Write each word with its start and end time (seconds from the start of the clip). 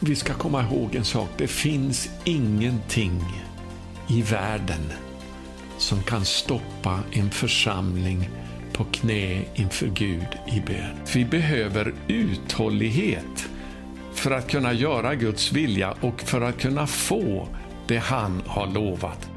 vi 0.00 0.16
ska 0.16 0.34
komma 0.34 0.62
ihåg 0.62 0.94
en 0.94 1.04
sak. 1.04 1.28
Det 1.36 1.48
finns 1.48 2.08
ingenting 2.24 3.22
i 4.08 4.22
världen 4.22 4.92
som 5.78 6.02
kan 6.02 6.24
stoppa 6.24 7.00
en 7.12 7.30
församling 7.30 8.28
på 8.72 8.84
knä 8.84 9.44
inför 9.54 9.86
Gud 9.86 10.38
i 10.46 10.60
bön. 10.60 10.96
Vi 11.14 11.24
behöver 11.24 11.94
uthållighet 12.08 13.48
för 14.14 14.30
att 14.30 14.50
kunna 14.50 14.72
göra 14.72 15.14
Guds 15.14 15.52
vilja 15.52 15.94
och 16.00 16.20
för 16.20 16.40
att 16.40 16.60
kunna 16.60 16.86
få 16.86 17.48
det 17.88 17.98
han 17.98 18.42
har 18.46 18.66
lovat. 18.66 19.28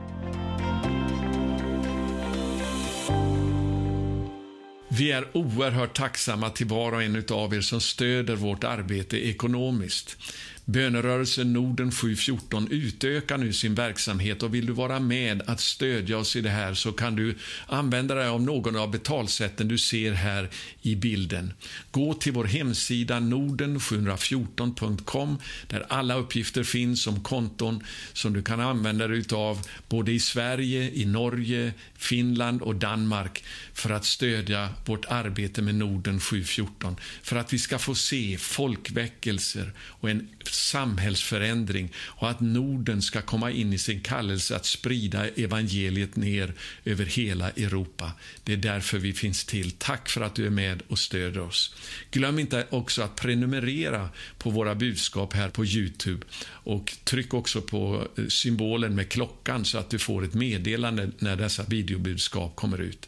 Vi 4.88 5.12
är 5.12 5.38
oerhört 5.38 5.98
tacksamma 5.98 6.50
till 6.50 6.68
var 6.68 6.92
och 6.92 7.04
en 7.04 7.24
av 7.32 7.54
er 7.54 7.62
som 7.62 7.82
stöder 7.82 8.36
vårt 8.36 8.64
arbete 8.64 9.28
ekonomiskt. 9.28 10.18
Bönerörelsen 10.66 11.54
Norden 11.54 11.92
714 11.92 12.68
utökar 12.72 13.38
nu 13.38 13.54
sin 13.54 13.76
verksamhet 13.76 14.44
och 14.44 14.56
vill 14.56 14.66
du 14.66 14.74
vara 14.74 15.00
med 15.00 15.42
att 15.48 15.60
stödja 15.60 16.18
oss 16.18 16.36
i 16.36 16.42
det 16.42 16.50
här 16.50 16.74
så 16.74 16.92
kan 16.92 17.16
du 17.16 17.36
använda 17.68 18.16
dig 18.16 18.28
av 18.28 18.42
någon 18.42 18.76
av 18.76 18.92
betalsätten 18.92 19.68
du 19.68 19.78
ser 19.78 20.12
här 20.12 20.50
i 20.82 20.96
bilden. 20.96 21.54
Gå 21.92 22.14
till 22.14 22.32
vår 22.32 22.46
hemsida 22.46 23.20
norden714.com 23.20 25.38
där 25.68 25.86
alla 25.90 26.16
uppgifter 26.16 26.64
finns 26.64 27.08
om 27.08 27.24
konton 27.24 27.84
som 28.14 28.34
du 28.34 28.42
kan 28.42 28.60
använda 28.60 29.08
dig 29.08 29.24
av 29.32 29.68
både 29.90 30.12
i 30.12 30.20
Sverige, 30.20 30.92
i 30.94 31.06
Norge, 31.06 31.74
Finland 31.96 32.62
och 32.62 32.76
Danmark 32.76 33.44
för 33.74 33.90
att 33.90 34.06
stödja 34.06 34.70
vårt 34.86 35.06
arbete 35.06 35.62
med 35.62 35.76
Norden 35.76 36.20
714. 36.20 36.96
För 37.24 37.36
att 37.36 37.54
vi 37.54 37.60
ska 37.60 37.80
få 37.80 37.96
se 37.96 38.38
folkväckelser 38.38 39.72
och 39.80 40.10
en 40.10 40.30
samhällsförändring 40.54 41.90
och 41.98 42.30
att 42.30 42.40
Norden 42.40 43.02
ska 43.02 43.22
komma 43.22 43.52
in 43.52 43.74
i 43.74 43.78
sin 43.78 44.02
kallelse 44.02 44.56
att 44.56 44.66
sprida 44.66 45.28
evangeliet 45.28 46.16
ner 46.16 46.54
över 46.86 47.06
hela 47.06 47.50
Europa. 47.50 48.12
Det 48.44 48.54
är 48.54 48.58
därför 48.58 48.98
vi 48.98 49.14
finns 49.14 49.46
till. 49.46 49.72
Tack 49.72 50.10
för 50.10 50.22
att 50.22 50.36
du 50.36 50.46
är 50.46 50.50
med 50.50 50.82
och 50.88 51.00
stöder 51.00 51.42
oss. 51.42 51.76
Glöm 52.12 52.40
inte 52.40 52.68
också 52.70 53.02
att 53.02 53.16
prenumerera 53.16 54.10
på 54.38 54.50
våra 54.50 54.76
budskap 54.76 55.34
här 55.34 55.50
på 55.50 55.66
Youtube 55.66 56.26
och 56.44 56.94
tryck 57.04 57.34
också 57.34 57.62
på 57.62 58.08
eh, 58.18 58.26
symbolen 58.26 58.96
med 58.96 59.10
klockan 59.10 59.66
så 59.66 59.78
att 59.78 59.90
du 59.90 60.00
får 60.00 60.24
ett 60.24 60.34
meddelande 60.34 61.12
när 61.20 61.36
dessa 61.36 61.64
videobudskap 61.64 62.56
kommer 62.56 62.82
ut. 62.82 63.08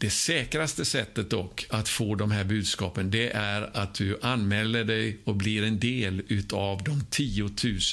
Det 0.00 0.10
säkraste 0.10 0.84
sättet 0.84 1.30
dock 1.30 1.66
att 1.68 1.88
få 1.88 2.14
de 2.14 2.30
här 2.30 2.44
budskapen 2.44 3.10
det 3.10 3.30
är 3.30 3.76
att 3.76 3.94
du 3.94 4.18
anmäler 4.22 4.84
dig 4.84 5.18
och 5.24 5.36
blir 5.36 5.62
en 5.62 5.78
del 5.78 6.22
utav 6.28 6.82
de 6.82 7.04
10 7.10 7.42
000 7.42 7.50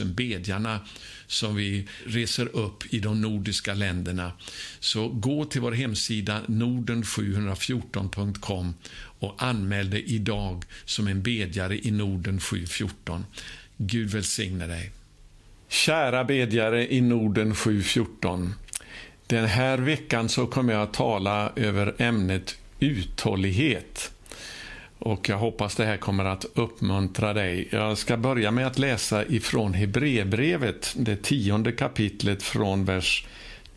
bedjarna 0.07 0.79
som 1.27 1.55
vi 1.55 1.87
reser 2.05 2.55
upp 2.55 2.93
i 2.93 2.99
de 2.99 3.21
nordiska 3.21 3.73
länderna. 3.73 4.31
Så 4.79 5.09
gå 5.09 5.45
till 5.45 5.61
vår 5.61 5.71
hemsida 5.71 6.41
norden714.com 6.47 8.73
och 9.19 9.43
anmäl 9.43 9.89
dig 9.89 10.03
idag 10.03 10.63
som 10.85 11.07
en 11.07 11.21
bedjare 11.21 11.87
i 11.87 11.91
Norden 11.91 12.39
714. 12.39 13.25
Gud 13.77 14.09
välsigne 14.09 14.67
dig. 14.67 14.91
Kära 15.67 16.23
bedjare 16.23 16.93
i 16.93 17.01
Norden 17.01 17.55
714. 17.55 18.53
Den 19.27 19.45
här 19.45 19.77
veckan 19.77 20.29
så 20.29 20.47
kommer 20.47 20.73
jag 20.73 20.81
att 20.81 20.93
tala 20.93 21.51
över 21.55 21.95
ämnet 21.97 22.57
uthållighet. 22.79 24.11
Och 24.99 25.29
jag 25.29 25.37
hoppas 25.37 25.75
det 25.75 25.85
här 25.85 25.97
kommer 25.97 26.25
att 26.25 26.45
uppmuntra 26.53 27.33
dig. 27.33 27.67
Jag 27.71 27.97
ska 27.97 28.17
börja 28.17 28.51
med 28.51 28.67
att 28.67 28.79
läsa 28.79 29.25
ifrån 29.25 29.73
Hebreerbrevet, 29.73 30.93
det 30.97 31.15
tionde 31.15 31.71
kapitlet 31.71 32.43
från 32.43 32.85
vers 32.85 33.27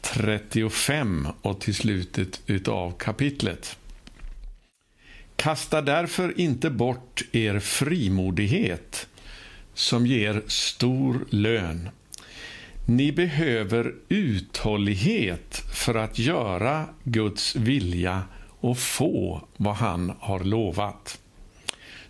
35 0.01 1.29
och 1.43 1.61
till 1.61 1.75
slutet 1.75 2.41
utav 2.47 2.93
kapitlet. 2.99 3.77
Kasta 5.37 5.83
därför 5.83 6.41
inte 6.41 6.71
bort 6.71 7.23
er 7.33 7.59
frimodighet 7.59 9.09
som 9.75 10.07
ger 10.07 10.43
stor 10.47 11.25
lön. 11.31 11.89
Ni 12.91 13.13
behöver 13.13 13.95
uthållighet 14.09 15.63
för 15.75 15.95
att 15.95 16.19
göra 16.19 16.87
Guds 17.05 17.57
vilja 17.57 18.23
och 18.61 18.79
få 18.79 19.43
vad 19.57 19.75
han 19.75 20.13
har 20.21 20.41
lovat. 20.41 21.21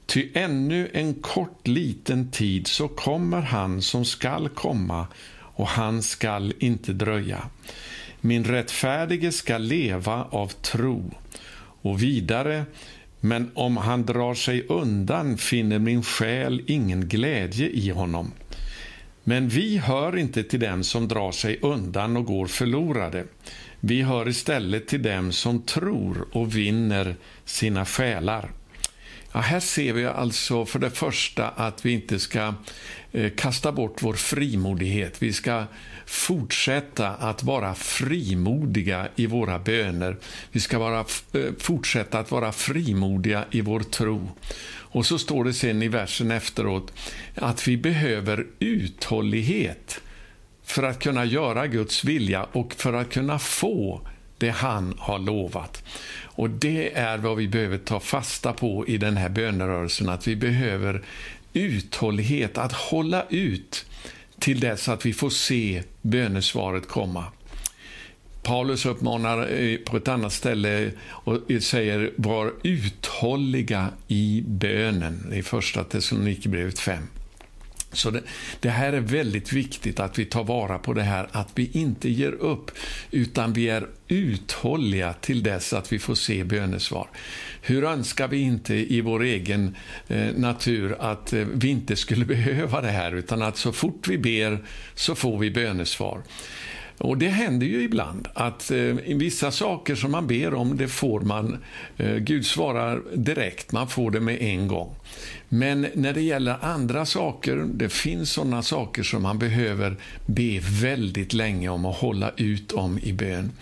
Ty 0.07 0.29
ännu 0.35 0.91
en 0.93 1.15
kort 1.15 1.67
liten 1.67 2.31
tid 2.31 2.67
så 2.67 2.89
kommer 2.89 3.41
han 3.41 3.83
som 3.83 4.05
skall 4.05 4.49
komma 4.49 5.07
och 5.33 5.67
han 5.67 6.03
skall 6.03 6.53
inte 6.59 6.93
dröja. 6.93 7.43
Min 8.21 8.45
rättfärdige 8.45 9.33
skall 9.33 9.63
leva 9.63 10.25
av 10.31 10.49
tro. 10.49 11.15
Och 11.83 12.03
vidare, 12.03 12.65
men 13.21 13.51
om 13.55 13.77
han 13.77 14.07
drar 14.07 14.35
sig 14.35 14.67
undan 14.69 15.39
finner 15.39 15.79
min 15.79 16.03
själ 16.03 16.63
ingen 16.67 17.09
glädje 17.09 17.69
i 17.69 17.91
honom. 17.91 18.33
Men 19.25 19.49
vi 19.49 19.79
hör 19.79 20.17
inte 20.17 20.43
till 20.43 20.61
dem 20.61 20.85
som 20.85 21.09
drar 21.09 21.33
sig 21.33 21.59
undan 21.63 22.17
och 22.17 22.25
går 22.25 22.47
förlorade. 22.47 23.25
Vi 23.81 24.03
hör 24.03 24.29
istället 24.29 24.89
till 24.89 25.03
dem 25.03 25.33
som 25.33 25.63
tror 25.63 26.29
och 26.33 26.57
vinner 26.57 27.17
sina 27.45 27.87
själar. 27.87 28.51
Ja, 29.33 29.41
här 29.41 29.61
ser 29.61 29.93
vi 29.93 30.07
alltså 30.07 30.67
för 30.67 30.79
det 30.79 30.91
första 30.91 31.49
att 31.49 31.87
vi 31.87 31.93
inte 31.93 32.19
ska 32.19 32.55
eh, 33.13 33.31
kasta 33.37 33.73
bort 33.73 34.03
vår 34.03 34.15
frimodighet. 34.15 35.23
Vi 35.23 35.33
ska 35.33 35.65
fortsätta 36.07 37.09
att 37.09 37.43
vara 37.43 37.75
frimodiga 37.75 39.09
i 39.17 39.27
våra 39.27 39.59
böner. 39.59 40.17
Vi 40.53 40.61
ska 40.61 40.79
vara, 40.79 41.01
eh, 41.33 41.53
fortsätta 41.59 42.19
att 42.19 42.31
vara 42.31 42.53
frimodiga 42.53 43.45
i 43.51 43.61
vår 43.61 43.81
tro. 43.81 44.29
Och 44.91 45.07
så 45.07 45.19
står 45.19 45.45
det 45.45 45.53
sen 45.53 45.83
i 45.83 45.89
versen 45.89 46.31
efteråt 46.31 46.93
att 47.35 47.69
vi 47.69 47.77
behöver 47.77 48.47
uthållighet 48.59 50.01
för 50.63 50.83
att 50.83 50.99
kunna 50.99 51.25
göra 51.25 51.67
Guds 51.67 52.05
vilja 52.05 52.47
och 52.53 52.75
för 52.75 52.93
att 52.93 53.13
kunna 53.13 53.39
få 53.39 54.01
det 54.39 54.51
han 54.51 54.95
har 54.99 55.19
lovat. 55.19 55.83
Och 56.23 56.51
Det 56.51 56.93
är 56.95 57.19
vad 57.19 57.37
vi 57.37 57.49
behöver 57.49 57.79
ta 57.79 58.01
fasta 58.01 58.53
på 58.53 58.87
i 58.87 58.97
den 58.97 59.17
här 59.17 59.29
bönerörelsen, 59.29 60.09
att 60.09 60.29
vi 60.29 60.37
behöver 60.37 61.03
uthållighet, 61.53 62.59
att 62.59 62.73
hålla 62.73 63.25
ut 63.29 63.87
till 64.39 64.61
dess 64.61 64.89
att 64.89 65.07
vi 65.07 65.13
får 65.13 65.31
se 65.31 65.83
bönesvaret 66.03 66.89
komma. 66.89 67.25
Paulus 68.51 68.87
uppmanar 68.87 69.79
på 69.85 69.97
ett 69.97 70.09
annat 70.09 70.33
ställe 70.33 70.91
och 71.09 71.39
säger 71.61 72.13
var 72.17 72.53
uthålliga 72.63 73.89
i 74.09 74.45
bönen 74.47 75.33
i 75.33 75.43
första 75.43 75.85
Thessalonikerbrevet 75.85 76.79
5. 76.79 77.03
Så 77.93 78.11
det, 78.11 78.23
det, 78.61 78.71
här 78.71 78.93
är 78.93 79.01
väldigt 79.01 79.53
viktigt 79.53 80.01
att 80.01 80.19
vi 80.19 80.25
tar 80.25 80.45
vara 80.45 80.79
på 80.79 80.93
det 80.93 81.03
här, 81.03 81.29
att 81.33 81.49
vi 81.55 81.71
inte 81.73 82.09
ger 82.11 82.33
upp, 82.33 82.71
utan 83.11 83.53
vi 83.53 83.69
är 83.69 83.87
uthålliga 84.09 85.13
till 85.13 85.43
dess 85.43 85.73
att 85.73 85.93
vi 85.93 85.99
får 85.99 86.15
se 86.15 86.45
bönesvar. 86.45 87.09
Hur 87.63 87.85
önskar 87.85 88.29
vi 88.29 88.41
inte 88.41 88.75
i 88.75 89.01
vår 89.01 89.23
egen 89.23 89.77
eh, 90.09 90.35
natur 90.37 90.97
att 91.01 91.33
eh, 91.33 91.47
vi 91.55 91.69
inte 91.69 91.97
skulle 91.97 92.25
behöva 92.37 92.81
det 92.81 92.91
här, 92.91 93.13
utan 93.15 93.43
att 93.43 93.57
så 93.57 93.73
fort 93.73 94.09
vi 94.09 94.19
ber 94.19 94.65
så 94.95 95.15
får 95.15 95.39
vi 95.39 95.51
bönesvar. 95.51 96.23
Och 97.01 97.19
det 97.19 97.29
händer 97.29 97.67
ju 97.67 97.83
ibland 97.83 98.29
att 98.35 98.71
eh, 98.71 98.79
vissa 99.07 99.51
saker 99.51 99.95
som 99.95 100.11
man 100.11 100.27
ber 100.27 100.55
om, 100.55 100.77
det 100.77 100.89
får 100.89 101.21
man. 101.21 101.59
Eh, 101.97 102.17
Gud 102.17 102.47
svarar 102.47 103.03
direkt, 103.15 103.73
man 103.73 103.89
får 103.89 104.11
det 104.11 104.21
med 104.21 104.43
en 104.43 104.69
gång. 104.69 104.95
Men 105.49 105.87
när 105.95 106.13
det 106.13 106.21
gäller 106.21 106.57
andra 106.61 107.07
saker, 107.07 107.67
det 107.75 107.89
finns 107.89 108.33
sådana 108.33 108.63
saker 108.63 109.03
som 109.03 109.23
man 109.23 109.39
behöver 109.39 109.97
be 110.27 110.61
väldigt 110.63 111.33
länge 111.33 111.69
om 111.69 111.85
och 111.85 111.95
hålla 111.95 112.31
ut 112.37 112.73
om 112.73 112.99
i 112.99 113.13
bön. 113.13 113.53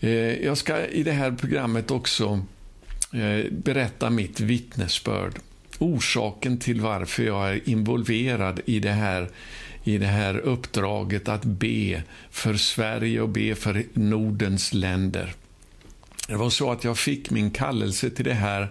Eh, 0.00 0.44
jag 0.44 0.58
ska 0.58 0.86
i 0.86 1.02
det 1.02 1.12
här 1.12 1.32
programmet 1.32 1.90
också 1.90 2.40
eh, 3.12 3.52
berätta 3.52 4.10
mitt 4.10 4.40
vittnesbörd. 4.40 5.34
Orsaken 5.78 6.58
till 6.58 6.80
varför 6.80 7.22
jag 7.22 7.50
är 7.50 7.68
involverad 7.68 8.60
i 8.64 8.80
det 8.80 8.92
här 8.92 9.28
i 9.88 9.98
det 9.98 10.06
här 10.06 10.38
uppdraget 10.38 11.28
att 11.28 11.44
be 11.44 12.02
för 12.30 12.54
Sverige 12.54 13.20
och 13.20 13.28
be 13.28 13.54
för 13.54 13.84
Nordens 13.92 14.74
länder. 14.74 15.34
Det 16.28 16.36
var 16.36 16.50
så 16.50 16.72
att 16.72 16.84
jag 16.84 16.98
fick 16.98 17.30
min 17.30 17.50
kallelse 17.50 18.10
till 18.10 18.24
det 18.24 18.34
här 18.34 18.68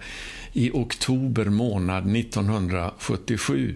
i 0.54 0.72
oktober 0.74 1.46
månad 1.46 2.16
1977. 2.16 3.75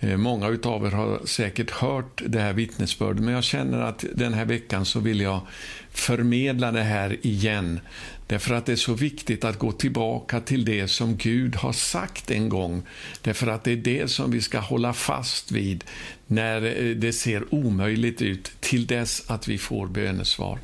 Eh, 0.00 0.16
många 0.16 0.46
av 0.46 0.86
er 0.86 0.90
har 0.90 1.20
säkert 1.24 1.70
hört 1.70 2.22
det 2.26 2.40
här 2.40 2.52
vittnesbördet, 2.52 3.22
men 3.22 3.34
jag 3.34 3.44
känner 3.44 3.80
att 3.80 4.04
den 4.14 4.34
här 4.34 4.44
veckan 4.44 4.84
så 4.84 5.00
vill 5.00 5.20
jag 5.20 5.40
förmedla 5.90 6.72
det 6.72 6.82
här 6.82 7.26
igen. 7.26 7.80
Därför 8.32 8.54
att 8.54 8.66
det 8.66 8.72
är 8.72 8.76
så 8.76 8.94
viktigt 8.94 9.44
att 9.44 9.58
gå 9.58 9.72
tillbaka 9.72 10.40
till 10.40 10.64
det 10.64 10.88
som 10.88 11.16
Gud 11.16 11.56
har 11.56 11.72
sagt 11.72 12.30
en 12.30 12.48
gång. 12.48 12.82
Därför 13.22 13.46
att 13.46 13.64
det 13.64 13.72
är 13.72 13.76
det 13.76 14.08
som 14.10 14.30
vi 14.30 14.40
ska 14.40 14.58
hålla 14.58 14.92
fast 14.92 15.52
vid 15.52 15.84
när 16.26 16.86
eh, 16.86 16.96
det 16.96 17.12
ser 17.12 17.54
omöjligt 17.54 18.22
ut, 18.22 18.52
till 18.60 18.86
dess 18.86 19.22
att 19.26 19.48
vi 19.48 19.58
får 19.58 19.86
bönesvar. 19.86 20.58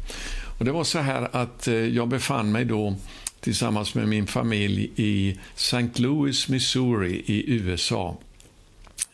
Och 0.58 0.64
Det 0.64 0.72
var 0.72 0.84
så 0.84 0.98
här 0.98 1.28
att 1.32 1.68
eh, 1.68 1.74
jag 1.74 2.08
befann 2.08 2.52
mig 2.52 2.64
då 2.64 2.96
tillsammans 3.40 3.94
med 3.94 4.08
min 4.08 4.26
familj 4.26 4.90
i 4.96 5.38
St. 5.56 5.88
Louis, 5.94 6.48
Missouri 6.48 7.22
i 7.26 7.52
USA. 7.52 8.16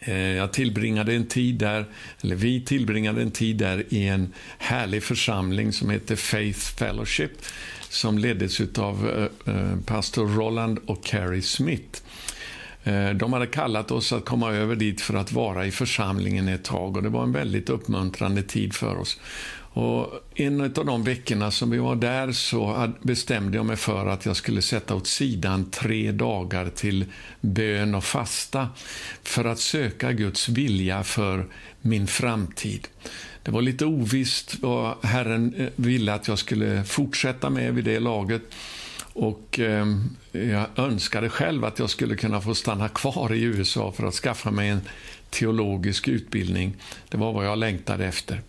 Eh, 0.00 0.14
jag 0.16 0.52
tillbringade 0.52 1.14
en 1.14 1.26
tid 1.26 1.54
där, 1.54 1.86
eller 2.22 2.36
vi 2.36 2.60
tillbringade 2.60 3.22
en 3.22 3.30
tid 3.30 3.56
där 3.56 3.84
i 3.88 4.08
en 4.08 4.32
härlig 4.58 5.02
församling 5.02 5.72
som 5.72 5.90
heter 5.90 6.16
Faith 6.16 6.60
Fellowship 6.60 7.32
som 7.94 8.18
leddes 8.18 8.60
av 8.78 9.30
eh, 9.46 9.54
eh, 9.54 9.76
pastor 9.86 10.26
Roland 10.26 10.78
och 10.86 11.04
Carrie 11.04 11.42
Smith. 11.42 12.00
Eh, 12.84 13.10
de 13.10 13.32
hade 13.32 13.46
kallat 13.46 13.90
oss 13.90 14.12
att 14.12 14.24
komma 14.24 14.52
över 14.52 14.76
dit 14.76 15.00
för 15.00 15.14
att 15.14 15.32
vara 15.32 15.66
i 15.66 15.70
församlingen 15.70 16.48
ett 16.48 16.64
tag 16.64 16.96
och 16.96 17.02
det 17.02 17.08
var 17.08 17.22
en 17.22 17.32
väldigt 17.32 17.70
uppmuntrande 17.70 18.42
tid 18.42 18.74
för 18.74 18.96
oss. 18.96 19.20
Och 19.76 20.10
en 20.34 20.60
av 20.60 20.86
de 20.86 21.04
veckorna 21.04 21.50
som 21.50 21.70
vi 21.70 21.78
var 21.78 21.96
där 21.96 22.32
så 22.32 22.92
bestämde 23.02 23.56
jag 23.56 23.66
mig 23.66 23.76
för 23.76 24.06
att 24.06 24.26
jag 24.26 24.36
skulle 24.36 24.62
sätta 24.62 24.94
åt 24.94 25.06
sidan 25.06 25.70
tre 25.70 26.12
dagar 26.12 26.68
till 26.68 27.04
bön 27.40 27.94
och 27.94 28.04
fasta 28.04 28.68
för 29.22 29.44
att 29.44 29.58
söka 29.58 30.12
Guds 30.12 30.48
vilja 30.48 31.04
för 31.04 31.46
min 31.80 32.06
framtid. 32.06 32.88
Det 33.44 33.50
var 33.50 33.62
lite 33.62 33.86
ovisst 33.86 34.56
vad 34.60 35.04
Herren 35.04 35.54
eh, 35.54 35.68
ville 35.76 36.14
att 36.14 36.28
jag 36.28 36.38
skulle 36.38 36.84
fortsätta 36.84 37.50
med 37.50 37.74
vid 37.74 37.84
det 37.84 38.00
laget. 38.00 38.42
Och 39.12 39.60
eh, 39.60 39.86
Jag 40.32 40.66
önskade 40.76 41.28
själv 41.28 41.64
att 41.64 41.78
jag 41.78 41.90
skulle 41.90 42.16
kunna 42.16 42.40
få 42.40 42.54
stanna 42.54 42.88
kvar 42.88 43.32
i 43.32 43.42
USA 43.42 43.92
för 43.92 44.06
att 44.06 44.14
skaffa 44.14 44.50
mig 44.50 44.68
en 44.68 44.80
teologisk 45.30 46.08
utbildning. 46.08 46.76
Det 47.08 47.16
var 47.16 47.32
vad 47.32 47.46
jag 47.46 47.58
längtade 47.58 48.06
efter. 48.06 48.40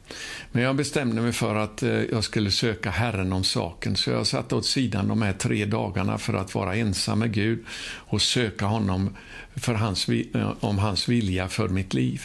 Men 0.51 0.63
jag 0.63 0.75
bestämde 0.75 1.21
mig 1.21 1.31
för 1.31 1.55
att 1.55 1.83
eh, 1.83 1.89
jag 1.89 2.23
skulle 2.23 2.51
söka 2.51 2.89
Herren 2.89 3.33
om 3.33 3.43
saken, 3.43 3.95
så 3.95 4.09
jag 4.09 4.27
satte 4.27 4.55
åt 4.55 4.65
sidan 4.65 5.07
de 5.07 5.21
här 5.21 5.33
tre 5.33 5.65
dagarna 5.65 6.17
för 6.17 6.33
att 6.33 6.55
vara 6.55 6.75
ensam 6.75 7.19
med 7.19 7.33
Gud 7.33 7.65
och 7.85 8.21
söka 8.21 8.65
honom 8.65 9.15
för 9.55 9.73
hans, 9.73 10.09
eh, 10.09 10.53
om 10.59 10.77
hans 10.77 11.09
vilja 11.09 11.47
för 11.47 11.69
mitt 11.69 11.93
liv. 11.93 12.21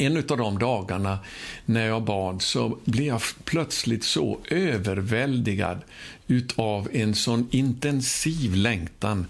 En 0.00 0.16
av 0.16 0.36
de 0.36 0.58
dagarna 0.58 1.18
när 1.64 1.86
jag 1.86 2.02
bad 2.02 2.42
så 2.42 2.78
blev 2.84 3.06
jag 3.06 3.22
plötsligt 3.44 4.04
så 4.04 4.38
överväldigad 4.48 5.78
utav 6.26 6.88
en 6.92 7.14
sån 7.14 7.48
intensiv 7.50 8.54
längtan 8.54 9.26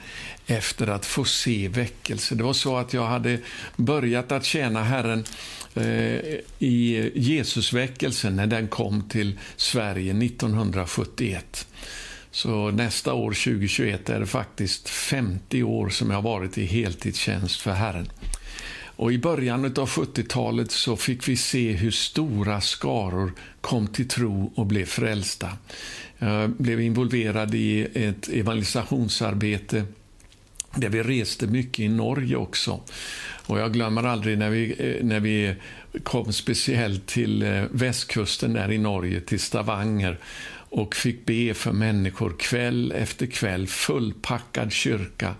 efter 0.46 0.86
att 0.86 1.06
få 1.06 1.24
se 1.24 1.68
väckelse. 1.68 2.34
Det 2.34 2.42
var 2.42 2.52
så 2.52 2.76
att 2.76 2.92
jag 2.92 3.06
hade 3.06 3.38
börjat 3.76 4.32
att 4.32 4.44
tjäna 4.44 4.84
Herren 4.84 5.24
eh, 5.74 5.84
i 6.58 7.10
Jesusväckelsen 7.14 8.36
när 8.36 8.46
den 8.46 8.68
kom 8.68 9.08
till 9.08 9.38
Sverige 9.56 10.24
1971. 10.24 11.66
Så 12.30 12.70
nästa 12.70 13.14
år, 13.14 13.30
2021, 13.30 14.10
är 14.10 14.20
det 14.20 14.26
faktiskt 14.26 14.88
50 14.88 15.62
år 15.62 15.88
som 15.88 16.10
jag 16.10 16.16
har 16.16 16.22
varit 16.22 16.58
i 16.58 16.64
heltidstjänst 16.64 17.60
för 17.60 17.72
Herren. 17.72 18.10
Och 19.00 19.12
I 19.12 19.18
början 19.18 19.64
av 19.64 19.88
70-talet 19.88 20.70
så 20.70 20.96
fick 20.96 21.28
vi 21.28 21.36
se 21.36 21.72
hur 21.72 21.90
stora 21.90 22.60
skaror 22.60 23.32
kom 23.60 23.86
till 23.86 24.08
tro 24.08 24.52
och 24.54 24.66
blev 24.66 24.84
frälsta. 24.84 25.48
Jag 26.18 26.50
blev 26.50 26.80
involverad 26.80 27.54
i 27.54 27.88
ett 27.94 28.28
evangelisationsarbete 28.28 29.84
där 30.74 30.88
vi 30.88 31.02
reste 31.02 31.46
mycket 31.46 31.80
i 31.80 31.88
Norge 31.88 32.36
också. 32.36 32.80
Och 33.46 33.60
Jag 33.60 33.72
glömmer 33.72 34.02
aldrig 34.02 34.38
när 34.38 34.50
vi, 34.50 34.74
eh, 34.78 35.04
när 35.04 35.20
vi 35.20 35.54
kom 36.02 36.32
speciellt 36.32 37.06
till 37.06 37.42
eh, 37.42 37.62
västkusten 37.70 38.52
där 38.52 38.72
i 38.72 38.78
Norge, 38.78 39.20
till 39.20 39.40
Stavanger 39.40 40.18
och 40.70 40.96
fick 40.96 41.26
be 41.26 41.54
för 41.54 41.72
människor 41.72 42.34
kväll 42.38 42.92
efter 42.92 43.26
kväll, 43.26 43.66
fullpackad 43.66 44.72
kyrka 44.72 45.34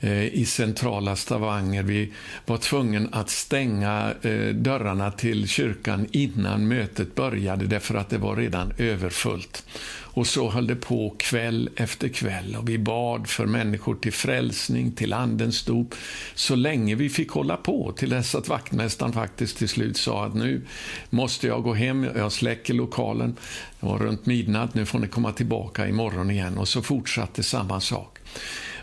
eh, 0.00 0.24
i 0.24 0.44
centrala 0.44 1.16
Stavanger. 1.16 1.82
Vi 1.82 2.12
var 2.46 2.56
tvungna 2.56 3.08
att 3.12 3.30
stänga 3.30 4.14
eh, 4.22 4.48
dörrarna 4.48 5.10
till 5.10 5.48
kyrkan 5.48 6.06
innan 6.12 6.68
mötet 6.68 7.14
började 7.14 7.66
därför 7.66 7.94
att 7.94 8.10
det 8.10 8.18
var 8.18 8.36
redan 8.36 8.72
överfullt. 8.78 9.64
Och 10.12 10.26
så 10.26 10.50
höll 10.50 10.66
det 10.66 10.76
på 10.76 11.14
kväll 11.18 11.70
efter 11.76 12.08
kväll. 12.08 12.56
Och 12.56 12.68
vi 12.68 12.78
bad 12.78 13.28
för 13.28 13.46
människor 13.46 13.94
till 13.94 14.12
frälsning, 14.12 14.92
till 14.92 15.12
andens 15.12 15.64
dop, 15.64 15.94
så 16.34 16.54
länge 16.54 16.94
vi 16.94 17.08
fick 17.08 17.30
hålla 17.30 17.56
på 17.56 17.92
till 17.92 18.10
dess 18.10 18.34
att 18.34 18.48
vaktmästaren 18.48 19.12
faktiskt 19.12 19.58
till 19.58 19.68
slut 19.68 19.96
sa 19.96 20.26
att 20.26 20.34
nu 20.34 20.62
måste 21.10 21.46
jag 21.46 21.62
gå 21.62 21.74
hem, 21.74 22.04
jag 22.16 22.32
släcker 22.32 22.74
lokalen. 22.74 23.36
Det 23.80 23.86
var 23.86 23.98
runt 23.98 24.26
midnatt, 24.26 24.74
nu 24.74 24.86
får 24.86 24.98
ni 24.98 25.08
komma 25.08 25.32
tillbaka 25.32 25.88
imorgon 25.88 26.30
igen. 26.30 26.58
Och 26.58 26.68
så 26.68 26.82
fortsatte 26.82 27.42
samma 27.42 27.80
sak. 27.80 28.18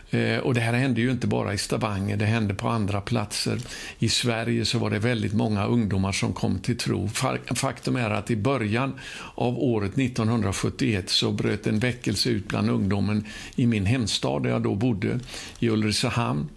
Eh, 0.10 0.38
och 0.38 0.54
Det 0.54 0.62
här 0.62 0.74
hände 0.74 1.02
ju 1.02 1.12
inte 1.12 1.28
bara 1.28 1.54
i 1.54 1.58
Stavanger, 1.58 2.18
det 2.18 2.26
hände 2.26 2.54
på 2.54 2.70
andra 2.70 3.02
platser. 3.02 3.60
I 4.00 4.10
Sverige 4.10 4.66
så 4.66 4.80
var 4.80 4.90
det 4.90 5.00
väldigt 5.00 5.34
många 5.34 5.66
ungdomar 5.66 6.12
som 6.12 6.34
kom 6.34 6.60
till 6.60 6.78
tro. 6.78 7.10
Faktum 7.56 7.96
är 7.96 8.10
att 8.10 8.32
i 8.32 8.36
början 8.36 8.94
av 9.36 9.60
året 9.60 9.98
1971 9.98 11.10
så 11.10 11.32
bröt 11.32 11.68
en 11.68 11.80
väckelse 11.80 12.30
ut 12.30 12.48
bland 12.48 12.70
ungdomen 12.70 13.26
i 13.56 13.68
min 13.68 13.86
hemstad 13.86 14.44
där 14.44 14.50
jag 14.50 14.62
då 14.62 14.76
bodde, 14.76 15.20
i 15.60 15.70
Ulricehamn 15.70 16.50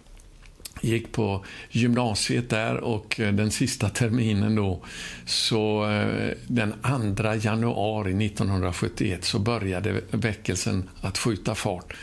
gick 0.81 1.11
på 1.11 1.45
gymnasiet 1.69 2.49
där 2.49 2.77
och 2.77 3.19
eh, 3.19 3.33
den 3.33 3.51
sista 3.51 3.89
terminen 3.89 4.55
då, 4.55 4.81
så 5.25 5.89
eh, 5.89 6.33
den 6.47 6.73
2 7.15 7.33
januari 7.41 8.25
1971 8.25 9.23
så 9.23 9.39
började 9.39 10.01
väckelsen 10.11 10.89
att 11.01 11.17
skjuta 11.17 11.55
fart 11.55 11.93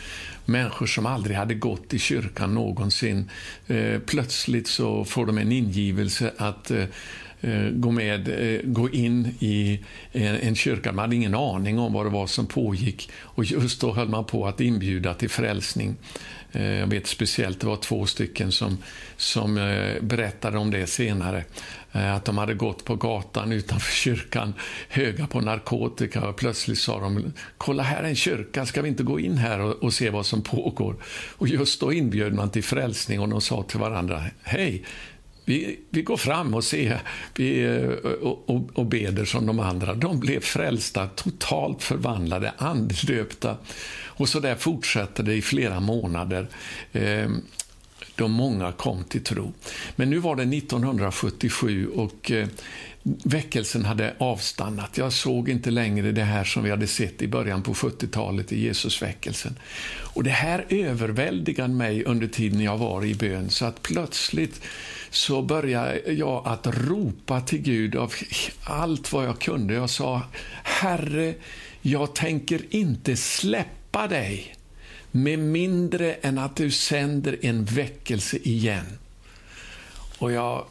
människor 0.49 0.85
som 0.85 1.05
aldrig 1.05 1.37
hade 1.37 1.53
gått 1.53 1.93
i 1.93 1.99
kyrkan 1.99 2.53
någonsin. 2.53 3.29
Eh, 3.67 3.99
plötsligt 3.99 4.67
så 4.67 5.05
får 5.05 5.25
de 5.25 5.37
en 5.37 5.51
ingivelse 5.51 6.33
att 6.37 6.71
eh, 6.71 6.83
eh 7.41 7.69
gå, 7.69 7.91
med, 7.91 8.27
eh, 8.27 8.61
gå 8.63 8.89
in 8.89 9.35
i 9.39 9.79
eh, 10.11 10.47
en 10.47 10.55
kyrka. 10.55 10.91
Man 10.91 11.03
hade 11.03 11.15
ingen 11.15 11.35
aning 11.35 11.79
om 11.79 11.93
vad 11.93 12.05
det 12.05 12.09
var 12.09 12.27
som 12.27 12.47
pågick 12.47 13.09
och 13.15 13.45
just 13.45 13.81
då 13.81 13.93
höll 13.93 14.09
man 14.09 14.25
på 14.25 14.47
att 14.47 14.61
inbjuda 14.61 15.13
till 15.13 15.29
frälsning. 15.29 15.95
Eh, 16.51 16.79
jag 16.79 16.87
vet 16.87 17.07
speciellt, 17.07 17.59
det 17.59 17.67
var 17.67 17.75
två 17.75 18.05
stycken 18.05 18.51
som, 18.51 18.77
som 19.17 19.57
eh, 19.57 20.01
berättade 20.01 20.57
om 20.57 20.71
det 20.71 20.87
senare. 20.87 21.43
Eh, 21.91 22.15
att 22.15 22.25
de 22.25 22.37
hade 22.37 22.53
gått 22.53 22.85
på 22.85 22.95
gatan 22.95 23.51
utanför 23.51 23.91
kyrkan, 23.91 24.53
höga 24.89 25.27
på 25.27 25.41
narkotika 25.41 26.27
och 26.27 26.35
plötsligt 26.35 26.79
sa 26.79 26.99
de 26.99 27.33
“Kolla 27.57 27.83
här 27.83 28.03
är 28.03 28.07
en 28.07 28.15
kyrka, 28.15 28.65
ska 28.65 28.81
vi 28.81 28.89
inte 28.89 29.03
gå 29.03 29.19
in 29.19 29.37
här 29.37 29.59
och, 29.59 29.83
och 29.83 29.93
se 29.93 30.09
vad 30.09 30.25
som 30.25 30.41
pågår?” 30.41 30.95
Och 31.37 31.47
just 31.47 31.79
då 31.79 31.93
inbjöd 31.93 32.33
man 32.33 32.49
till 32.49 32.63
frälsning 32.63 33.19
och 33.19 33.29
de 33.29 33.41
sa 33.41 33.63
till 33.63 33.79
varandra 33.79 34.23
“Hej, 34.41 34.83
vi, 35.45 35.79
vi 35.89 36.01
går 36.01 36.17
fram 36.17 36.53
och 36.53 36.63
ser 36.63 36.99
vi, 37.35 37.79
och, 38.21 38.49
och, 38.49 38.69
och 38.73 38.85
beder 38.85 39.25
som 39.25 39.45
de 39.45 39.59
andra. 39.59 39.93
De 39.93 40.19
blev 40.19 40.39
frälsta, 40.39 41.07
totalt 41.07 41.83
förvandlade, 41.83 42.53
andedöpta. 42.57 43.57
Och 44.19 44.29
så 44.29 44.39
där 44.39 44.55
fortsatte 44.55 45.23
det 45.23 45.33
i 45.33 45.41
flera 45.41 45.79
månader. 45.79 46.47
Eh, 46.91 47.29
då 48.15 48.27
många 48.27 48.71
kom 48.71 49.03
till 49.03 49.23
tro. 49.23 49.53
Men 49.95 50.09
nu 50.09 50.17
var 50.17 50.35
det 50.35 50.57
1977 50.57 51.87
och 51.87 52.31
eh, 52.31 52.47
väckelsen 53.03 53.85
hade 53.85 54.13
avstannat. 54.17 54.97
Jag 54.97 55.13
såg 55.13 55.49
inte 55.49 55.71
längre 55.71 56.11
det 56.11 56.23
här 56.23 56.43
som 56.43 56.63
vi 56.63 56.69
hade 56.69 56.87
sett 56.87 57.21
i 57.21 57.27
början 57.27 57.63
på 57.63 57.73
70-talet 57.73 58.51
i 58.51 58.65
Jesusväckelsen. 58.65 59.55
Och 60.13 60.23
det 60.23 60.29
här 60.29 60.65
överväldigade 60.69 61.73
mig 61.73 62.03
under 62.03 62.27
tiden 62.27 62.61
jag 62.61 62.77
var 62.77 63.05
i 63.05 63.15
bön, 63.15 63.49
så 63.49 63.65
att 63.65 63.81
plötsligt 63.81 64.61
så 65.09 65.41
började 65.41 66.13
jag 66.13 66.47
att 66.47 66.67
ropa 66.67 67.41
till 67.41 67.61
Gud 67.61 67.95
av 67.95 68.13
allt 68.63 69.13
vad 69.13 69.25
jag 69.25 69.39
kunde. 69.39 69.73
Jag 69.73 69.89
sa, 69.89 70.21
Herre, 70.63 71.33
jag 71.81 72.15
tänker 72.15 72.61
inte 72.69 73.15
släppa 73.15 73.78
hjälpa 73.89 74.07
dig 74.07 74.55
med 75.11 75.39
mindre 75.39 76.13
än 76.13 76.37
att 76.37 76.55
du 76.55 76.71
sänder 76.71 77.37
en 77.41 77.65
väckelse 77.65 78.37
igen. 78.37 78.97
Och 80.19 80.31
jag 80.31 80.65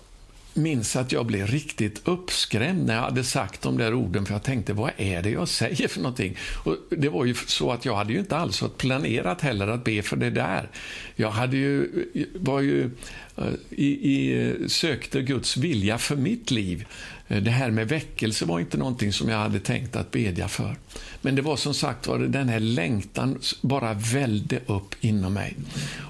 minns 0.54 0.96
att 0.96 1.12
jag 1.12 1.26
blev 1.26 1.46
riktigt 1.46 2.00
uppskrämd 2.04 2.86
när 2.86 2.94
jag 2.94 3.02
hade 3.02 3.24
sagt 3.24 3.62
de 3.62 3.78
där 3.78 3.94
orden, 3.94 4.26
för 4.26 4.34
jag 4.34 4.42
tänkte, 4.42 4.72
vad 4.72 4.90
är 4.96 5.22
det 5.22 5.30
jag 5.30 5.48
säger 5.48 5.88
för 5.88 6.00
någonting? 6.00 6.36
Och 6.64 6.76
det 6.90 7.08
var 7.08 7.24
ju 7.24 7.34
så 7.34 7.72
att 7.72 7.84
jag 7.84 7.96
hade 7.96 8.12
ju 8.12 8.18
inte 8.18 8.36
alls 8.36 8.62
planerat 8.76 9.40
heller 9.40 9.68
att 9.68 9.84
be 9.84 10.02
för 10.02 10.16
det 10.16 10.30
där. 10.30 10.68
Jag 11.16 11.30
hade 11.30 11.56
ju, 11.56 11.88
var 12.34 12.60
ju 12.60 12.90
eh, 13.36 13.44
i, 13.70 13.86
i, 13.86 14.48
eh, 14.48 14.66
sökte 14.66 15.22
Guds 15.22 15.56
vilja 15.56 15.98
för 15.98 16.16
mitt 16.16 16.50
liv. 16.50 16.86
Eh, 17.28 17.42
det 17.42 17.50
här 17.50 17.70
med 17.70 17.88
väckelse 17.88 18.44
var 18.44 18.60
inte 18.60 18.76
någonting 18.76 19.12
som 19.12 19.28
jag 19.28 19.38
hade 19.38 19.60
tänkt 19.60 19.96
att 19.96 20.10
bedja 20.10 20.48
för. 20.48 20.76
Men 21.22 21.34
det 21.34 21.42
var 21.42 21.56
som 21.56 21.74
sagt 21.74 22.06
var 22.06 22.18
den 22.18 22.48
här 22.48 22.60
längtan 22.60 23.38
bara 23.60 23.94
välde 23.94 24.60
upp 24.66 24.94
inom 25.00 25.34
mig. 25.34 25.56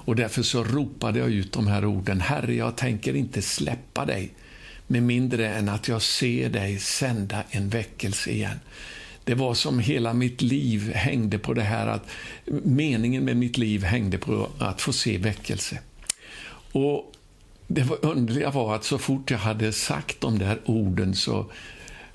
Och 0.05 0.15
därför 0.15 0.43
så 0.43 0.63
ropade 0.63 1.19
jag 1.19 1.29
ut 1.29 1.51
de 1.51 1.67
här 1.67 1.85
orden. 1.85 2.21
Herre, 2.21 2.55
jag 2.55 2.75
tänker 2.75 3.15
inte 3.15 3.41
släppa 3.41 4.05
dig 4.05 4.33
med 4.87 5.03
mindre 5.03 5.49
än 5.49 5.69
att 5.69 5.87
jag 5.87 6.01
ser 6.01 6.49
dig 6.49 6.79
sända 6.79 7.43
en 7.49 7.69
väckelse 7.69 8.31
igen. 8.31 8.59
Det 9.23 9.35
var 9.35 9.53
som 9.53 9.79
hela 9.79 10.13
mitt 10.13 10.41
liv 10.41 10.93
hängde 10.93 11.39
på 11.39 11.53
det 11.53 11.61
här 11.61 11.87
att 11.87 12.09
meningen 12.63 13.25
med 13.25 13.37
mitt 13.37 13.57
liv 13.57 13.83
hängde 13.83 14.17
på 14.17 14.49
att 14.59 14.81
få 14.81 14.93
se 14.93 15.17
väckelse. 15.17 15.79
Och 16.71 17.13
det 17.71 17.83
var 17.83 18.05
underliga 18.05 18.51
var 18.51 18.75
att 18.75 18.83
så 18.83 18.97
fort 18.97 19.31
jag 19.31 19.37
hade 19.37 19.71
sagt 19.71 20.21
de 20.21 20.39
där 20.39 20.59
orden 20.65 21.15
så 21.15 21.51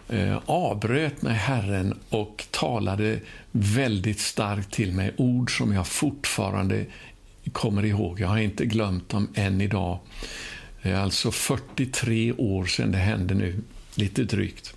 eh, 0.09 0.39
avbröt 0.47 1.23
mig 1.23 1.35
Herren 1.35 1.99
och 2.09 2.45
talade 2.51 3.21
väldigt 3.53 4.21
starkt 4.21 4.73
till 4.75 4.93
mig. 4.93 5.15
Ord 5.17 5.59
som 5.59 5.73
jag 5.73 5.87
fortfarande 5.87 6.87
kommer 7.53 7.85
ihåg. 7.85 8.21
Jag 8.21 8.29
har 8.29 8.39
inte 8.39 8.67
glömt 8.67 9.09
dem 9.09 9.29
än 9.35 9.61
idag. 9.61 9.99
Det 10.83 10.91
är 10.91 10.97
alltså 10.97 11.31
43 11.31 12.33
år 12.33 12.67
sedan 12.67 12.93
det 12.93 12.99
hände 12.99 13.35
nu, 13.35 13.61
lite 13.95 14.25
drygt. 14.25 14.75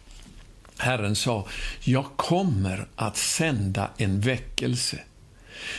Herren 0.77 1.15
sa, 1.15 1.48
jag 1.84 2.05
kommer 2.15 2.88
att 2.96 3.17
sända 3.17 3.89
en 3.98 4.19
väckelse 4.19 5.00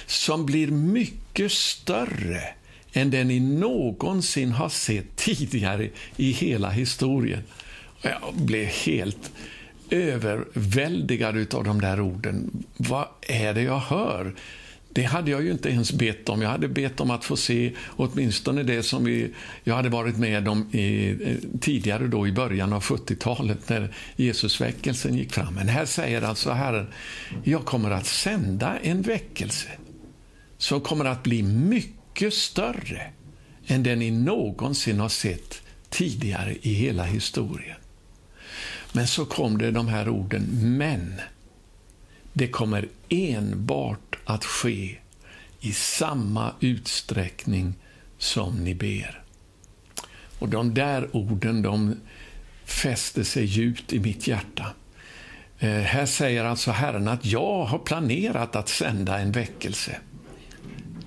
som 0.06 0.46
blir 0.46 0.66
mycket 0.66 1.52
större 1.52 2.57
än 2.92 3.10
den 3.10 3.28
ni 3.28 3.40
någonsin 3.40 4.52
har 4.52 4.68
sett 4.68 5.16
tidigare 5.16 5.88
i 6.16 6.32
hela 6.32 6.70
historien. 6.70 7.42
Jag 8.02 8.34
blev 8.34 8.66
helt 8.66 9.30
överväldigad 9.90 11.54
av 11.54 11.64
de 11.64 11.80
där 11.80 12.00
orden. 12.00 12.64
Vad 12.76 13.06
är 13.22 13.54
det 13.54 13.62
jag 13.62 13.78
hör? 13.78 14.34
Det 14.92 15.02
hade 15.02 15.30
jag 15.30 15.42
ju 15.42 15.50
inte 15.50 15.68
ens 15.68 15.92
bett 15.92 16.28
om. 16.28 16.42
Jag 16.42 16.50
hade 16.50 16.68
bett 16.68 17.00
om 17.00 17.10
att 17.10 17.24
få 17.24 17.36
se 17.36 17.72
åtminstone 17.88 18.62
det 18.62 18.82
som 18.82 19.04
vi, 19.04 19.34
jag 19.64 19.74
hade 19.74 19.88
varit 19.88 20.16
med 20.16 20.48
om 20.48 20.74
i, 20.74 21.08
eh, 21.08 21.36
tidigare 21.60 22.06
då 22.06 22.26
i 22.26 22.32
början 22.32 22.72
av 22.72 22.82
70-talet 22.82 23.68
när 23.68 23.94
Jesusväckelsen 24.16 25.14
gick 25.14 25.32
fram. 25.32 25.54
Men 25.54 25.68
här 25.68 25.84
säger 25.84 26.22
alltså 26.22 26.50
Herren, 26.50 26.86
jag 27.44 27.64
kommer 27.64 27.90
att 27.90 28.06
sända 28.06 28.78
en 28.82 29.02
väckelse 29.02 29.68
som 30.58 30.80
kommer 30.80 31.04
att 31.04 31.22
bli 31.22 31.42
mycket 31.42 31.97
mycket 32.18 32.34
större 32.34 33.10
än 33.66 33.82
den 33.82 33.98
ni 33.98 34.10
någonsin 34.10 35.00
har 35.00 35.08
sett 35.08 35.62
tidigare 35.88 36.56
i 36.62 36.72
hela 36.72 37.04
historien. 37.04 37.76
Men 38.92 39.06
så 39.06 39.24
kom 39.24 39.58
det 39.58 39.70
de 39.70 39.88
här 39.88 40.08
orden, 40.08 40.48
men 40.78 41.20
det 42.32 42.48
kommer 42.48 42.88
enbart 43.08 44.16
att 44.24 44.44
ske 44.44 44.98
i 45.60 45.72
samma 45.72 46.52
utsträckning 46.60 47.74
som 48.18 48.64
ni 48.64 48.74
ber. 48.74 49.22
Och 50.38 50.48
de 50.48 50.74
där 50.74 51.16
orden, 51.16 51.62
de 51.62 51.96
fäste 52.64 53.24
sig 53.24 53.44
djupt 53.44 53.92
i 53.92 53.98
mitt 53.98 54.26
hjärta. 54.26 54.66
Eh, 55.58 55.70
här 55.70 56.06
säger 56.06 56.44
alltså 56.44 56.70
Herren 56.70 57.08
att 57.08 57.24
jag 57.24 57.64
har 57.64 57.78
planerat 57.78 58.56
att 58.56 58.68
sända 58.68 59.18
en 59.18 59.32
väckelse. 59.32 60.00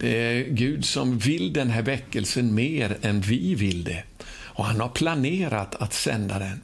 Det 0.02 0.18
är 0.18 0.50
Gud 0.50 0.86
som 0.86 1.18
vill 1.18 1.54
den 1.54 1.70
här 1.70 1.82
väckelsen 1.82 2.56
mer 2.56 2.98
än 3.02 3.22
vi 3.22 3.56
vill 3.56 3.84
det. 3.84 4.04
Och 4.44 4.66
han 4.66 4.82
har 4.82 4.90
planerat 4.90 5.76
att 5.76 5.94
sända 5.94 6.40
den. 6.40 6.62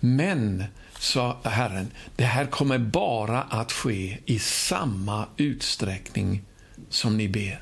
Men, 0.00 0.64
sa 0.98 1.40
Herren, 1.44 1.90
det 2.16 2.24
här 2.24 2.46
kommer 2.46 2.78
bara 2.78 3.42
att 3.42 3.72
ske 3.72 4.18
i 4.26 4.38
samma 4.38 5.26
utsträckning 5.36 6.42
som 6.88 7.16
ni 7.16 7.28
ber. 7.28 7.60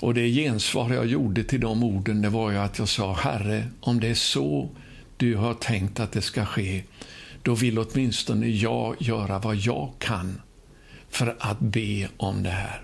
Och 0.00 0.14
det 0.14 0.28
gensvar 0.28 0.94
jag 0.94 1.06
gjorde 1.06 1.44
till 1.44 1.60
de 1.60 1.82
orden 1.82 2.22
det 2.22 2.28
var 2.28 2.50
ju 2.50 2.58
att 2.58 2.78
jag 2.78 2.88
sa, 2.88 3.12
Herre, 3.14 3.68
om 3.80 4.00
det 4.00 4.08
är 4.08 4.14
så 4.14 4.70
du 5.16 5.36
har 5.36 5.54
tänkt 5.54 6.00
att 6.00 6.12
det 6.12 6.22
ska 6.22 6.46
ske, 6.46 6.82
då 7.42 7.54
vill 7.54 7.78
åtminstone 7.78 8.46
jag 8.46 8.96
göra 8.98 9.38
vad 9.38 9.56
jag 9.56 9.92
kan 9.98 10.40
för 11.08 11.36
att 11.38 11.60
be 11.60 12.08
om 12.16 12.42
det 12.42 12.50
här. 12.50 12.82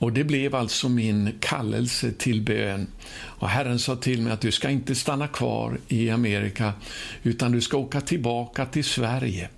Och 0.00 0.12
Det 0.12 0.24
blev 0.24 0.54
alltså 0.54 0.88
min 0.88 1.32
kallelse 1.40 2.12
till 2.12 2.42
bön. 2.42 2.86
Och 3.12 3.48
Herren 3.48 3.78
sa 3.78 3.96
till 3.96 4.22
mig 4.22 4.32
att 4.32 4.40
du 4.40 4.52
ska 4.52 4.70
inte 4.70 4.94
stanna 4.94 5.28
kvar 5.28 5.78
i 5.88 6.10
Amerika, 6.10 6.72
utan 7.22 7.52
du 7.52 7.60
ska 7.60 7.76
åka 7.76 8.00
tillbaka 8.00 8.66
till 8.66 8.84
Sverige. 8.84 9.48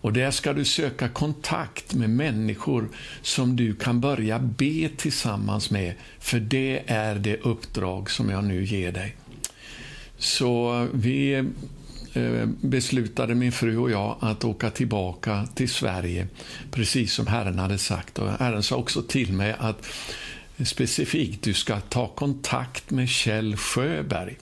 Och 0.00 0.12
Där 0.12 0.30
ska 0.30 0.52
du 0.52 0.64
söka 0.64 1.08
kontakt 1.08 1.94
med 1.94 2.10
människor 2.10 2.88
som 3.22 3.56
du 3.56 3.74
kan 3.74 4.00
börja 4.00 4.38
be 4.38 4.88
tillsammans 4.96 5.70
med, 5.70 5.94
för 6.18 6.40
det 6.40 6.82
är 6.86 7.14
det 7.14 7.36
uppdrag 7.36 8.10
som 8.10 8.30
jag 8.30 8.44
nu 8.44 8.64
ger 8.64 8.92
dig. 8.92 9.16
Så 10.18 10.86
vi 10.92 11.44
Eh, 12.18 12.46
beslutade 12.60 13.34
min 13.34 13.52
fru 13.52 13.78
och 13.78 13.90
jag 13.90 14.16
att 14.20 14.44
åka 14.44 14.70
tillbaka 14.70 15.48
till 15.54 15.68
Sverige, 15.68 16.28
precis 16.70 17.12
som 17.12 17.26
Herren 17.26 17.58
hade 17.58 17.78
sagt. 17.78 18.18
Och 18.18 18.30
Herren 18.30 18.62
sa 18.62 18.76
också 18.76 19.02
till 19.02 19.32
mig 19.32 19.54
att 19.58 19.86
specifikt 20.64 21.42
du 21.42 21.54
ska 21.54 21.80
ta 21.80 22.08
kontakt 22.08 22.90
med 22.90 23.08
Kjell 23.08 23.56
Sjöberg. 23.56 24.36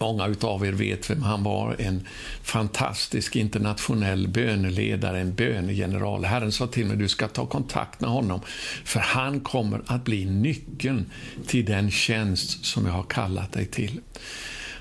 Många 0.00 0.34
av 0.40 0.66
er 0.66 0.72
vet 0.72 1.10
vem 1.10 1.22
han 1.22 1.42
var, 1.42 1.76
en 1.78 2.06
fantastisk 2.42 3.36
internationell 3.36 4.28
böneledare, 4.28 5.20
en 5.20 5.34
bönegeneral. 5.34 6.24
Herren 6.24 6.52
sa 6.52 6.66
till 6.66 6.86
mig 6.86 6.96
du 6.96 7.08
ska 7.08 7.28
ta 7.28 7.46
kontakt 7.46 8.00
med 8.00 8.10
honom, 8.10 8.40
för 8.84 9.00
han 9.00 9.40
kommer 9.40 9.82
att 9.86 10.04
bli 10.04 10.24
nyckeln 10.24 11.10
till 11.46 11.64
den 11.64 11.90
tjänst 11.90 12.64
som 12.64 12.86
jag 12.86 12.92
har 12.92 13.02
kallat 13.02 13.52
dig 13.52 13.66
till. 13.66 14.00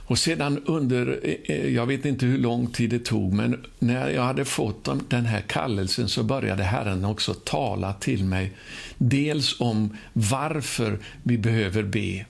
Och 0.09 0.19
sedan 0.19 0.61
under, 0.65 1.19
eh, 1.23 1.55
eh, 1.55 1.67
jag 1.69 1.85
vet 1.85 2.05
inte 2.05 2.25
hur 2.25 2.37
lång 2.37 2.67
tid 2.67 2.89
det 2.89 2.99
tog, 2.99 3.33
men 3.33 3.65
när 3.79 4.09
jag 4.09 4.23
hade 4.23 4.45
fått 4.45 5.09
den 5.09 5.25
här 5.25 5.41
kallelsen 5.41 6.09
så 6.09 6.23
började 6.23 6.63
Herren 6.63 7.05
också 7.05 7.33
tala 7.33 7.93
till 7.93 8.23
mig. 8.23 8.51
Dels 8.97 9.59
om 9.59 9.97
varför 10.13 10.99
vi 11.23 11.37
behöver 11.37 11.83
be, 11.83 12.25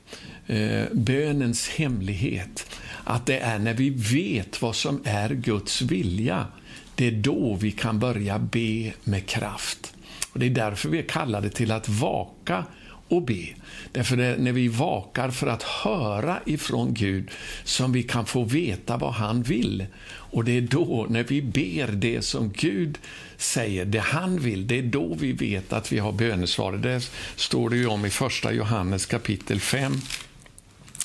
eh, 0.48 0.86
bönens 0.92 1.70
hemlighet. 1.70 2.70
Att 3.04 3.26
det 3.26 3.40
är 3.40 3.60
när 3.60 3.74
vi 3.74 3.90
vet 3.90 4.62
vad 4.62 4.76
som 4.76 5.02
är 5.04 5.30
Guds 5.30 5.82
vilja, 5.82 6.48
det 6.96 7.08
är 7.08 7.12
då 7.12 7.58
vi 7.62 7.72
kan 7.72 8.00
börja 8.00 8.40
be 8.40 8.94
med 9.04 9.26
kraft. 9.26 9.94
Och 10.34 10.40
Det 10.40 10.46
är 10.46 10.50
därför 10.50 10.90
vi 10.90 11.00
är 11.00 11.04
kallade 11.04 11.50
till 11.50 11.72
att 11.72 11.90
vaka 11.90 12.66
och 13.08 13.22
be. 13.22 13.48
Därför 13.92 14.18
det 14.18 14.26
är 14.26 14.38
när 14.38 14.52
vi 14.52 14.68
vakar 14.68 15.30
för 15.30 15.48
att 15.48 15.64
höra 15.64 16.40
ifrån 16.46 16.94
Gud 16.94 17.32
som 17.64 17.92
vi 17.92 18.04
kan 18.04 18.26
få 18.26 18.44
veta 18.44 18.98
vad 18.98 19.14
han 19.14 19.44
vill. 19.44 19.86
Och 20.08 20.44
det 20.44 20.58
är 20.58 20.62
då, 20.62 21.08
när 21.10 21.24
vi 21.24 21.42
ber 21.42 21.88
det 21.92 22.22
som 22.22 22.52
Gud 22.56 22.98
säger, 23.38 23.86
det 23.86 24.00
han 24.00 24.40
vill, 24.40 24.68
det 24.68 24.78
är 24.78 24.84
då 24.84 25.14
vi 25.14 25.32
vet 25.32 25.74
att 25.74 25.92
vi 25.92 26.00
har 26.00 26.12
bönesvaret. 26.12 26.84
Det 26.84 27.10
står 27.36 27.70
det 27.70 27.78
ju 27.78 27.88
om 27.88 28.06
i 28.06 28.10
första 28.10 28.52
Johannes 28.52 29.06
kapitel 29.06 29.60
5. 29.60 30.02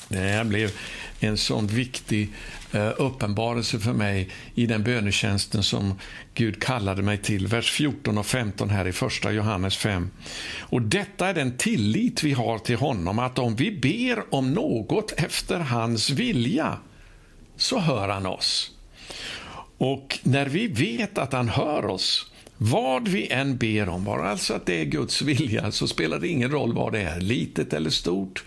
Det 0.07 0.17
här 0.17 0.43
blev 0.43 0.71
en 1.19 1.37
sån 1.37 1.67
viktig 1.67 2.29
Eh, 2.73 2.91
uppenbarelse 2.97 3.79
för 3.79 3.93
mig 3.93 4.29
i 4.55 4.65
den 4.65 4.83
bönetjänsten 4.83 5.63
som 5.63 5.99
Gud 6.33 6.61
kallade 6.61 7.01
mig 7.01 7.17
till. 7.17 7.47
Vers 7.47 7.71
14 7.71 8.17
och 8.17 8.25
15 8.25 8.69
här 8.69 8.87
i 8.87 8.91
första 8.91 9.31
Johannes 9.31 9.77
5. 9.77 10.09
Och 10.59 10.81
detta 10.81 11.27
är 11.27 11.33
den 11.33 11.57
tillit 11.57 12.23
vi 12.23 12.31
har 12.31 12.59
till 12.59 12.75
honom, 12.75 13.19
att 13.19 13.39
om 13.39 13.55
vi 13.55 13.71
ber 13.71 14.33
om 14.35 14.53
något 14.53 15.11
efter 15.11 15.59
hans 15.59 16.09
vilja, 16.09 16.77
så 17.55 17.79
hör 17.79 18.09
han 18.09 18.25
oss. 18.25 18.71
Och 19.77 20.19
när 20.23 20.45
vi 20.45 20.67
vet 20.67 21.17
att 21.17 21.33
han 21.33 21.49
hör 21.49 21.85
oss, 21.85 22.31
vad 22.57 23.07
vi 23.07 23.27
än 23.27 23.57
ber 23.57 23.89
om, 23.89 24.03
bara 24.03 24.29
alltså 24.29 24.53
att 24.53 24.65
det 24.65 24.81
är 24.81 24.85
Guds 24.85 25.21
vilja, 25.21 25.71
så 25.71 25.87
spelar 25.87 26.19
det 26.19 26.27
ingen 26.27 26.51
roll 26.51 26.73
vad 26.73 26.91
det 26.91 27.01
är, 27.01 27.21
litet 27.21 27.73
eller 27.73 27.89
stort, 27.89 28.43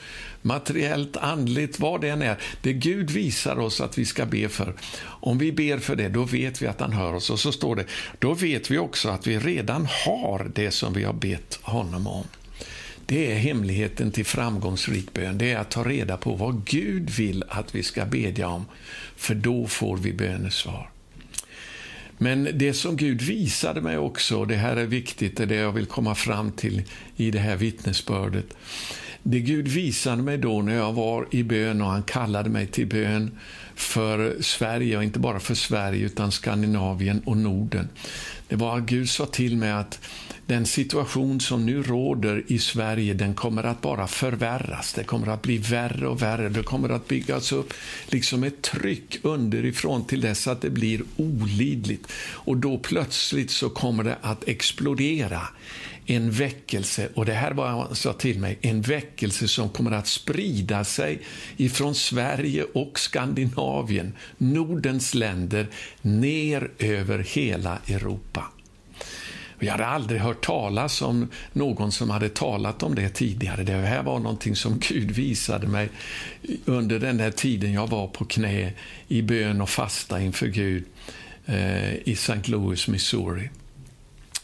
materiellt, 0.46 1.16
andligt, 1.16 1.80
vad 1.80 2.00
det 2.00 2.08
än 2.08 2.22
är. 2.22 2.36
Det 2.60 2.72
Gud 2.72 3.10
visar 3.10 3.58
oss 3.58 3.80
att 3.80 3.98
vi 3.98 4.04
ska 4.04 4.26
be 4.26 4.48
för. 4.48 4.74
Om 5.02 5.38
vi 5.38 5.52
ber 5.52 5.78
för 5.78 5.96
det, 5.96 6.08
då 6.08 6.24
vet 6.24 6.62
vi 6.62 6.66
att 6.66 6.80
han 6.80 6.92
hör 6.92 7.14
oss. 7.14 7.30
Och 7.30 7.40
så 7.40 7.52
står 7.52 7.76
det, 7.76 7.84
då 8.18 8.34
vet 8.34 8.70
vi 8.70 8.78
också 8.78 9.08
att 9.08 9.26
vi 9.26 9.38
redan 9.38 9.86
har 10.06 10.50
det 10.54 10.70
som 10.70 10.92
vi 10.92 11.04
har 11.04 11.12
bett 11.12 11.58
honom 11.62 12.06
om. 12.06 12.24
Det 13.06 13.32
är 13.32 13.36
hemligheten 13.36 14.10
till 14.10 14.24
framgångsrik 14.24 15.12
bön. 15.12 15.38
Det 15.38 15.52
är 15.52 15.58
att 15.58 15.70
ta 15.70 15.84
reda 15.84 16.16
på 16.16 16.34
vad 16.34 16.64
Gud 16.64 17.10
vill 17.10 17.44
att 17.48 17.74
vi 17.74 17.82
ska 17.82 18.04
bedja 18.04 18.48
om, 18.48 18.64
för 19.16 19.34
då 19.34 19.66
får 19.66 19.96
vi 19.96 20.12
bönesvar. 20.12 20.90
Men 22.18 22.48
det 22.54 22.72
som 22.72 22.96
Gud 22.96 23.22
visade 23.22 23.80
mig 23.80 23.98
också, 23.98 24.44
det 24.44 24.56
här 24.56 24.76
är 24.76 24.86
viktigt, 24.86 25.36
det 25.36 25.42
är 25.42 25.46
det 25.46 25.54
jag 25.54 25.72
vill 25.72 25.86
komma 25.86 26.14
fram 26.14 26.52
till 26.52 26.82
i 27.16 27.30
det 27.30 27.38
här 27.38 27.56
vittnesbördet. 27.56 28.46
Det 29.28 29.40
Gud 29.40 29.68
visade 29.68 30.22
mig 30.22 30.38
då 30.38 30.62
när 30.62 30.74
jag 30.74 30.92
var 30.92 31.26
i 31.30 31.42
bön 31.42 31.82
och 31.82 31.90
han 31.90 32.02
kallade 32.02 32.50
mig 32.50 32.66
till 32.66 32.86
bön 32.86 33.30
för 33.74 34.36
Sverige, 34.40 34.96
och 34.96 35.04
inte 35.04 35.18
bara 35.18 35.40
för 35.40 35.54
Sverige 35.54 36.06
utan 36.06 36.32
Skandinavien 36.32 37.22
och 37.24 37.36
Norden. 37.36 37.88
Det 38.48 38.56
var 38.56 38.78
att 38.78 38.84
Gud 38.84 39.08
sa 39.08 39.26
till 39.26 39.56
mig 39.56 39.72
att 39.72 40.00
den 40.46 40.66
situation 40.66 41.40
som 41.40 41.66
nu 41.66 41.82
råder 41.82 42.42
i 42.46 42.58
Sverige, 42.58 43.14
den 43.14 43.34
kommer 43.34 43.64
att 43.64 43.82
bara 43.82 44.06
förvärras. 44.06 44.92
Det 44.92 45.04
kommer 45.04 45.26
att 45.26 45.42
bli 45.42 45.58
värre 45.58 46.08
och 46.08 46.22
värre. 46.22 46.48
Det 46.48 46.62
kommer 46.62 46.88
att 46.88 47.08
byggas 47.08 47.52
upp 47.52 47.72
liksom 48.06 48.44
ett 48.44 48.62
tryck 48.62 49.18
underifrån 49.22 50.04
till 50.04 50.20
dess 50.20 50.46
att 50.46 50.60
det 50.60 50.70
blir 50.70 51.02
olidligt. 51.16 52.12
Och 52.32 52.56
då 52.56 52.78
plötsligt 52.78 53.50
så 53.50 53.70
kommer 53.70 54.04
det 54.04 54.16
att 54.22 54.48
explodera 54.48 55.40
en 56.06 56.30
väckelse, 56.30 57.08
och 57.14 57.26
det 57.26 57.32
här 57.32 57.52
var 57.52 57.66
han 57.66 57.94
sa 57.94 58.12
till 58.12 58.38
mig, 58.38 58.58
en 58.60 58.82
väckelse 58.82 59.48
som 59.48 59.68
kommer 59.68 59.92
att 59.92 60.06
sprida 60.06 60.84
sig 60.84 61.20
ifrån 61.56 61.94
Sverige 61.94 62.64
och 62.74 63.00
Skandinavien, 63.00 64.12
Nordens 64.38 65.14
länder, 65.14 65.66
ner 66.02 66.70
över 66.78 67.18
hela 67.18 67.78
Europa. 67.88 68.44
Jag 69.58 69.72
hade 69.72 69.86
aldrig 69.86 70.20
hört 70.20 70.44
talas 70.44 71.02
om 71.02 71.28
någon 71.52 71.92
som 71.92 72.10
hade 72.10 72.28
talat 72.28 72.82
om 72.82 72.94
det 72.94 73.08
tidigare. 73.08 73.62
Det 73.62 73.72
här 73.72 74.02
var 74.02 74.18
någonting 74.18 74.56
som 74.56 74.78
Gud 74.78 75.10
visade 75.10 75.66
mig 75.66 75.88
under 76.64 76.98
den 76.98 77.16
där 77.16 77.30
tiden 77.30 77.72
jag 77.72 77.86
var 77.86 78.06
på 78.06 78.24
knä 78.24 78.72
i 79.08 79.22
bön 79.22 79.60
och 79.60 79.68
fasta 79.68 80.20
inför 80.20 80.46
Gud 80.46 80.84
eh, 81.46 81.94
i 81.94 82.12
St. 82.12 82.40
Louis, 82.44 82.88
Missouri. 82.88 83.50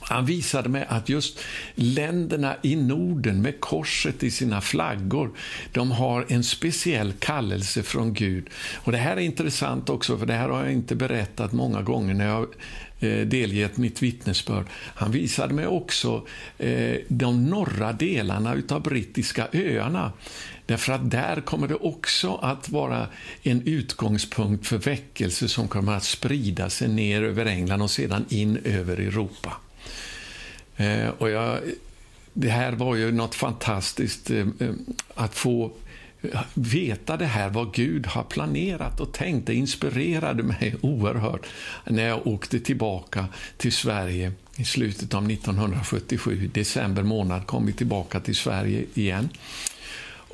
Han 0.04 0.26
visade 0.26 0.68
mig 0.68 0.86
att 0.88 1.08
just 1.08 1.38
länderna 1.74 2.56
i 2.62 2.76
Norden 2.76 3.42
med 3.42 3.60
korset 3.60 4.22
i 4.22 4.30
sina 4.30 4.60
flaggor, 4.60 5.30
de 5.72 5.90
har 5.90 6.26
en 6.28 6.44
speciell 6.44 7.12
kallelse 7.12 7.82
från 7.82 8.14
Gud. 8.14 8.48
Och 8.74 8.92
Det 8.92 8.98
här 8.98 9.16
är 9.16 9.20
intressant 9.20 9.90
också, 9.90 10.18
för 10.18 10.26
det 10.26 10.34
här 10.34 10.48
har 10.48 10.62
jag 10.62 10.72
inte 10.72 10.94
berättat 10.94 11.52
många 11.52 11.82
gånger 11.82 12.14
när 12.14 12.26
jag 12.26 12.46
eh, 13.00 13.26
delgett 13.26 13.76
mitt 13.76 14.02
vittnesbörd. 14.02 14.66
Han 14.94 15.12
visade 15.12 15.54
mig 15.54 15.66
också 15.66 16.26
eh, 16.58 16.96
de 17.08 17.44
norra 17.44 17.92
delarna 17.92 18.56
av 18.68 18.82
brittiska 18.82 19.48
öarna. 19.52 20.12
Därför 20.66 20.92
att 20.92 21.10
där 21.10 21.40
kommer 21.40 21.68
det 21.68 21.74
också 21.74 22.34
att 22.34 22.68
vara 22.68 23.06
en 23.42 23.62
utgångspunkt 23.66 24.66
för 24.66 24.78
väckelse 24.78 25.48
som 25.48 25.68
kommer 25.68 25.92
att 25.92 26.04
sprida 26.04 26.70
sig 26.70 26.88
ner 26.88 27.22
över 27.22 27.46
England 27.46 27.82
och 27.82 27.90
sedan 27.90 28.24
in 28.28 28.58
över 28.64 28.96
Europa. 28.96 29.52
Eh, 30.76 31.08
och 31.08 31.30
jag, 31.30 31.58
det 32.32 32.48
här 32.48 32.72
var 32.72 32.96
ju 32.96 33.12
något 33.12 33.34
fantastiskt 33.34 34.30
eh, 34.30 34.38
eh, 34.38 34.72
att 35.14 35.34
få 35.34 35.72
veta 36.54 37.16
det 37.16 37.26
här, 37.26 37.50
vad 37.50 37.74
Gud 37.74 38.06
har 38.06 38.22
planerat 38.22 39.00
och 39.00 39.12
tänkt. 39.12 39.46
Det 39.46 39.54
inspirerade 39.54 40.42
mig 40.42 40.74
oerhört 40.80 41.46
när 41.84 42.08
jag 42.08 42.26
åkte 42.26 42.60
tillbaka 42.60 43.26
till 43.56 43.72
Sverige 43.72 44.32
i 44.56 44.64
slutet 44.64 45.14
av 45.14 45.30
1977. 45.30 46.50
december 46.54 47.02
månad 47.02 47.46
kom 47.46 47.66
vi 47.66 47.72
tillbaka 47.72 48.20
till 48.20 48.36
Sverige 48.36 48.84
igen. 48.94 49.28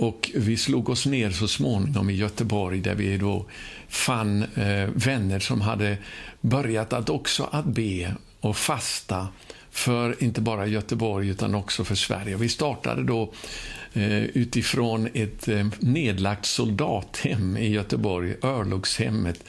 Och 0.01 0.31
Vi 0.35 0.57
slog 0.57 0.89
oss 0.89 1.07
ner 1.07 1.31
så 1.31 1.49
småningom 1.49 2.11
i 2.11 2.15
Göteborg 2.15 2.81
där 2.81 2.95
vi 2.95 3.19
då 3.19 3.47
fann 3.89 4.43
eh, 4.43 4.89
vänner 4.95 5.39
som 5.39 5.61
hade 5.61 5.99
börjat 6.41 6.93
att 6.93 7.11
också 7.11 7.49
att 7.53 7.65
be 7.65 8.15
och 8.41 8.57
fasta 8.57 9.29
för 9.71 10.23
inte 10.23 10.41
bara 10.41 10.67
Göteborg 10.67 11.29
utan 11.29 11.55
också 11.55 11.85
för 11.85 11.95
Sverige. 11.95 12.37
Vi 12.37 12.49
startade 12.49 13.03
då 13.03 13.33
eh, 13.93 14.23
utifrån 14.23 15.09
ett 15.15 15.49
eh, 15.49 15.67
nedlagt 15.79 16.47
soldathem 16.47 17.57
i 17.57 17.69
Göteborg, 17.69 18.35
Örlogshemmet 18.43 19.45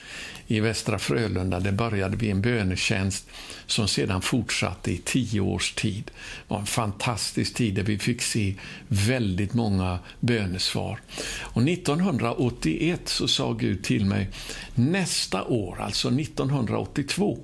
i 0.47 0.59
Västra 0.59 0.99
Frölunda. 0.99 1.59
Det 1.59 1.71
började 1.71 2.17
vi 2.17 2.29
en 2.29 2.41
bönetjänst 2.41 3.29
som 3.65 3.87
sedan 3.87 4.21
fortsatte 4.21 4.91
i 4.91 4.97
tio 4.97 5.41
års 5.41 5.73
tid. 5.73 6.03
Det 6.05 6.53
var 6.53 6.59
en 6.59 6.65
fantastisk 6.65 7.53
tid 7.53 7.75
där 7.75 7.83
vi 7.83 7.99
fick 7.99 8.21
se 8.21 8.55
väldigt 8.87 9.53
många 9.53 9.99
bönesvar. 10.19 10.99
Och 11.39 11.61
1981 11.61 13.01
så 13.05 13.27
sa 13.27 13.53
Gud 13.53 13.83
till 13.83 14.05
mig, 14.05 14.29
nästa 14.75 15.43
år, 15.43 15.81
alltså 15.81 16.07
1982, 16.07 17.37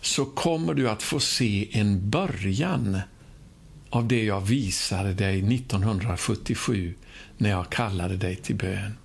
så 0.00 0.24
kommer 0.24 0.74
du 0.74 0.88
att 0.88 1.02
få 1.02 1.20
se 1.20 1.68
en 1.72 2.10
början 2.10 3.00
av 3.90 4.08
det 4.08 4.24
jag 4.24 4.40
visade 4.40 5.12
dig 5.12 5.54
1977 5.54 6.94
när 7.38 7.50
jag 7.50 7.70
kallade 7.70 8.16
dig 8.16 8.36
till 8.36 8.56
bön. 8.56 8.96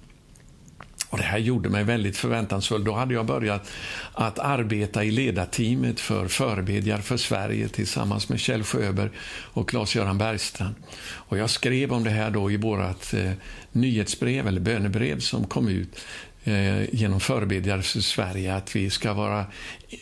Och 1.11 1.17
Det 1.17 1.23
här 1.23 1.37
gjorde 1.37 1.69
mig 1.69 1.83
väldigt 1.83 2.17
förväntansfull. 2.17 2.83
Då 2.83 2.93
hade 2.93 3.13
jag 3.13 3.25
börjat 3.25 3.71
att 4.13 4.39
arbeta 4.39 5.03
i 5.03 5.11
ledarteamet 5.11 5.99
för 5.99 6.27
förebedjar 6.27 6.97
för 6.97 7.17
Sverige 7.17 7.67
tillsammans 7.67 8.29
med 8.29 8.39
Kjell 8.39 8.63
Sjöberg 8.63 9.09
och 9.53 9.69
Claes-Göran 9.69 10.17
Bergstrand. 10.17 10.75
Och 11.01 11.37
jag 11.37 11.49
skrev 11.49 11.93
om 11.93 12.03
det 12.03 12.09
här 12.09 12.31
då 12.31 12.51
i 12.51 12.57
vårt 12.57 13.13
eh, 13.13 13.31
nyhetsbrev, 13.71 14.47
eller 14.47 14.61
bönebrev, 14.61 15.19
som 15.19 15.47
kom 15.47 15.67
ut 15.67 15.99
eh, 16.43 16.95
genom 16.95 17.19
förebedjare 17.19 17.81
för 17.81 17.99
Sverige 17.99 18.55
att 18.55 18.75
vi 18.75 18.89
ska 18.89 19.13
vara 19.13 19.45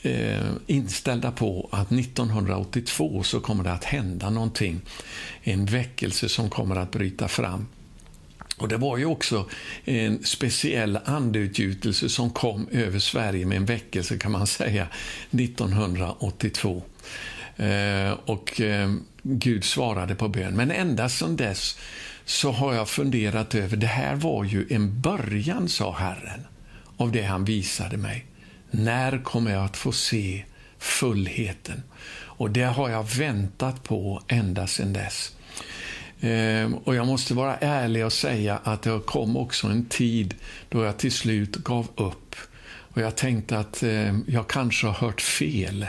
eh, 0.01 0.51
inställda 0.67 1.31
på 1.31 1.69
att 1.71 1.91
1982 1.91 3.23
så 3.23 3.39
kommer 3.39 3.63
det 3.63 3.71
att 3.71 3.83
hända 3.83 4.29
någonting. 4.29 4.81
En 5.43 5.65
väckelse 5.65 6.29
som 6.29 6.49
kommer 6.49 6.75
att 6.75 6.91
bryta 6.91 7.27
fram. 7.27 7.67
Och 8.57 8.67
Det 8.67 8.77
var 8.77 8.97
ju 8.97 9.05
också 9.05 9.49
en 9.85 10.23
speciell 10.23 10.99
andeutgjutelse 11.05 12.09
som 12.09 12.29
kom 12.29 12.67
över 12.71 12.99
Sverige 12.99 13.45
med 13.45 13.57
en 13.57 13.65
väckelse 13.65 14.17
kan 14.17 14.31
man 14.31 14.47
säga 14.47 14.87
1982. 15.31 16.83
Eh, 17.57 18.11
och 18.25 18.61
eh, 18.61 18.93
Gud 19.23 19.63
svarade 19.63 20.15
på 20.15 20.27
bön. 20.27 20.55
Men 20.55 20.71
ända 20.71 21.09
sedan 21.09 21.35
dess 21.35 21.77
så 22.29 22.51
har 22.51 22.73
jag 22.73 22.89
funderat 22.89 23.55
över, 23.55 23.77
det 23.77 23.87
här 23.87 24.15
var 24.15 24.43
ju 24.43 24.67
en 24.69 25.01
början, 25.01 25.69
sa 25.69 25.91
Herren, 25.91 26.47
av 26.97 27.11
det 27.11 27.23
han 27.23 27.45
visade 27.45 27.97
mig. 27.97 28.25
När 28.71 29.23
kommer 29.23 29.51
jag 29.51 29.65
att 29.65 29.77
få 29.77 29.91
se 29.91 30.43
fullheten? 30.77 31.83
Och 32.11 32.51
det 32.51 32.63
har 32.63 32.89
jag 32.89 33.03
väntat 33.03 33.83
på 33.83 34.21
ända 34.27 34.67
sedan 34.67 34.93
dess. 34.93 35.35
Ehm, 36.21 36.73
och 36.73 36.95
jag 36.95 37.07
måste 37.07 37.33
vara 37.33 37.57
ärlig 37.57 38.05
och 38.05 38.13
säga 38.13 38.59
att 38.63 38.81
det 38.81 38.99
kom 39.05 39.37
också 39.37 39.67
en 39.67 39.85
tid 39.85 40.35
då 40.69 40.83
jag 40.83 40.97
till 40.97 41.11
slut 41.11 41.55
gav 41.55 41.87
upp. 41.95 42.35
Och 42.65 43.01
jag 43.01 43.15
tänkte 43.15 43.59
att 43.59 43.83
ehm, 43.83 44.25
jag 44.27 44.47
kanske 44.47 44.87
har 44.87 44.93
hört 44.93 45.21
fel 45.21 45.87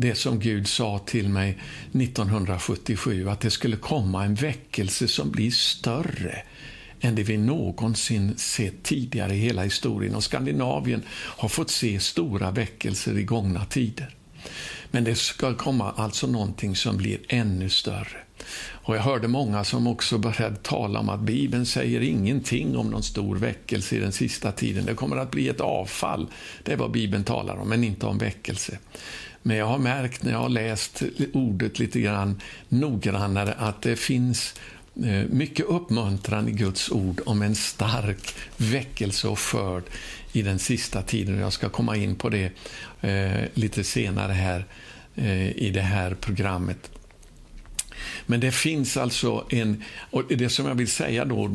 det 0.00 0.14
som 0.14 0.38
Gud 0.38 0.68
sa 0.68 0.98
till 0.98 1.28
mig 1.28 1.58
1977, 1.92 3.28
att 3.28 3.40
det 3.40 3.50
skulle 3.50 3.76
komma 3.76 4.24
en 4.24 4.34
väckelse 4.34 5.08
som 5.08 5.30
blir 5.30 5.50
större 5.50 6.42
än 7.00 7.14
det 7.14 7.22
vi 7.22 7.36
någonsin 7.36 8.38
sett 8.38 8.82
tidigare 8.82 9.34
i 9.34 9.38
hela 9.38 9.62
historien. 9.62 10.14
Och 10.14 10.24
Skandinavien 10.24 11.02
har 11.10 11.48
fått 11.48 11.70
se 11.70 12.00
stora 12.00 12.50
väckelser 12.50 13.18
i 13.18 13.22
gångna 13.22 13.64
tider. 13.64 14.14
Men 14.90 15.04
det 15.04 15.14
ska 15.14 15.54
komma 15.54 15.92
alltså 15.96 16.26
någonting 16.26 16.76
som 16.76 16.96
blir 16.96 17.18
ännu 17.28 17.68
större. 17.68 18.18
Och 18.90 18.96
Jag 18.96 19.02
hörde 19.02 19.28
många 19.28 19.64
som 19.64 19.86
också 19.86 20.18
började 20.18 20.56
tala 20.56 21.00
om 21.00 21.08
att 21.08 21.20
Bibeln 21.20 21.66
säger 21.66 22.00
ingenting 22.00 22.76
om 22.76 22.90
någon 22.90 23.02
stor 23.02 23.36
väckelse 23.36 23.96
i 23.96 24.00
den 24.00 24.12
sista 24.12 24.52
tiden. 24.52 24.84
Det 24.84 24.94
kommer 24.94 25.16
att 25.16 25.30
bli 25.30 25.48
ett 25.48 25.60
avfall. 25.60 26.26
Det 26.64 26.72
är 26.72 26.76
vad 26.76 26.90
Bibeln 26.90 27.24
talar 27.24 27.56
om, 27.56 27.68
men 27.68 27.84
inte 27.84 28.06
om 28.06 28.18
väckelse. 28.18 28.78
Men 29.42 29.56
jag 29.56 29.66
har 29.66 29.78
märkt 29.78 30.22
när 30.22 30.32
jag 30.32 30.38
har 30.38 30.48
läst 30.48 31.02
ordet 31.32 31.78
lite 31.78 32.00
grann 32.00 32.40
noggrannare 32.68 33.54
att 33.58 33.82
det 33.82 33.96
finns 33.96 34.54
eh, 35.04 35.24
mycket 35.30 35.66
uppmuntran 35.66 36.48
i 36.48 36.52
Guds 36.52 36.90
ord 36.90 37.20
om 37.26 37.42
en 37.42 37.54
stark 37.54 38.34
väckelse 38.56 39.28
och 39.28 39.38
skörd 39.38 39.84
i 40.32 40.42
den 40.42 40.58
sista 40.58 41.02
tiden. 41.02 41.38
Jag 41.38 41.52
ska 41.52 41.68
komma 41.68 41.96
in 41.96 42.16
på 42.16 42.28
det 42.28 42.52
eh, 43.00 43.44
lite 43.54 43.84
senare 43.84 44.32
här 44.32 44.64
eh, 45.14 45.50
i 45.50 45.70
det 45.70 45.80
här 45.80 46.14
programmet. 46.14 46.90
Men 48.26 48.40
det 48.40 48.52
finns 48.52 48.96
alltså 48.96 49.46
en... 49.50 49.84
Och 50.10 50.24
det 50.28 50.48
som 50.48 50.66
jag 50.66 50.74
vill 50.74 50.90
säga 50.90 51.24
då, 51.24 51.50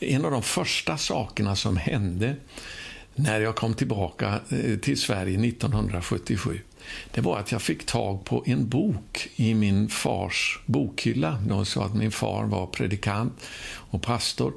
en 0.00 0.24
av 0.24 0.30
de 0.30 0.42
första 0.42 0.98
sakerna 0.98 1.56
som 1.56 1.76
hände 1.76 2.36
när 3.14 3.40
jag 3.40 3.56
kom 3.56 3.74
tillbaka 3.74 4.40
till 4.82 5.00
Sverige 5.00 5.48
1977 5.48 6.60
det 7.10 7.20
var 7.20 7.38
att 7.38 7.52
jag 7.52 7.62
fick 7.62 7.86
tag 7.86 8.24
på 8.24 8.42
en 8.46 8.68
bok 8.68 9.28
i 9.36 9.54
min 9.54 9.88
fars 9.88 10.58
bokhylla. 10.66 11.38
De 11.48 11.66
sa 11.66 11.84
att 11.84 11.94
min 11.94 12.12
far 12.12 12.44
var 12.44 12.66
predikant 12.66 13.32
och 13.90 14.02
pastor. 14.02 14.52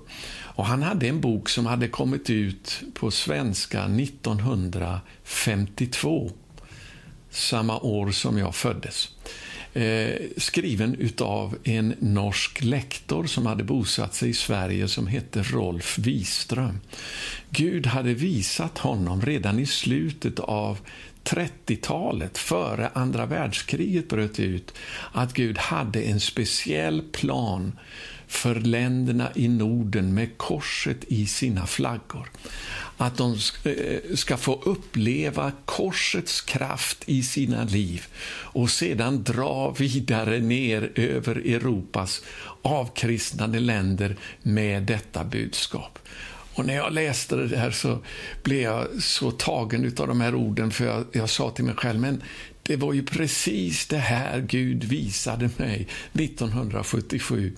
Och 0.60 0.66
Han 0.66 0.84
hade 0.84 1.08
en 1.08 1.22
bok 1.22 1.50
som 1.50 1.66
hade 1.66 1.88
kommit 1.88 2.30
ut 2.30 2.82
på 2.94 3.12
svenska 3.12 3.84
1952, 3.84 6.32
samma 7.30 7.80
år 7.80 8.12
som 8.12 8.38
jag 8.38 8.56
föddes. 8.56 9.10
Eh, 9.74 10.14
skriven 10.38 11.10
av 11.20 11.58
en 11.64 11.96
norsk 12.00 12.64
lektor 12.64 13.26
som 13.26 13.46
hade 13.46 13.64
bosatt 13.64 14.16
sig 14.16 14.30
i 14.30 14.34
Sverige 14.34 14.88
som 14.88 15.08
hette 15.08 15.44
Rolf 15.44 15.98
Wiström. 15.98 16.80
Gud 17.50 17.88
hade 17.88 18.14
visat 18.14 18.78
honom 18.78 19.22
redan 19.22 19.60
i 19.60 19.66
slutet 19.66 20.40
av 20.40 20.80
30-talet, 21.24 22.38
före 22.38 22.90
andra 22.94 23.26
världskriget 23.26 24.10
bröt 24.10 24.40
ut, 24.40 24.74
att 25.12 25.34
Gud 25.34 25.58
hade 25.58 26.02
en 26.02 26.20
speciell 26.20 27.02
plan 27.02 27.80
för 28.30 28.56
länderna 28.56 29.30
i 29.36 29.48
Norden 29.48 30.14
med 30.14 30.38
korset 30.38 30.98
i 31.08 31.26
sina 31.26 31.68
flaggor. 31.68 32.32
Att 32.98 33.18
de 33.18 33.38
eh, 33.64 34.16
ska 34.16 34.38
få 34.38 34.62
uppleva 34.64 35.52
korsets 35.66 36.42
kraft 36.42 37.04
i 37.06 37.24
sina 37.24 37.64
liv 37.64 38.06
och 38.30 38.70
sedan 38.70 39.24
dra 39.24 39.72
vidare 39.72 40.40
ner 40.40 40.92
över 40.96 41.36
Europas 41.36 42.22
avkristnade 42.62 43.60
länder 43.60 44.18
med 44.42 44.84
detta 44.84 45.24
budskap. 45.24 46.00
Och 46.60 46.66
när 46.66 46.76
jag 46.76 46.94
läste 46.94 47.36
det 47.36 47.48
där 47.48 47.72
så 47.72 48.00
blev 48.44 48.62
jag 48.62 48.88
så 49.02 49.32
tagen 49.32 49.94
av 50.00 50.08
de 50.08 50.22
här 50.22 50.36
orden 50.36 50.72
för 50.72 50.86
jag, 50.86 51.06
jag 51.12 51.30
sa 51.30 51.50
till 51.50 51.66
mig 51.66 51.76
själv, 51.76 52.00
men 52.00 52.24
det 52.64 52.76
var 52.76 52.94
ju 52.94 53.04
precis 53.04 53.88
det 53.88 53.98
här 53.98 54.40
Gud 54.42 54.84
visade 54.84 55.50
mig 55.58 55.88
1977. 56.14 57.56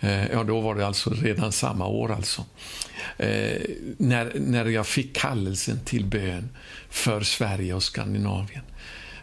Eh, 0.00 0.26
ja, 0.26 0.44
då 0.44 0.60
var 0.60 0.74
det 0.74 0.86
alltså 0.86 1.10
redan 1.10 1.52
samma 1.52 1.86
år 1.86 2.12
alltså. 2.12 2.44
Eh, 3.18 3.60
när, 3.96 4.32
när 4.40 4.64
jag 4.64 4.86
fick 4.86 5.16
kallelsen 5.16 5.80
till 5.84 6.04
bön 6.04 6.48
för 6.90 7.20
Sverige 7.20 7.74
och 7.74 7.82
Skandinavien. 7.82 8.64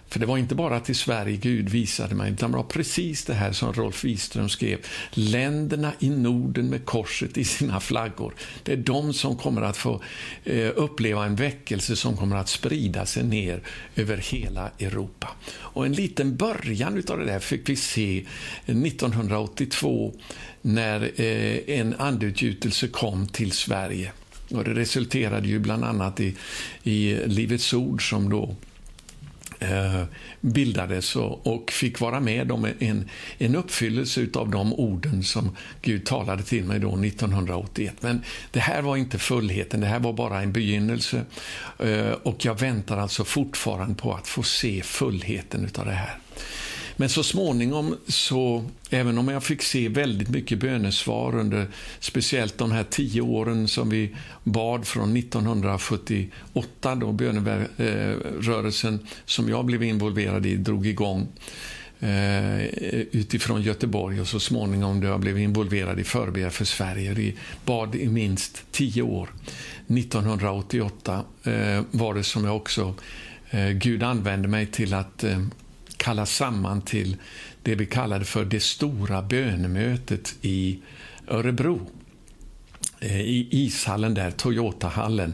För 0.10 0.20
det 0.20 0.26
var 0.26 0.38
inte 0.38 0.56
bara 0.56 0.80
till 0.80 0.96
Sverige 0.96 1.38
Gud 1.38 1.70
visade 1.70 2.16
mig, 2.16 2.32
utan 2.32 2.52
det 2.52 2.58
var 2.58 2.64
precis 2.64 3.26
det 3.26 3.34
här 3.34 3.52
som 3.52 3.74
Rolf 3.74 4.04
Wiström 4.04 4.50
skrev. 4.50 4.80
Länderna 5.12 5.94
i 6.00 6.10
Norden 6.10 6.70
med 6.70 6.86
korset 6.86 7.38
i 7.38 7.44
sina 7.44 7.80
flaggor. 7.80 8.34
Det 8.64 8.72
är 8.72 8.78
de 8.78 9.14
som 9.14 9.38
kommer 9.38 9.62
att 9.62 9.78
få 9.78 10.02
eh, 10.44 10.72
uppleva 10.76 11.26
en 11.26 11.36
väckelse 11.36 11.96
som 11.96 12.18
kommer 12.18 12.36
att 12.36 12.50
sprida 12.50 13.06
sig 13.06 13.24
ner 13.24 13.62
över 13.96 14.18
hela 14.18 14.72
Europa. 14.80 15.30
Och 15.58 15.86
en 15.86 15.94
liten 15.94 16.36
början 16.36 17.04
av 17.10 17.20
det 17.20 17.26
där 17.26 17.40
fick 17.40 17.70
vi 17.70 17.76
se 17.76 18.26
1982 18.66 20.14
när 20.62 21.22
eh, 21.22 21.80
en 21.80 21.94
andeutgjutelse 21.94 22.88
kom 22.88 23.28
till 23.28 23.52
Sverige. 23.52 24.12
Och 24.50 24.64
det 24.64 24.74
resulterade 24.74 25.48
ju 25.48 25.60
bland 25.60 25.84
annat 25.84 26.20
i, 26.20 26.36
i 26.84 27.16
Livets 27.26 27.74
ord 27.74 28.10
som 28.10 28.30
då 28.30 28.56
Eh, 29.72 30.04
bildades 30.42 31.16
och, 31.16 31.72
fick 31.72 32.00
vara 32.00 32.20
med 32.20 32.52
om 32.52 32.68
en, 32.80 33.10
en 33.38 33.56
uppfyllelse 33.56 34.28
av 34.34 34.50
de 34.50 34.74
orden 34.74 35.24
som 35.24 35.58
Gud 35.82 36.06
talade 36.06 36.44
till 36.44 36.64
mig 36.64 36.80
då 36.80 36.98
1981. 36.98 37.94
Men 38.00 38.24
det 38.52 38.60
här 38.60 38.82
var 38.82 38.98
inte 38.98 39.20
fullheten, 39.20 39.82
det 39.82 39.88
här 39.88 40.00
var 40.00 40.14
bara 40.14 40.42
en 40.42 40.52
begynnelse. 40.52 41.26
Eh, 41.80 42.12
och 42.12 42.46
jag 42.46 42.60
väntar 42.60 42.98
alltså 42.98 43.24
fortfarande 43.24 43.96
på 43.96 44.14
att 44.14 44.28
få 44.28 44.44
se 44.44 44.82
fullheten 44.84 45.70
av 45.78 45.86
det 45.86 45.92
här. 45.92 46.18
Men 46.98 47.10
så 47.10 47.24
småningom, 47.24 47.98
så, 48.08 48.66
även 48.90 49.18
om 49.18 49.28
jag 49.28 49.44
fick 49.44 49.62
se 49.62 49.90
väldigt 49.90 50.30
mycket 50.30 50.60
bönesvar 50.60 51.36
under 51.36 51.68
speciellt 52.00 52.58
de 52.58 52.72
här 52.72 52.84
tio 52.84 53.22
åren 53.22 53.68
som 53.68 53.90
vi 53.90 54.16
bad 54.44 54.88
från 54.88 55.18
1978, 55.18 56.96
då 56.96 57.12
bönerörelsen 57.12 58.94
eh, 58.94 59.00
som 59.26 59.50
jag 59.50 59.66
blev 59.66 59.84
involverad 59.84 60.46
i 60.46 60.56
drog 60.56 60.88
igång 60.88 61.28
eh, 62.00 62.66
utifrån 63.12 63.62
Göteborg 63.62 64.22
och 64.22 64.28
så 64.28 64.40
småningom 64.40 65.02
då 65.02 65.08
jag 65.08 65.20
blev 65.20 65.38
involverad 65.40 66.00
i 66.00 66.04
Förber 66.04 66.50
för 66.50 66.66
Sverige. 66.66 67.14
Vi 67.14 67.36
bad 67.66 67.96
i 67.96 68.08
minst 68.08 68.64
tio 68.72 69.02
år. 69.02 69.30
1988 69.88 71.24
eh, 71.44 71.82
var 71.92 72.14
det 72.14 72.24
som 72.24 72.46
jag 72.46 72.56
också 72.56 72.94
eh, 73.50 73.70
Gud 73.70 74.04
använde 74.04 74.48
mig 74.48 74.66
till 74.66 74.94
att 74.94 75.24
eh, 75.24 75.40
kallas 76.06 76.36
samman 76.36 76.82
till 76.82 77.18
det 77.64 77.76
vi 77.76 77.86
kallade 77.86 78.26
för 78.26 78.46
det 78.46 78.60
stora 78.60 79.22
bönemötet 79.22 80.36
i 80.42 80.80
Örebro 81.28 81.90
eh, 83.00 83.22
i 83.22 83.48
ishallen 83.52 84.14
där, 84.14 84.32
Toyotahallen, 84.32 85.34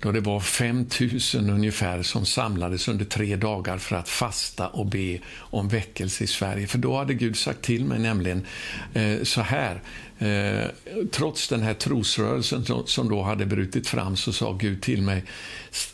då 0.00 0.12
det 0.12 0.20
var 0.20 0.40
5 0.40 0.86
000 1.34 1.50
ungefär 1.50 2.02
som 2.02 2.26
samlades 2.26 2.88
under 2.88 3.04
tre 3.04 3.36
dagar 3.36 3.78
för 3.78 3.96
att 3.96 4.08
fasta 4.08 4.68
och 4.68 4.86
be 4.86 5.18
om 5.36 5.68
väckelse 5.68 6.24
i 6.24 6.26
Sverige. 6.26 6.66
För 6.66 6.78
då 6.78 6.96
hade 6.96 7.14
Gud 7.14 7.36
sagt 7.36 7.62
till 7.62 7.84
mig 7.84 7.98
nämligen 7.98 8.46
eh, 8.94 9.22
så 9.22 9.40
här, 9.40 9.82
eh, 10.18 10.66
trots 11.10 11.48
den 11.48 11.62
här 11.62 11.74
trosrörelsen 11.74 12.64
som 12.86 13.08
då 13.08 13.22
hade 13.22 13.46
brutit 13.46 13.88
fram 13.88 14.16
så 14.16 14.32
sa 14.32 14.52
Gud 14.52 14.82
till 14.82 15.02
mig, 15.02 15.24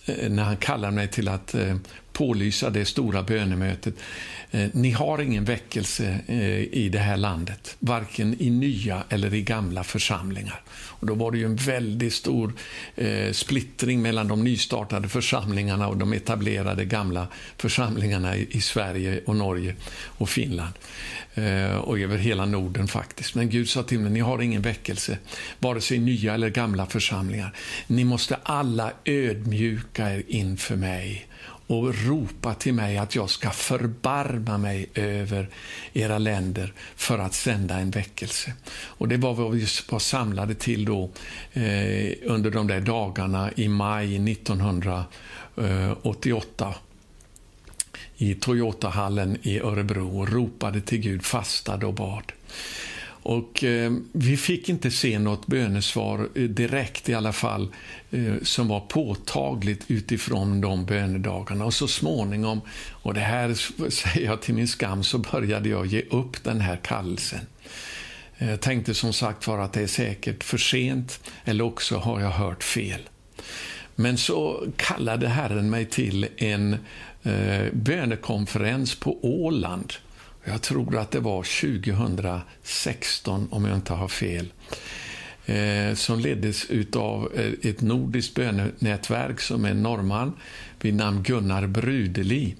eh, 0.06 0.30
när 0.30 0.44
han 0.44 0.56
kallade 0.56 0.92
mig 0.92 1.08
till 1.08 1.28
att 1.28 1.54
eh, 1.54 1.76
pålysa 2.18 2.70
det 2.70 2.84
stora 2.84 3.22
bönemötet. 3.22 3.94
Eh, 4.50 4.68
ni 4.72 4.90
har 4.90 5.20
ingen 5.20 5.44
väckelse 5.44 6.18
eh, 6.26 6.60
i 6.60 6.88
det 6.92 6.98
här 6.98 7.16
landet, 7.16 7.76
varken 7.78 8.36
i 8.38 8.50
nya 8.50 9.02
eller 9.08 9.34
i 9.34 9.42
gamla 9.42 9.84
församlingar. 9.84 10.60
Och 10.70 11.06
då 11.06 11.14
var 11.14 11.32
det 11.32 11.38
ju 11.38 11.44
en 11.44 11.56
väldigt 11.56 12.12
stor 12.12 12.52
eh, 12.96 13.32
splittring 13.32 14.02
mellan 14.02 14.28
de 14.28 14.44
nystartade 14.44 15.08
församlingarna 15.08 15.88
och 15.88 15.96
de 15.96 16.12
etablerade 16.12 16.84
gamla 16.84 17.28
församlingarna 17.56 18.36
i, 18.36 18.60
Sverige 18.60 19.20
och 19.26 19.36
Norge 19.36 19.74
och 20.18 20.28
Finland. 20.28 20.72
Och 21.80 21.98
över 21.98 22.18
hela 22.18 22.46
Norden 22.46 22.88
faktiskt. 22.88 23.34
Men 23.34 23.50
Gud 23.50 23.68
sa 23.68 23.82
till 23.82 23.98
mig, 23.98 24.12
ni 24.12 24.20
har 24.20 24.42
ingen 24.42 24.62
väckelse, 24.62 25.18
vare 25.58 25.80
sig 25.80 25.98
nya 25.98 26.34
eller 26.34 26.48
gamla 26.48 26.86
församlingar. 26.86 27.54
Ni 27.86 28.04
måste 28.04 28.36
alla 28.42 28.92
ödmjuka 29.04 30.14
er 30.14 30.22
inför 30.28 30.76
mig 30.76 31.27
och 31.68 32.06
ropa 32.06 32.54
till 32.54 32.74
mig 32.74 32.98
att 32.98 33.14
jag 33.14 33.30
ska 33.30 33.50
förbarma 33.50 34.58
mig 34.58 34.88
över 34.94 35.48
era 35.92 36.18
länder 36.18 36.72
för 36.96 37.18
att 37.18 37.34
sända 37.34 37.78
en 37.78 37.90
väckelse. 37.90 38.52
Och 38.70 39.08
Det 39.08 39.16
var 39.16 39.34
vad 39.34 39.52
vi 39.52 39.66
var 39.90 39.98
samlade 39.98 40.54
till 40.54 40.84
då 40.84 41.10
eh, 41.52 42.12
under 42.22 42.50
de 42.50 42.66
där 42.66 42.80
dagarna 42.80 43.50
i 43.56 43.68
maj 43.68 44.32
1988 44.32 46.74
i 48.16 48.34
Toyotahallen 48.34 49.38
i 49.42 49.60
Örebro 49.60 50.20
och 50.20 50.28
ropade 50.28 50.80
till 50.80 50.98
Gud, 50.98 51.24
fastade 51.24 51.86
och 51.86 51.94
bad. 51.94 52.32
Och 53.28 53.64
eh, 53.64 53.92
Vi 54.12 54.36
fick 54.36 54.68
inte 54.68 54.90
se 54.90 55.18
något 55.18 55.46
bönesvar 55.46 56.28
eh, 56.34 56.42
direkt 56.42 57.08
i 57.08 57.14
alla 57.14 57.32
fall 57.32 57.74
eh, 58.10 58.34
som 58.42 58.68
var 58.68 58.80
påtagligt 58.80 59.84
utifrån 59.88 60.60
de 60.60 60.84
bönedagarna. 60.84 61.64
Och 61.64 61.74
så 61.74 61.88
småningom, 61.88 62.60
och 62.90 63.14
det 63.14 63.20
här 63.20 63.54
säger 63.90 64.26
jag 64.26 64.42
till 64.42 64.54
min 64.54 64.68
skam, 64.68 65.04
så 65.04 65.18
började 65.18 65.68
jag 65.68 65.86
ge 65.86 66.02
upp 66.10 66.44
den 66.44 66.60
här 66.60 66.76
kallelsen. 66.76 67.40
Jag 68.38 68.60
tänkte 68.60 68.94
som 68.94 69.12
sagt 69.12 69.46
var 69.46 69.58
att 69.58 69.72
det 69.72 69.82
är 69.82 69.86
säkert 69.86 70.44
för 70.44 70.58
sent 70.58 71.20
eller 71.44 71.64
också 71.64 71.96
har 71.96 72.20
jag 72.20 72.30
hört 72.30 72.64
fel. 72.64 73.00
Men 73.94 74.18
så 74.18 74.66
kallade 74.76 75.28
Herren 75.28 75.70
mig 75.70 75.84
till 75.84 76.26
en 76.36 76.76
eh, 77.22 77.72
bönekonferens 77.72 78.94
på 78.94 79.18
Åland 79.22 79.92
jag 80.48 80.62
tror 80.62 80.96
att 80.96 81.10
det 81.10 81.20
var 81.20 81.42
2016, 81.42 83.48
om 83.50 83.64
jag 83.64 83.74
inte 83.74 83.92
har 83.92 84.08
fel 84.08 84.52
eh, 85.46 85.94
som 85.94 86.20
leddes 86.20 86.66
av 86.96 87.32
eh, 87.34 87.70
ett 87.70 87.80
nordiskt 87.80 88.34
bönenätverk 88.34 89.40
som 89.40 89.64
en 89.64 89.82
norrman 89.82 90.32
vid 90.80 90.94
namn 90.94 91.22
Gunnar 91.22 91.66
Brudeli 91.66 92.54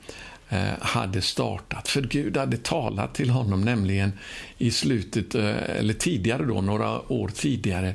eh, 0.49 0.69
hade 0.81 1.23
startat. 1.23 1.89
För 1.89 2.03
Gud 2.03 2.37
hade 2.37 2.57
talat 2.57 3.15
till 3.15 3.31
honom 3.31 3.61
nämligen 3.61 4.13
i 4.59 4.71
slutet, 4.71 5.35
eller 5.35 5.95
tidigare 5.95 6.45
då, 6.45 6.61
några 6.61 7.13
år 7.13 7.29
tidigare, 7.29 7.95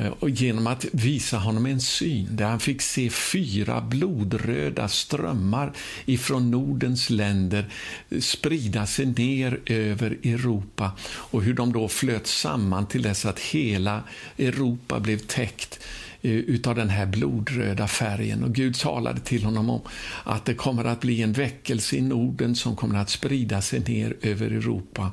Eh, 0.00 0.12
och 0.18 0.30
genom 0.30 0.66
att 0.66 0.86
visa 0.92 1.38
honom 1.38 1.66
en 1.66 1.80
syn 1.80 2.28
där 2.30 2.44
han 2.44 2.60
fick 2.60 2.82
se 2.82 3.10
fyra 3.10 3.80
blodröda 3.80 4.88
strömmar 4.88 5.72
ifrån 6.04 6.50
Nordens 6.50 7.10
länder 7.10 7.70
eh, 8.10 8.20
sprida 8.20 8.86
sig 8.86 9.06
ner 9.06 9.60
över 9.66 10.10
Europa 10.22 10.92
och 11.06 11.42
hur 11.42 11.54
de 11.54 11.72
då 11.72 11.88
flöt 11.88 12.26
samman 12.26 12.86
till 12.86 13.02
dess 13.02 13.24
att 13.24 13.38
hela 13.38 14.02
Europa 14.38 15.00
blev 15.00 15.18
täckt 15.18 15.80
eh, 16.22 16.32
utav 16.32 16.74
den 16.74 16.90
här 16.90 17.06
blodröda 17.06 17.88
färgen. 17.88 18.44
Och 18.44 18.54
Gud 18.54 18.78
talade 18.78 19.20
till 19.20 19.44
honom 19.44 19.70
om 19.70 19.80
att 20.24 20.44
det 20.44 20.54
kommer 20.54 20.84
att 20.84 21.00
bli 21.00 21.22
en 21.22 21.32
väckelse 21.32 21.96
i 21.96 22.00
Norden 22.00 22.56
som 22.56 22.76
kommer 22.76 22.98
att 22.98 23.10
sprida 23.10 23.62
sig 23.62 23.80
ner 23.80 24.16
över 24.22 24.46
Europa 24.46 25.10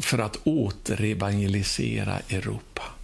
för 0.00 0.18
att 0.18 0.36
återevangelisera 0.44 2.18
Europa. 2.28 2.95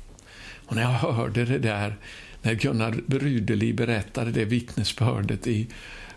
Och 0.72 0.76
när 0.76 0.82
jag 0.82 1.12
hörde 1.12 1.44
det 1.44 1.58
där, 1.58 1.96
när 2.42 2.54
Gunnar 2.54 3.00
Brudeli 3.06 3.72
berättade 3.72 4.30
det 4.30 4.44
vittnesbördet 4.44 5.46
i 5.46 5.66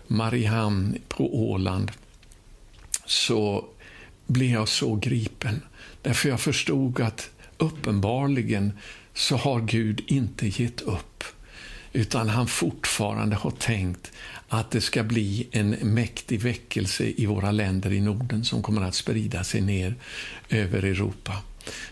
Mariehamn 0.06 0.98
på 1.08 1.50
Åland, 1.50 1.92
så 3.06 3.64
blev 4.26 4.50
jag 4.50 4.68
så 4.68 4.94
gripen. 4.94 5.62
Därför 6.02 6.28
jag 6.28 6.40
förstod 6.40 7.00
att 7.00 7.30
uppenbarligen 7.58 8.72
så 9.14 9.36
har 9.36 9.60
Gud 9.60 10.02
inte 10.06 10.62
gett 10.62 10.80
upp, 10.80 11.24
utan 11.92 12.28
han 12.28 12.46
fortfarande 12.46 13.36
har 13.36 13.50
tänkt 13.50 14.12
att 14.48 14.70
det 14.70 14.80
ska 14.80 15.02
bli 15.02 15.48
en 15.50 15.70
mäktig 15.70 16.40
väckelse 16.40 17.04
i 17.16 17.26
våra 17.26 17.50
länder 17.50 17.92
i 17.92 18.00
Norden 18.00 18.44
som 18.44 18.62
kommer 18.62 18.82
att 18.82 18.94
sprida 18.94 19.44
sig 19.44 19.60
ner 19.60 19.94
över 20.48 20.82
Europa. 20.82 21.42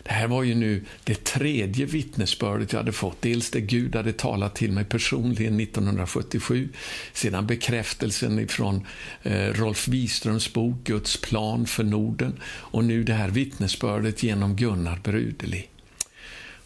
Det 0.02 0.12
här 0.12 0.26
var 0.26 0.42
ju 0.42 0.54
nu 0.54 0.84
det 1.04 1.24
tredje 1.24 1.86
vittnesbördet 1.86 2.72
jag 2.72 2.80
hade 2.80 2.92
fått. 2.92 3.22
Dels 3.22 3.50
det 3.50 3.60
Gud 3.60 3.96
hade 3.96 4.12
talat 4.12 4.54
till 4.54 4.72
mig 4.72 4.84
personligen 4.84 5.60
1977, 5.60 6.68
sedan 7.12 7.46
bekräftelsen 7.46 8.48
från 8.48 8.86
eh, 9.22 9.48
Rolf 9.52 9.88
Wiströms 9.88 10.52
bok 10.52 10.76
Guds 10.84 11.16
plan 11.16 11.66
för 11.66 11.84
Norden 11.84 12.40
och 12.44 12.84
nu 12.84 13.04
det 13.04 13.14
här 13.14 13.28
vittnesbördet 13.28 14.22
genom 14.22 14.56
Gunnar 14.56 15.00
Brudeli. 15.04 15.66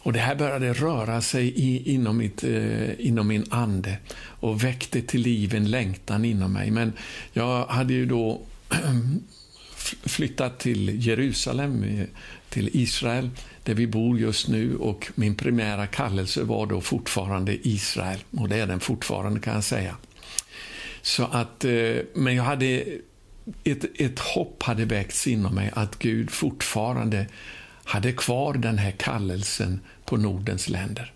Och 0.01 0.13
Det 0.13 0.19
här 0.19 0.35
började 0.35 0.73
röra 0.73 1.21
sig 1.21 1.47
i, 1.47 1.93
inom, 1.93 2.17
mitt, 2.17 2.43
eh, 2.43 3.07
inom 3.07 3.27
min 3.27 3.45
ande 3.49 3.97
och 4.15 4.63
väckte 4.63 5.01
till 5.01 5.21
liv 5.21 5.55
en 5.55 5.71
längtan 5.71 6.25
inom 6.25 6.53
mig. 6.53 6.71
Men 6.71 6.93
jag 7.33 7.65
hade 7.65 7.93
ju 7.93 8.05
då 8.05 8.41
flyttat 10.03 10.59
till 10.59 11.07
Jerusalem, 11.07 12.03
till 12.49 12.69
Israel, 12.73 13.29
där 13.63 13.73
vi 13.73 13.87
bor 13.87 14.19
just 14.19 14.47
nu. 14.47 14.75
och 14.75 15.07
Min 15.15 15.35
primära 15.35 15.87
kallelse 15.87 16.43
var 16.43 16.65
då 16.65 16.81
fortfarande 16.81 17.67
Israel, 17.67 18.19
och 18.31 18.49
det 18.49 18.57
är 18.57 18.67
den 18.67 18.79
fortfarande 18.79 19.39
kan 19.39 19.53
jag 19.53 19.63
säga. 19.63 19.95
Så 21.01 21.23
att, 21.23 21.65
eh, 21.65 21.95
men 22.13 22.35
jag 22.35 22.43
hade 22.43 22.83
ett, 23.63 23.85
ett 24.01 24.19
hopp 24.19 24.63
hade 24.63 24.85
väckts 24.85 25.27
inom 25.27 25.55
mig 25.55 25.71
att 25.73 25.99
Gud 25.99 26.31
fortfarande 26.31 27.27
hade 27.83 28.11
kvar 28.11 28.53
den 28.53 28.77
här 28.77 28.91
kallelsen 28.91 29.79
på 30.05 30.17
Nordens 30.17 30.69
länder. 30.69 31.13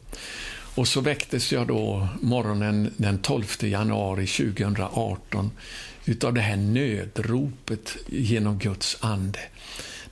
Och 0.76 0.88
så 0.88 1.02
väcktes 1.02 1.52
jag 1.52 1.68
då 1.68 2.08
morgonen 2.22 2.94
den 2.98 3.18
12 3.18 3.46
januari 3.60 4.28
2018 4.28 5.52
utav 6.06 6.34
det 6.34 6.42
här 6.42 6.58
nödropet 6.58 7.98
genom 8.08 8.58
Guds 8.58 8.98
ande. 9.00 9.40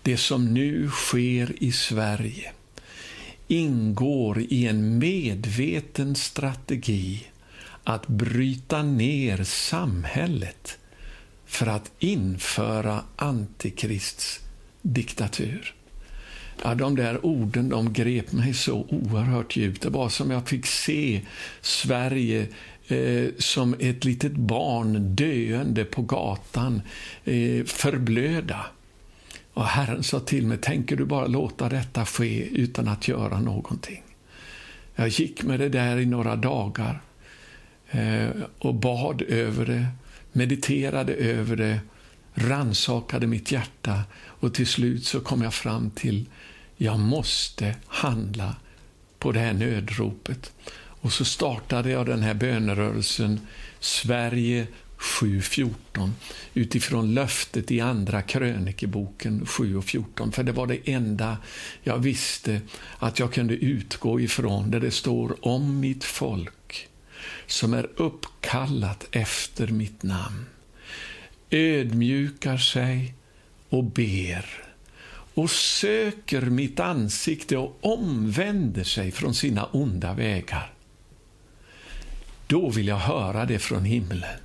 Det 0.03 0.17
som 0.17 0.53
nu 0.53 0.89
sker 0.89 1.63
i 1.63 1.71
Sverige 1.71 2.51
ingår 3.47 4.41
i 4.41 4.67
en 4.67 4.97
medveten 4.97 6.15
strategi 6.15 7.27
att 7.83 8.07
bryta 8.07 8.83
ner 8.83 9.43
samhället 9.43 10.77
för 11.45 11.67
att 11.67 11.91
införa 11.99 13.03
antikrists 13.15 14.39
diktatur. 14.81 15.75
Ja, 16.63 16.75
de 16.75 16.95
där 16.95 17.25
orden 17.25 17.69
de 17.69 17.93
grep 17.93 18.31
mig 18.31 18.53
så 18.53 18.85
oerhört 18.89 19.55
djupt. 19.55 19.81
Det 19.81 19.89
var 19.89 20.09
som 20.09 20.31
jag 20.31 20.47
fick 20.47 20.65
se 20.65 21.21
Sverige 21.61 22.47
eh, 22.87 23.29
som 23.37 23.75
ett 23.79 24.05
litet 24.05 24.31
barn 24.31 25.15
döende 25.15 25.85
på 25.85 26.01
gatan, 26.01 26.81
eh, 27.23 27.65
förblöda. 27.65 28.65
Och 29.61 29.67
Herren 29.67 30.03
sa 30.03 30.19
till 30.19 30.47
mig, 30.47 30.57
tänker 30.57 30.95
du 30.95 31.05
bara 31.05 31.27
låta 31.27 31.69
detta 31.69 32.05
ske 32.05 32.43
utan 32.43 32.87
att 32.87 33.07
göra 33.07 33.39
någonting? 33.39 34.03
Jag 34.95 35.07
gick 35.07 35.43
med 35.43 35.59
det 35.59 35.69
där 35.69 35.97
i 35.97 36.05
några 36.05 36.35
dagar 36.35 37.01
eh, 37.89 38.29
och 38.59 38.75
bad 38.75 39.21
över 39.21 39.65
det, 39.65 39.85
mediterade 40.31 41.13
över 41.13 41.55
det, 41.55 41.79
ransakade 42.33 43.27
mitt 43.27 43.51
hjärta 43.51 44.03
och 44.13 44.53
till 44.53 44.67
slut 44.67 45.05
så 45.05 45.19
kom 45.19 45.41
jag 45.41 45.53
fram 45.53 45.89
till 45.89 46.25
jag 46.77 46.99
måste 46.99 47.75
handla 47.87 48.55
på 49.19 49.31
det 49.31 49.39
här 49.39 49.53
nödropet. 49.53 50.53
Och 50.73 51.13
så 51.13 51.25
startade 51.25 51.89
jag 51.91 52.05
den 52.05 52.21
här 52.21 52.33
bönerörelsen 52.33 53.39
Sverige 53.79 54.67
7.14 55.01 56.11
utifrån 56.53 57.13
löftet 57.13 57.71
i 57.71 57.81
Andra 57.81 58.21
krönikeboken 58.21 59.45
7.14. 59.45 60.31
För 60.31 60.43
det 60.43 60.51
var 60.51 60.67
det 60.67 60.91
enda 60.91 61.37
jag 61.83 61.97
visste 61.97 62.61
att 62.97 63.19
jag 63.19 63.33
kunde 63.33 63.53
utgå 63.53 64.19
ifrån 64.19 64.71
där 64.71 64.79
det 64.79 64.91
står 64.91 65.47
om 65.47 65.79
mitt 65.79 66.03
folk 66.03 66.87
som 67.47 67.73
är 67.73 67.89
uppkallat 67.95 69.07
efter 69.11 69.67
mitt 69.67 70.03
namn 70.03 70.45
ödmjukar 71.51 72.57
sig 72.57 73.13
och 73.69 73.83
ber 73.83 74.45
och 75.33 75.49
söker 75.49 76.41
mitt 76.41 76.79
ansikte 76.79 77.57
och 77.57 77.77
omvänder 77.81 78.83
sig 78.83 79.11
från 79.11 79.33
sina 79.33 79.65
onda 79.65 80.13
vägar. 80.13 80.73
Då 82.47 82.69
vill 82.69 82.87
jag 82.87 82.97
höra 82.97 83.45
det 83.45 83.59
från 83.59 83.85
himlen, 83.85 84.39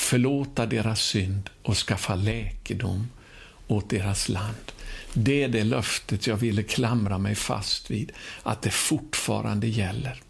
förlåta 0.00 0.66
deras 0.66 1.00
synd 1.00 1.50
och 1.62 1.76
skaffa 1.76 2.14
läkedom 2.14 3.08
åt 3.66 3.90
deras 3.90 4.28
land. 4.28 4.72
Det 5.12 5.42
är 5.42 5.48
det 5.48 5.64
löftet 5.64 6.26
jag 6.26 6.36
ville 6.36 6.62
klamra 6.62 7.18
mig 7.18 7.34
fast 7.34 7.90
vid, 7.90 8.12
att 8.42 8.62
det 8.62 8.70
fortfarande 8.70 9.66
gäller. 9.66 10.22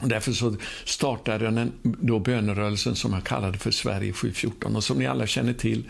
Därför 0.00 0.32
så 0.32 0.56
startade 0.84 1.44
jag 1.44 1.54
den 1.54 1.72
då 1.82 2.18
bönerörelsen 2.18 2.96
som 2.96 3.12
jag 3.12 3.24
kallade 3.24 3.58
för 3.58 3.70
Sverige 3.70 4.12
714. 4.12 4.76
Och 4.76 4.84
som 4.84 4.98
ni 4.98 5.06
alla 5.06 5.26
känner 5.26 5.52
till, 5.52 5.84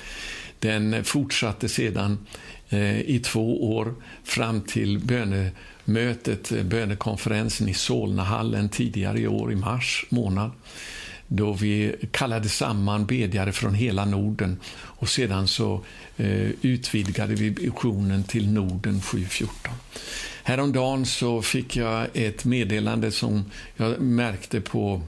den 0.59 1.05
fortsatte 1.05 1.69
sedan 1.69 2.27
eh, 2.69 3.01
i 3.01 3.21
två 3.25 3.77
år 3.77 3.95
fram 4.25 4.61
till 4.61 4.99
bönemötet, 4.99 6.53
eh, 6.53 6.63
bönekonferensen 6.63 7.69
i 7.69 7.75
Solnahallen 7.75 8.69
tidigare 8.69 9.21
i 9.21 9.27
år, 9.27 9.53
i 9.53 9.57
mars 9.57 10.07
månad 10.09 10.51
då 11.29 11.53
vi 11.53 11.95
kallade 12.11 12.49
samman 12.49 13.07
bedjare 13.07 13.53
från 13.53 13.75
hela 13.75 14.05
Norden 14.05 14.61
och 14.77 15.09
sedan 15.09 15.49
så 15.49 15.81
eh, 16.17 16.51
utvidgade 16.63 17.35
vi 17.35 17.49
visionen 17.51 18.25
till 18.25 18.53
Norden 18.53 19.01
714. 19.01 19.73
Häromdagen 20.43 21.07
så 21.07 21.43
fick 21.43 21.77
jag 21.77 22.07
ett 22.15 22.45
meddelande 22.45 23.11
som 23.11 23.51
jag 23.77 24.01
märkte 24.01 24.61
på 24.61 25.03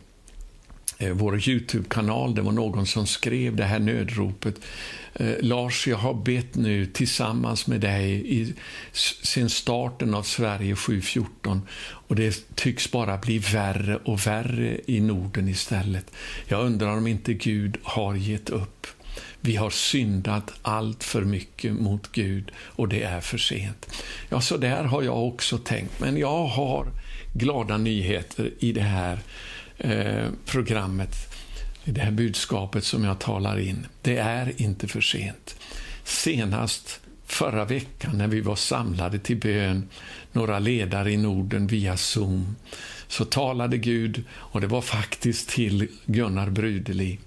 Eh, 1.01 1.11
vår 1.11 1.49
Youtube-kanal. 1.49 2.35
Det 2.35 2.43
var 2.43 2.53
någon 2.53 2.87
som 2.87 3.07
skrev 3.07 3.57
det 3.57 3.65
här 3.65 3.79
nödropet. 3.79 4.55
Eh, 5.15 5.35
Lars, 5.41 5.87
jag 5.87 5.97
har 5.97 6.15
bett 6.15 6.55
nu 6.55 6.87
tillsammans 6.87 7.67
med 7.67 7.81
dig 7.81 8.35
i, 8.41 8.55
sen 9.23 9.51
starten 9.51 10.15
av 10.15 10.23
Sverige 10.23 10.77
714 10.77 11.63
och 11.81 12.17
det 12.17 12.55
tycks 12.55 12.91
bara 12.91 13.17
bli 13.17 13.39
värre 13.39 13.97
och 13.97 14.27
värre 14.27 14.81
i 14.87 15.01
Norden 15.01 15.49
istället. 15.49 16.13
Jag 16.47 16.67
undrar 16.67 16.97
om 16.97 17.07
inte 17.07 17.35
Gud 17.35 17.77
har 17.83 18.15
gett 18.15 18.51
upp. 18.51 18.87
Vi 19.41 19.57
har 19.57 19.71
syndat 19.71 20.53
allt 20.63 21.05
för 21.05 21.23
mycket 21.23 21.73
mot 21.73 22.13
Gud 22.13 22.51
och 22.59 22.89
det 22.89 23.03
är 23.03 23.21
för 23.21 23.39
sent. 23.39 23.87
Ja, 24.29 24.41
så 24.41 24.57
där 24.57 24.85
har 24.85 25.03
jag 25.03 25.27
också 25.27 25.59
tänkt, 25.59 26.01
men 26.01 26.17
jag 26.17 26.47
har 26.47 26.87
glada 27.33 27.77
nyheter 27.77 28.51
i 28.59 28.73
det 28.73 28.81
här 28.81 29.19
Eh, 29.79 30.27
programmet, 30.47 31.17
det 31.85 32.01
här 32.01 32.11
budskapet 32.11 32.85
som 32.85 33.05
jag 33.05 33.19
talar 33.19 33.59
in. 33.59 33.87
Det 34.03 34.19
är 34.19 34.63
inte 34.63 34.89
för 34.89 35.01
sent. 35.01 35.57
Senast 36.05 37.01
förra 37.27 37.65
veckan 37.65 38.19
när 38.19 38.29
vi 38.29 38.41
var 38.41 38.57
samlade 38.57 39.19
till 39.19 39.37
bön, 39.37 39.89
några 40.33 40.59
ledare 40.59 41.13
i 41.13 41.17
Norden 41.17 41.67
via 41.67 41.97
Zoom, 41.97 42.57
så 43.09 43.25
talade 43.25 43.79
Gud, 43.79 44.25
och 44.31 44.61
det 44.61 44.67
var 44.67 44.83
faktiskt 44.83 45.49
till 45.49 45.89
Gunnar 46.07 46.51
Brudeli, 46.51 47.19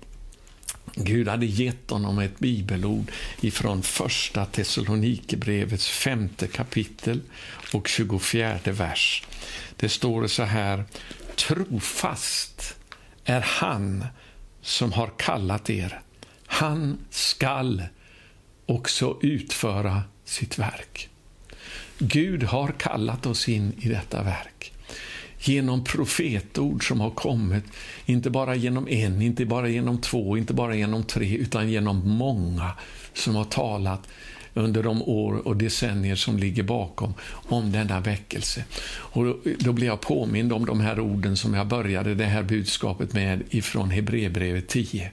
Gud 0.95 1.27
hade 1.27 1.45
gett 1.45 1.89
honom 1.89 2.19
ett 2.19 2.39
bibelord 2.39 3.11
ifrån 3.41 3.83
första 3.83 4.45
Thessalonikerbrevets 4.45 5.89
femte 5.89 6.47
kapitel 6.47 7.21
och 7.73 7.87
24 7.87 8.59
vers. 8.65 9.23
Det 9.75 9.89
står 9.89 10.27
så 10.27 10.43
här. 10.43 10.83
Trofast 11.35 12.75
är 13.25 13.41
han 13.41 14.05
som 14.61 14.93
har 14.93 15.11
kallat 15.17 15.69
er. 15.69 16.01
Han 16.45 16.97
skall 17.09 17.83
också 18.65 19.17
utföra 19.21 20.03
sitt 20.25 20.59
verk. 20.59 21.09
Gud 21.97 22.43
har 22.43 22.71
kallat 22.71 23.25
oss 23.25 23.49
in 23.49 23.73
i 23.81 23.89
detta 23.89 24.23
verk. 24.23 24.73
genom 25.43 25.83
profetord 25.83 26.87
som 26.87 26.99
har 26.99 27.09
kommit, 27.09 27.63
inte 28.05 28.29
bara 28.29 28.55
genom 28.55 28.87
en, 28.87 29.21
inte 29.21 29.45
bara 29.45 29.69
genom 29.69 30.01
två, 30.01 30.37
inte 30.37 30.53
bara 30.53 30.75
genom 30.75 31.03
tre, 31.03 31.37
utan 31.37 31.69
genom 31.69 32.09
många 32.09 32.71
som 33.13 33.35
har 33.35 33.43
talat 33.43 34.07
under 34.53 34.83
de 34.83 35.01
år 35.01 35.47
och 35.47 35.57
decennier 35.57 36.15
som 36.15 36.37
ligger 36.37 36.63
bakom 36.63 37.13
om 37.31 37.71
denna 37.71 37.99
väckelse. 37.99 38.63
Och 38.85 39.25
då, 39.25 39.37
då 39.59 39.73
blir 39.73 39.87
jag 39.87 40.01
påmind 40.01 40.53
om 40.53 40.65
de 40.65 40.79
här 40.79 40.99
orden 40.99 41.37
som 41.37 41.53
jag 41.53 41.67
började 41.67 42.15
det 42.15 42.25
här 42.25 42.43
budskapet 42.43 43.13
med 43.13 43.43
ifrån 43.49 43.89
Hebreerbrevet 43.89 44.67
10. 44.67 45.11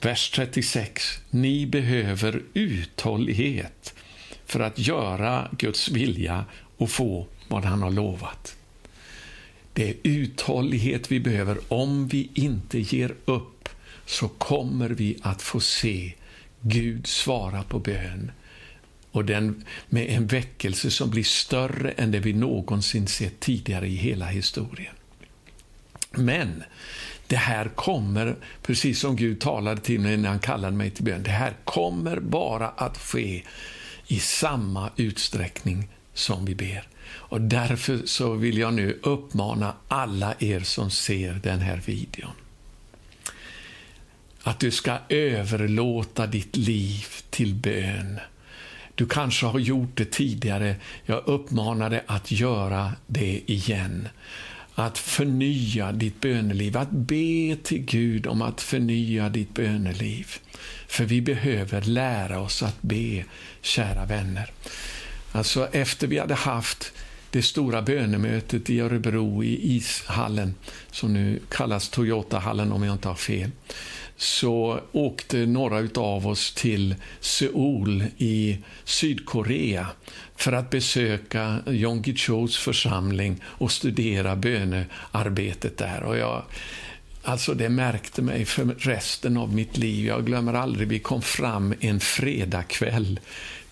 Vers 0.00 0.30
36. 0.30 1.20
Ni 1.30 1.66
behöver 1.66 2.42
uthållighet 2.54 3.94
för 4.46 4.60
att 4.60 4.78
göra 4.78 5.48
Guds 5.58 5.88
vilja 5.88 6.44
och 6.76 6.90
få 6.90 7.26
vad 7.48 7.64
han 7.64 7.82
har 7.82 7.90
lovat. 7.90 8.56
Det 9.72 9.90
är 9.90 9.94
uthållighet 10.02 11.12
vi 11.12 11.20
behöver. 11.20 11.58
Om 11.68 12.08
vi 12.08 12.30
inte 12.34 12.78
ger 12.78 13.14
upp 13.24 13.68
så 14.06 14.28
kommer 14.28 14.88
vi 14.88 15.16
att 15.22 15.42
få 15.42 15.60
se 15.60 16.14
Gud 16.60 17.06
svara 17.06 17.62
på 17.62 17.78
bön 17.78 18.32
och 19.12 19.24
den 19.24 19.64
med 19.88 20.06
en 20.08 20.26
väckelse 20.26 20.90
som 20.90 21.10
blir 21.10 21.24
större 21.24 21.90
än 21.90 22.10
det 22.10 22.18
vi 22.18 22.32
någonsin 22.32 23.06
sett 23.06 23.40
tidigare 23.40 23.88
i 23.88 23.96
hela 23.96 24.26
historien. 24.26 24.94
Men 26.10 26.62
det 27.26 27.36
här 27.36 27.68
kommer, 27.68 28.36
precis 28.62 29.00
som 29.00 29.16
Gud 29.16 29.40
talade 29.40 29.80
till 29.80 30.00
mig 30.00 30.16
när 30.16 30.28
han 30.28 30.38
kallade 30.38 30.76
mig 30.76 30.90
till 30.90 31.04
bön, 31.04 31.22
det 31.22 31.30
här 31.30 31.52
kommer 31.64 32.20
bara 32.20 32.68
att 32.68 32.98
ske 32.98 33.42
i 34.06 34.20
samma 34.20 34.90
utsträckning 34.96 35.88
som 36.14 36.44
vi 36.44 36.54
ber. 36.54 36.88
Och 37.12 37.40
därför 37.40 38.00
så 38.04 38.32
vill 38.34 38.58
jag 38.58 38.74
nu 38.74 38.98
uppmana 39.02 39.74
alla 39.88 40.34
er 40.38 40.60
som 40.60 40.90
ser 40.90 41.34
den 41.34 41.60
här 41.60 41.82
videon 41.86 42.32
att 44.42 44.60
du 44.60 44.70
ska 44.70 44.98
överlåta 45.08 46.26
ditt 46.26 46.56
liv 46.56 47.06
till 47.30 47.54
bön. 47.54 48.20
Du 49.00 49.06
kanske 49.06 49.46
har 49.46 49.58
gjort 49.58 49.96
det 49.96 50.10
tidigare. 50.10 50.76
Jag 51.04 51.22
uppmanar 51.26 51.90
dig 51.90 52.02
att 52.06 52.30
göra 52.30 52.92
det 53.06 53.40
igen. 53.46 54.08
Att 54.74 54.98
förnya 54.98 55.92
ditt 55.92 56.20
böneliv, 56.20 56.76
att 56.76 56.90
be 56.90 57.56
till 57.62 57.84
Gud 57.84 58.26
om 58.26 58.42
att 58.42 58.60
förnya 58.60 59.28
ditt 59.28 59.54
böneliv. 59.54 60.26
För 60.86 61.04
vi 61.04 61.20
behöver 61.20 61.82
lära 61.82 62.40
oss 62.40 62.62
att 62.62 62.82
be, 62.82 63.24
kära 63.62 64.04
vänner. 64.04 64.50
Alltså 65.32 65.68
efter 65.72 66.06
vi 66.06 66.18
hade 66.18 66.34
haft 66.34 66.92
det 67.30 67.42
stora 67.42 67.82
bönemötet 67.82 68.70
i 68.70 68.80
Örebro 68.80 69.44
i 69.44 69.76
ishallen, 69.76 70.54
som 70.90 71.12
nu 71.12 71.40
kallas 71.48 71.88
Toyotahallen 71.88 72.72
om 72.72 72.82
jag 72.82 72.94
inte 72.94 73.08
har 73.08 73.14
fel, 73.14 73.50
så 74.20 74.80
åkte 74.92 75.46
några 75.46 76.00
av 76.00 76.26
oss 76.26 76.54
till 76.54 76.94
Seoul 77.20 78.04
i 78.18 78.58
Sydkorea 78.84 79.86
för 80.36 80.52
att 80.52 80.70
besöka 80.70 81.58
Yonggi 81.66 82.16
Chos 82.16 82.56
församling 82.56 83.40
och 83.44 83.72
studera 83.72 84.36
bönearbetet 84.36 85.78
där. 85.78 86.02
Och 86.02 86.18
jag, 86.18 86.42
alltså 87.22 87.54
det 87.54 87.68
märkte 87.68 88.22
mig 88.22 88.44
för 88.44 88.64
resten 88.64 89.36
av 89.36 89.54
mitt 89.54 89.76
liv. 89.76 90.06
Jag 90.06 90.26
glömmer 90.26 90.54
aldrig, 90.54 90.88
vi 90.88 90.98
kom 90.98 91.22
fram 91.22 91.74
en 91.80 92.00
fredagkväll 92.00 93.20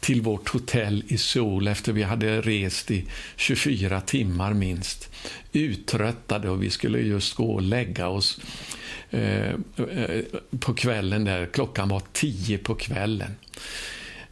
till 0.01 0.23
vårt 0.23 0.49
hotell 0.49 1.05
i 1.09 1.19
Seoul 1.19 1.69
efter 1.69 1.93
vi 1.93 2.03
hade 2.03 2.41
rest 2.41 2.91
i 2.91 3.05
24 3.37 4.01
timmar 4.01 4.53
minst. 4.53 5.11
Uttröttade 5.53 6.51
och 6.51 6.63
vi 6.63 6.71
skulle 6.71 6.99
just 6.99 7.35
gå 7.35 7.53
och 7.53 7.63
lägga 7.63 8.09
oss 8.09 8.41
Eh, 9.11 9.49
eh, 9.49 10.25
på 10.61 10.75
kvällen 10.75 11.25
där. 11.25 11.47
Klockan 11.47 11.89
var 11.89 12.03
tio 12.13 12.59
på 12.59 12.75
kvällen. 12.75 13.35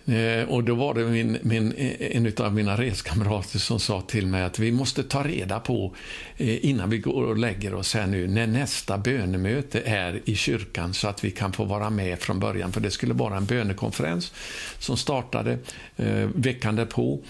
Eh, 0.06 0.48
och 0.48 0.64
då 0.64 0.74
var 0.74 0.94
det 0.94 1.04
min, 1.04 1.38
min, 1.42 1.72
eh, 1.72 2.16
en 2.16 2.32
av 2.38 2.54
mina 2.54 2.76
reskamrater 2.76 3.58
som 3.58 3.80
sa 3.80 4.00
till 4.00 4.26
mig 4.26 4.42
att 4.42 4.58
vi 4.58 4.72
måste 4.72 5.02
ta 5.02 5.22
reda 5.22 5.60
på 5.60 5.94
eh, 6.36 6.64
innan 6.64 6.90
vi 6.90 6.98
går 6.98 7.22
och 7.22 7.36
lägger 7.36 7.74
oss 7.74 7.94
här 7.94 8.06
nu 8.06 8.26
när 8.26 8.46
nästa 8.46 8.98
bönemöte 8.98 9.80
är 9.80 10.20
i 10.24 10.36
kyrkan 10.36 10.94
så 10.94 11.08
att 11.08 11.24
vi 11.24 11.30
kan 11.30 11.52
få 11.52 11.64
vara 11.64 11.90
med 11.90 12.18
från 12.18 12.40
början. 12.40 12.72
För 12.72 12.80
det 12.80 12.90
skulle 12.90 13.14
vara 13.14 13.36
en 13.36 13.46
bönekonferens 13.46 14.32
som 14.78 14.96
startade 14.96 15.58
eh, 15.96 16.28
veckan 16.34 16.76
därpå. 16.76 17.20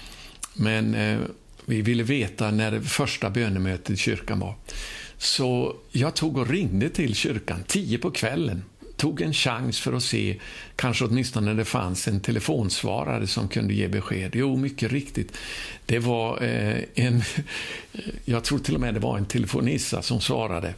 Men 0.54 0.94
eh, 0.94 1.18
vi 1.66 1.82
ville 1.82 2.02
veta 2.02 2.50
när 2.50 2.70
det 2.70 2.80
första 2.80 3.30
bönemötet 3.30 3.90
i 3.90 3.96
kyrkan 3.96 4.38
var. 4.38 4.54
Så 5.18 5.76
jag 5.92 6.14
tog 6.14 6.38
och 6.38 6.48
ringde 6.48 6.88
till 6.88 7.14
kyrkan 7.14 7.64
tio 7.66 7.98
på 7.98 8.10
kvällen 8.10 8.62
tog 8.96 9.20
en 9.20 9.32
chans 9.32 9.80
för 9.80 9.92
att 9.92 10.02
se, 10.02 10.36
kanske 10.76 11.04
åtminstone 11.04 11.46
när 11.46 11.54
det 11.54 11.64
fanns 11.64 12.08
en 12.08 12.20
telefonsvarare 12.20 13.26
som 13.26 13.48
kunde 13.48 13.74
ge 13.74 13.88
besked. 13.88 14.30
Jo, 14.34 14.56
mycket 14.56 14.92
riktigt. 14.92 15.36
Det 15.86 15.98
var 15.98 16.42
eh, 16.42 16.82
en, 16.94 17.22
jag 18.24 18.44
tror 18.44 18.58
till 18.58 18.74
och 18.74 18.80
med 18.80 18.94
det 18.94 19.00
var 19.00 19.18
en 19.18 19.26
telefonissa 19.26 20.02
som 20.02 20.20
svarade. 20.20 20.74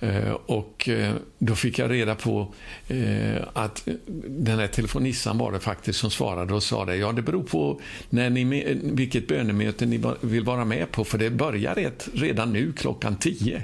Eh, 0.00 0.30
och 0.30 0.88
eh, 0.88 1.14
då 1.38 1.54
fick 1.54 1.78
jag 1.78 1.90
reda 1.90 2.14
på 2.14 2.54
eh, 2.88 3.42
att 3.52 3.88
den 4.26 4.58
här 4.58 4.66
telefonissan 4.66 5.38
var 5.38 5.52
det 5.52 5.60
faktiskt 5.60 5.98
som 5.98 6.10
svarade 6.10 6.54
och 6.54 6.62
sa 6.62 6.84
det. 6.84 6.96
Ja, 6.96 7.12
det 7.12 7.22
beror 7.22 7.42
på 7.42 7.80
när 8.10 8.30
ni, 8.30 8.78
vilket 8.82 9.28
bönemöte 9.28 9.86
ni 9.86 10.02
vill 10.20 10.44
vara 10.44 10.64
med 10.64 10.92
på, 10.92 11.04
för 11.04 11.18
det 11.18 11.30
börjar 11.30 11.92
redan 12.12 12.52
nu 12.52 12.72
klockan 12.72 13.16
tio. 13.16 13.62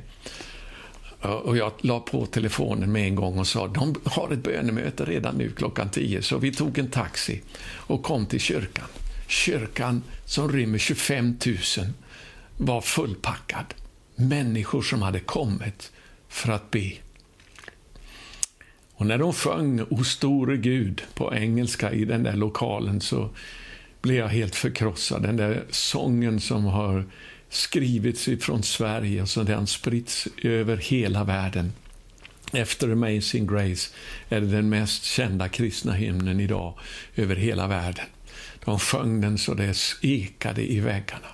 Och 1.21 1.57
jag 1.57 1.73
la 1.81 2.01
på 2.01 2.27
telefonen 2.27 2.93
med 2.93 3.03
en 3.03 3.15
gång 3.15 3.39
och 3.39 3.47
sa 3.47 3.69
de 3.69 3.95
har 4.05 4.33
ett 4.33 4.43
bönemöte 4.43 5.05
redan 5.05 5.35
nu 5.35 5.51
klockan 5.51 5.91
tio. 5.91 6.23
Så 6.23 6.39
vi 6.39 6.53
tog 6.53 6.79
en 6.79 6.91
taxi 6.91 7.43
och 7.63 8.03
kom 8.03 8.27
till 8.27 8.41
kyrkan. 8.41 8.87
Kyrkan 9.29 10.03
som 10.25 10.53
rymmer 10.53 10.79
25 10.79 11.39
000 11.47 11.57
var 12.57 12.81
fullpackad. 12.81 13.75
Människor 14.17 14.83
som 14.83 15.03
hade 15.03 15.21
kommit 15.21 15.93
för 16.35 16.53
att 16.53 16.71
be. 16.71 16.93
Och 18.95 19.07
när 19.07 19.19
de 19.19 19.33
sjöng 19.33 19.81
O 19.91 20.05
store 20.05 20.57
Gud 20.57 21.03
på 21.15 21.35
engelska 21.35 21.93
i 21.93 22.05
den 22.05 22.23
där 22.23 22.37
lokalen 22.37 23.01
så 23.01 23.31
blev 24.03 24.17
jag 24.17 24.29
helt 24.29 24.57
förkrossad. 24.57 25.23
Den 25.23 25.37
där 25.37 25.65
sången 25.71 26.41
som 26.41 26.65
har 26.65 27.05
skrivits 27.49 28.29
ifrån 28.29 28.63
Sverige 28.63 29.23
och 29.23 29.29
som 29.29 29.45
den 29.45 29.67
spritts 29.67 30.29
över 30.43 30.77
hela 30.77 31.25
världen. 31.25 31.73
Efter 32.53 32.93
Amazing 32.93 33.47
Grace 33.47 33.91
är 34.29 34.41
det 34.41 34.47
den 34.47 34.69
mest 34.69 35.05
kända 35.05 35.49
kristna 35.49 35.93
hymnen 35.93 36.41
idag 36.41 36.79
över 37.17 37.37
hela 37.37 37.67
världen. 37.67 38.07
De 38.65 38.79
sjöng 38.79 39.21
den 39.21 39.39
så 39.39 39.55
det 39.55 39.77
ekade 40.03 40.73
i 40.73 40.81
väggarna. 40.81 41.29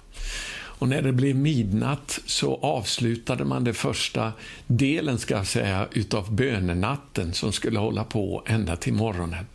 Och 0.81 0.89
när 0.89 1.03
det 1.03 1.13
blev 1.13 1.37
midnatt 1.37 2.21
så 2.27 2.59
avslutade 2.63 3.45
man 3.45 3.65
den 3.65 3.75
första 3.75 4.33
delen 4.67 5.19
ska 5.19 5.35
jag 5.35 5.47
säga, 5.47 5.89
utav 5.93 6.35
bönenatten 6.35 7.35
som 7.35 7.53
skulle 7.53 7.79
hålla 7.79 8.05
på 8.05 8.43
ända 8.47 8.77
till 8.77 8.93
morgonen. 8.93 9.47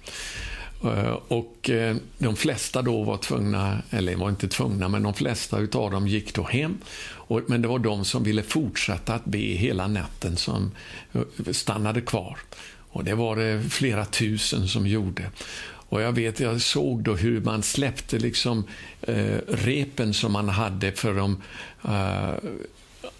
Eh, 0.83 1.17
och 1.27 1.69
eh, 1.69 1.95
de 2.17 2.35
flesta 2.35 2.81
då 2.81 3.03
var 3.03 3.17
tvungna, 3.17 3.81
eller 3.89 4.15
var 4.15 4.29
inte 4.29 4.47
tvungna, 4.47 4.87
men 4.87 5.03
de 5.03 5.13
flesta 5.13 5.59
utav 5.59 5.91
dem 5.91 6.07
gick 6.07 6.33
då 6.33 6.43
hem. 6.43 6.77
Men 7.47 7.61
det 7.61 7.67
var 7.67 7.79
de 7.79 8.05
som 8.05 8.23
ville 8.23 8.43
fortsätta 8.43 9.13
att 9.13 9.25
be 9.25 9.37
hela 9.37 9.87
natten 9.87 10.37
som 10.37 10.71
eh, 11.13 11.51
stannade 11.51 12.01
kvar. 12.01 12.37
Och 12.95 13.03
det 13.03 13.15
var 13.15 13.35
det 13.35 13.69
flera 13.69 14.05
tusen 14.05 14.67
som 14.67 14.87
gjorde. 14.87 15.31
Och 15.89 16.01
jag 16.01 16.11
vet, 16.11 16.39
jag 16.39 16.61
såg 16.61 17.03
då 17.03 17.15
hur 17.15 17.41
man 17.41 17.63
släppte 17.63 18.19
liksom 18.19 18.63
eh, 19.01 19.37
repen 19.47 20.13
som 20.13 20.31
man 20.31 20.49
hade 20.49 20.91
för 20.91 21.13
de 21.13 21.41
eh, 21.83 22.49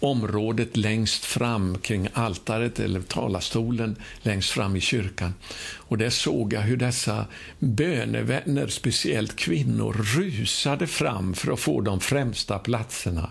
området 0.00 0.76
längst 0.76 1.24
fram 1.24 1.78
kring 1.78 2.08
altaret 2.12 2.80
eller 2.80 3.00
talarstolen 3.00 3.96
längst 4.22 4.50
fram 4.50 4.76
i 4.76 4.80
kyrkan. 4.80 5.34
Och 5.74 5.98
där 5.98 6.10
såg 6.10 6.52
jag 6.52 6.60
hur 6.60 6.76
dessa 6.76 7.26
bönevänner, 7.58 8.66
speciellt 8.66 9.36
kvinnor, 9.36 9.92
rusade 9.92 10.86
fram 10.86 11.34
för 11.34 11.52
att 11.52 11.60
få 11.60 11.80
de 11.80 12.00
främsta 12.00 12.58
platserna. 12.58 13.30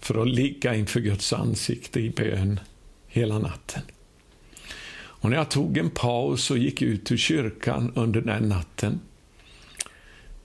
För 0.00 0.22
att 0.22 0.28
ligga 0.28 0.74
inför 0.74 1.00
Guds 1.00 1.32
ansikte 1.32 2.00
i 2.00 2.10
bön 2.10 2.60
hela 3.08 3.38
natten. 3.38 3.82
Och 5.20 5.30
när 5.30 5.36
jag 5.36 5.50
tog 5.50 5.78
en 5.78 5.90
paus 5.90 6.50
och 6.50 6.58
gick 6.58 6.82
ut 6.82 7.12
ur 7.12 7.16
kyrkan 7.16 7.92
under 7.94 8.20
den 8.20 8.48
natten 8.48 9.00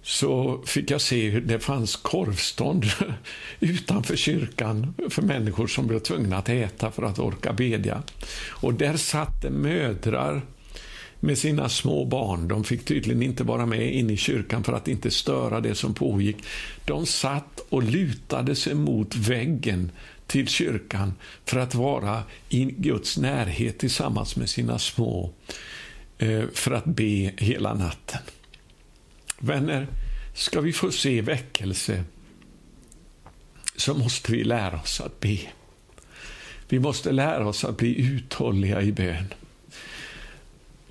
så 0.03 0.61
fick 0.65 0.91
jag 0.91 1.01
se 1.01 1.29
hur 1.29 1.41
det 1.41 1.59
fanns 1.59 1.95
korvstånd 1.95 2.85
utanför 3.59 4.15
kyrkan 4.15 4.93
för 5.09 5.21
människor 5.21 5.67
som 5.67 5.87
blev 5.87 5.99
tvungna 5.99 6.37
att 6.37 6.49
äta 6.49 6.91
för 6.91 7.03
att 7.03 7.19
orka 7.19 7.53
bedja. 7.53 8.03
Och 8.49 8.73
där 8.73 8.97
satt 8.97 9.41
det 9.41 9.49
mödrar 9.49 10.41
med 11.19 11.37
sina 11.37 11.69
små 11.69 12.05
barn. 12.05 12.47
De 12.47 12.63
fick 12.63 12.85
tydligen 12.85 13.23
inte 13.23 13.43
vara 13.43 13.65
med 13.65 13.95
in 13.95 14.09
i 14.09 14.17
kyrkan 14.17 14.63
för 14.63 14.73
att 14.73 14.87
inte 14.87 15.11
störa 15.11 15.61
det 15.61 15.75
som 15.75 15.93
pågick. 15.93 16.37
De 16.85 17.05
satt 17.05 17.59
och 17.69 17.83
lutade 17.83 18.55
sig 18.55 18.73
mot 18.73 19.15
väggen 19.15 19.91
till 20.27 20.47
kyrkan 20.47 21.13
för 21.45 21.59
att 21.59 21.75
vara 21.75 22.23
i 22.49 22.65
Guds 22.65 23.17
närhet 23.17 23.77
tillsammans 23.77 24.35
med 24.35 24.49
sina 24.49 24.79
små 24.79 25.33
eh, 26.17 26.43
för 26.53 26.71
att 26.71 26.85
be 26.85 27.33
hela 27.37 27.73
natten. 27.73 28.21
Vänner, 29.39 29.87
ska 30.33 30.61
vi 30.61 30.73
få 30.73 30.91
se 30.91 31.21
väckelse 31.21 32.03
så 33.75 33.93
måste 33.93 34.31
vi 34.31 34.43
lära 34.43 34.81
oss 34.81 35.01
att 35.01 35.19
be. 35.19 35.39
Vi 36.69 36.79
måste 36.79 37.11
lära 37.11 37.47
oss 37.47 37.63
att 37.63 37.77
bli 37.77 38.01
uthålliga 38.01 38.81
i 38.81 38.91
bön. 38.91 39.33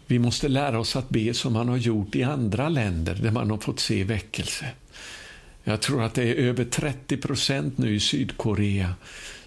Vi 0.07 0.19
måste 0.19 0.49
lära 0.49 0.81
oss 0.81 0.97
att 0.97 1.09
be 1.09 1.35
som 1.35 1.53
man 1.53 1.69
har 1.69 1.77
gjort 1.77 2.15
i 2.15 2.23
andra 2.23 2.69
länder 2.69 3.15
där 3.15 3.31
man 3.31 3.51
har 3.51 3.59
fått 3.59 3.81
se 3.81 4.05
väckelse. 4.05 4.67
Jag 5.65 5.81
tror 5.81 6.03
att 6.03 6.15
det 6.15 6.23
är 6.23 6.35
över 6.35 6.65
30 6.65 7.17
procent 7.17 7.79
nu 7.79 7.95
i 7.95 8.01
Sydkorea 8.01 8.95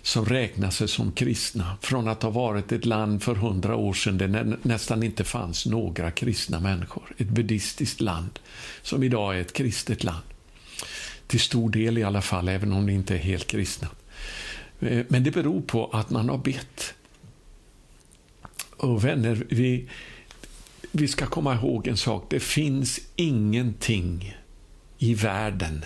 som 0.01 0.25
räknar 0.25 0.69
sig 0.69 0.87
som 0.87 1.11
kristna 1.11 1.77
från 1.81 2.07
att 2.07 2.23
ha 2.23 2.29
varit 2.29 2.71
ett 2.71 2.85
land 2.85 3.23
för 3.23 3.35
hundra 3.35 3.75
år 3.75 3.93
sedan 3.93 4.17
där 4.17 4.27
det 4.27 4.57
nästan 4.61 5.03
inte 5.03 5.23
fanns 5.23 5.65
några 5.65 6.11
kristna 6.11 6.59
människor. 6.59 7.15
Ett 7.17 7.29
buddhistiskt 7.29 8.01
land 8.01 8.39
som 8.81 9.03
idag 9.03 9.35
är 9.35 9.41
ett 9.41 9.53
kristet 9.53 10.03
land. 10.03 10.23
Till 11.27 11.39
stor 11.39 11.69
del 11.69 11.97
i 11.97 12.03
alla 12.03 12.21
fall, 12.21 12.47
även 12.47 12.73
om 12.73 12.85
det 12.85 12.93
inte 12.93 13.13
är 13.13 13.19
helt 13.19 13.47
kristna. 13.47 13.87
Eh, 14.79 15.05
men 15.07 15.23
det 15.23 15.31
beror 15.31 15.61
på 15.61 15.87
att 15.87 16.09
man 16.09 16.29
har 16.29 16.37
bett. 16.37 16.93
Och 18.77 19.05
vänner, 19.05 19.45
vi, 19.49 19.89
vi 20.91 21.07
ska 21.07 21.25
komma 21.25 21.55
ihåg 21.55 21.87
en 21.87 21.97
sak. 21.97 22.25
Det 22.29 22.39
finns 22.39 22.99
ingenting 23.15 24.37
i 24.97 25.13
världen 25.13 25.85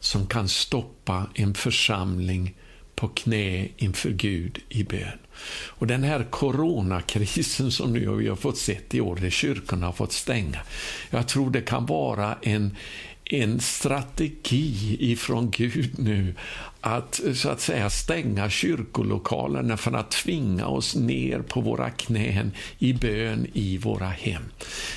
som 0.00 0.26
kan 0.26 0.48
stoppa 0.48 1.26
en 1.34 1.54
församling 1.54 2.54
på 2.96 3.08
knä 3.08 3.68
inför 3.76 4.10
Gud 4.10 4.58
i 4.68 4.84
bön. 4.84 5.18
Och 5.66 5.86
den 5.86 6.02
här 6.02 6.24
coronakrisen 6.30 7.72
som 7.72 7.92
nu 7.92 8.10
vi 8.10 8.28
har 8.28 8.36
fått 8.36 8.58
se 8.58 8.78
i 8.90 9.00
år, 9.00 9.16
där 9.16 9.30
kyrkorna 9.30 9.86
har 9.86 9.92
fått 9.92 10.12
stänga, 10.12 10.60
jag 11.10 11.28
tror 11.28 11.50
det 11.50 11.60
kan 11.60 11.86
vara 11.86 12.38
en, 12.42 12.76
en 13.24 13.60
strategi 13.60 14.96
ifrån 15.12 15.50
Gud 15.50 15.98
nu 15.98 16.34
att 16.80 17.20
så 17.34 17.48
att 17.48 17.60
säga 17.60 17.90
stänga 17.90 18.50
kyrkolokalerna 18.50 19.76
för 19.76 19.92
att 19.92 20.10
tvinga 20.10 20.66
oss 20.66 20.94
ner 20.94 21.38
på 21.38 21.60
våra 21.60 21.90
knän 21.90 22.52
i 22.78 22.92
bön 22.92 23.46
i 23.52 23.78
våra 23.78 24.08
hem. 24.08 24.42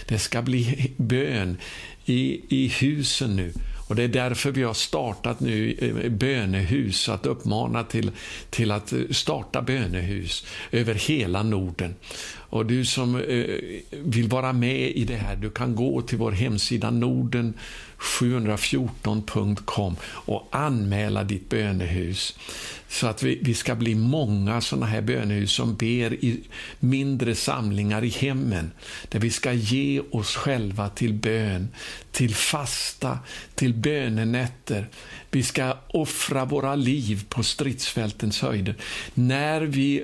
Det 0.07 0.19
ska 0.19 0.41
bli 0.41 0.91
bön 0.97 1.57
i, 2.05 2.41
i 2.49 2.67
husen 2.67 3.35
nu. 3.35 3.53
Och 3.89 3.95
Det 3.95 4.03
är 4.03 4.07
därför 4.07 4.51
vi 4.51 4.63
har 4.63 4.73
startat 4.73 5.39
nu 5.39 5.75
bönehus, 6.09 7.09
att 7.09 7.25
uppmana 7.25 7.83
till, 7.83 8.11
till 8.49 8.71
att 8.71 8.93
eh, 8.93 8.99
starta 9.11 9.61
bönehus 9.61 10.45
över 10.71 10.93
hela 10.93 11.43
Norden. 11.43 11.95
Och 12.31 12.65
du 12.65 12.85
som 12.85 13.15
eh, 13.15 13.45
vill 13.91 14.27
vara 14.27 14.53
med 14.53 14.91
i 14.91 15.05
det 15.05 15.15
här, 15.15 15.35
du 15.35 15.49
kan 15.49 15.75
gå 15.75 16.01
till 16.01 16.17
vår 16.17 16.31
hemsida 16.31 16.91
Norden 16.91 17.53
714.com 17.97 19.95
och 20.03 20.47
anmäla 20.51 21.23
ditt 21.23 21.49
bönehus. 21.49 22.37
Så 22.89 23.07
att 23.07 23.23
vi, 23.23 23.39
vi 23.41 23.53
ska 23.53 23.75
bli 23.75 23.95
många 23.95 24.61
sådana 24.61 24.85
här 24.85 25.01
bönehus 25.01 25.51
som 25.51 25.75
ber 25.75 26.13
i 26.13 26.39
mindre 26.79 27.35
samlingar 27.35 28.03
i 28.03 28.09
hemmen. 28.09 28.71
Där 29.09 29.19
vi 29.19 29.29
ska 29.29 29.53
ge 29.53 30.01
oss 30.11 30.35
själva 30.35 30.89
till 30.89 31.13
bön, 31.13 31.69
till 32.11 32.35
fasta, 32.35 33.19
till 33.55 33.73
bönenätter. 33.73 34.87
Vi 35.31 35.43
ska 35.43 35.77
offra 35.87 36.45
våra 36.45 36.75
liv 36.75 37.25
på 37.29 37.43
stridsfältens 37.43 38.41
höjder. 38.41 38.75
När 39.13 39.61
vi 39.61 40.03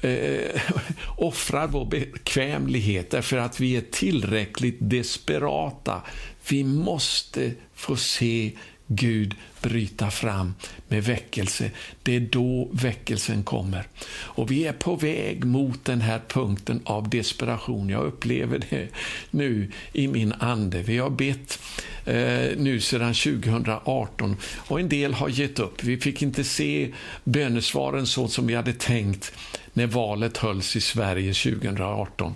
eh, 0.00 0.62
offrar 1.16 1.66
vår 1.66 1.84
bekvämlighet 1.84 3.10
därför 3.10 3.36
att 3.36 3.60
vi 3.60 3.76
är 3.76 3.84
tillräckligt 3.90 4.76
desperata 4.80 6.02
vi 6.48 6.64
måste 6.64 7.52
få 7.74 7.96
se 7.96 8.52
Gud 8.86 9.34
bryta 9.60 10.10
fram 10.10 10.54
med 10.88 11.04
väckelse. 11.04 11.70
Det 12.02 12.16
är 12.16 12.20
då 12.20 12.68
väckelsen 12.72 13.42
kommer. 13.42 13.84
Och 14.08 14.50
Vi 14.50 14.66
är 14.66 14.72
på 14.72 14.96
väg 14.96 15.44
mot 15.44 15.84
den 15.84 16.00
här 16.00 16.20
punkten 16.28 16.80
av 16.84 17.08
desperation. 17.08 17.88
Jag 17.88 18.04
upplever 18.04 18.58
det 18.70 18.88
nu 19.30 19.70
i 19.92 20.08
min 20.08 20.32
ande. 20.32 20.82
Vi 20.82 20.98
har 20.98 21.10
bett 21.10 21.58
eh, 22.04 22.58
nu 22.58 22.80
sedan 22.80 23.14
2018 23.14 24.36
och 24.56 24.80
en 24.80 24.88
del 24.88 25.14
har 25.14 25.28
gett 25.28 25.58
upp. 25.58 25.84
Vi 25.84 25.96
fick 25.96 26.22
inte 26.22 26.44
se 26.44 26.92
bönesvaren 27.24 28.06
så 28.06 28.28
som 28.28 28.46
vi 28.46 28.54
hade 28.54 28.72
tänkt 28.72 29.32
när 29.72 29.86
valet 29.86 30.36
hölls 30.36 30.76
i 30.76 30.80
Sverige 30.80 31.34
2018. 31.34 32.34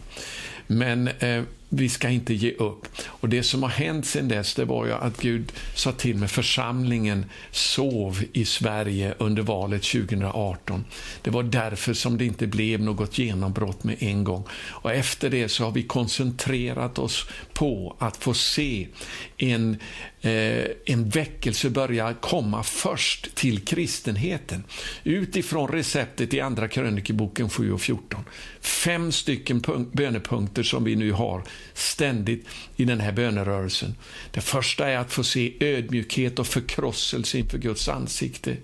Men 0.67 1.09
eh, 1.09 1.43
vi 1.73 1.89
ska 1.89 2.09
inte 2.09 2.35
ge 2.35 2.53
upp. 2.53 2.87
Och 3.07 3.29
Det 3.29 3.43
som 3.43 3.63
har 3.63 3.71
hänt 3.71 4.07
sen 4.07 4.29
dess 4.29 4.55
det 4.55 4.65
var 4.65 4.87
ju 4.87 4.93
att 4.93 5.21
Gud 5.21 5.53
sa 5.75 5.93
till 5.93 6.17
mig, 6.17 6.29
församlingen 6.29 7.27
sov 7.51 8.25
i 8.33 8.45
Sverige 8.45 9.15
under 9.19 9.43
valet 9.43 9.83
2018. 9.83 10.85
Det 11.23 11.31
var 11.31 11.43
därför 11.43 11.95
som 11.95 12.19
det 12.19 12.25
inte 12.25 12.47
blev 12.47 12.81
något 12.81 13.19
genombrott 13.19 13.85
med 13.85 13.97
en 13.99 14.25
gång. 14.25 14.45
Och 14.53 14.93
Efter 14.93 15.31
det 15.31 15.49
så 15.49 15.65
har 15.65 15.71
vi 15.71 15.83
koncentrerat 15.83 16.99
oss 16.99 17.27
på 17.53 17.97
att 17.99 18.17
få 18.17 18.35
se 18.35 18.89
en, 19.37 19.77
Eh, 20.23 20.65
en 20.85 21.09
väckelse 21.09 21.71
börja 21.71 22.15
komma 22.15 22.63
först 22.63 23.35
till 23.35 23.61
kristenheten. 23.61 24.65
Utifrån 25.05 25.69
receptet 25.69 26.35
i 26.35 26.41
Andra 26.41 26.69
krönikeboken 26.69 27.51
7 27.51 27.73
och 27.73 27.81
14. 27.81 28.25
Fem 28.61 29.13
stycken 29.13 29.63
bönepunkter 29.93 30.63
som 30.63 30.85
vi 30.85 30.97
nu 30.97 31.13
har 31.13 31.43
ständigt 31.75 32.47
i 32.77 32.85
den 32.85 33.01
här 33.01 33.13
bönerörelsen. 33.13 33.95
Det 34.31 34.41
första 34.41 34.89
är 34.89 34.97
att 34.97 35.13
få 35.13 35.25
se 35.25 35.53
ödmjukhet 35.61 36.39
och 36.39 36.47
förkrosselse 36.47 37.39
inför 37.39 37.59
Guds 37.59 37.89
ansikte. 37.89 38.57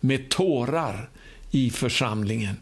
Med 0.00 0.28
tårar 0.28 1.10
i 1.50 1.70
församlingen 1.70 2.56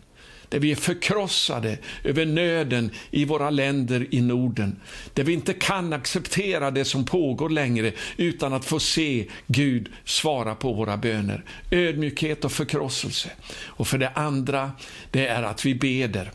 där 0.52 0.58
vi 0.58 0.70
är 0.70 0.76
förkrossade 0.76 1.78
över 2.04 2.26
nöden 2.26 2.90
i 3.10 3.24
våra 3.24 3.50
länder 3.50 4.06
i 4.10 4.20
Norden. 4.20 4.80
Där 5.14 5.24
vi 5.24 5.32
inte 5.32 5.54
kan 5.54 5.92
acceptera 5.92 6.70
det 6.70 6.84
som 6.84 7.04
pågår 7.04 7.50
längre 7.50 7.92
utan 8.16 8.52
att 8.52 8.64
få 8.64 8.80
se 8.80 9.28
Gud 9.46 9.88
svara 10.04 10.54
på 10.54 10.72
våra 10.72 10.96
böner. 10.96 11.44
Ödmjukhet 11.70 12.44
och 12.44 12.52
förkrosselse. 12.52 13.30
Och 13.54 13.88
för 13.88 13.98
det 13.98 14.08
andra, 14.08 14.72
det 15.10 15.26
är 15.26 15.42
att 15.42 15.66
vi 15.66 15.74
beder. 15.74 16.30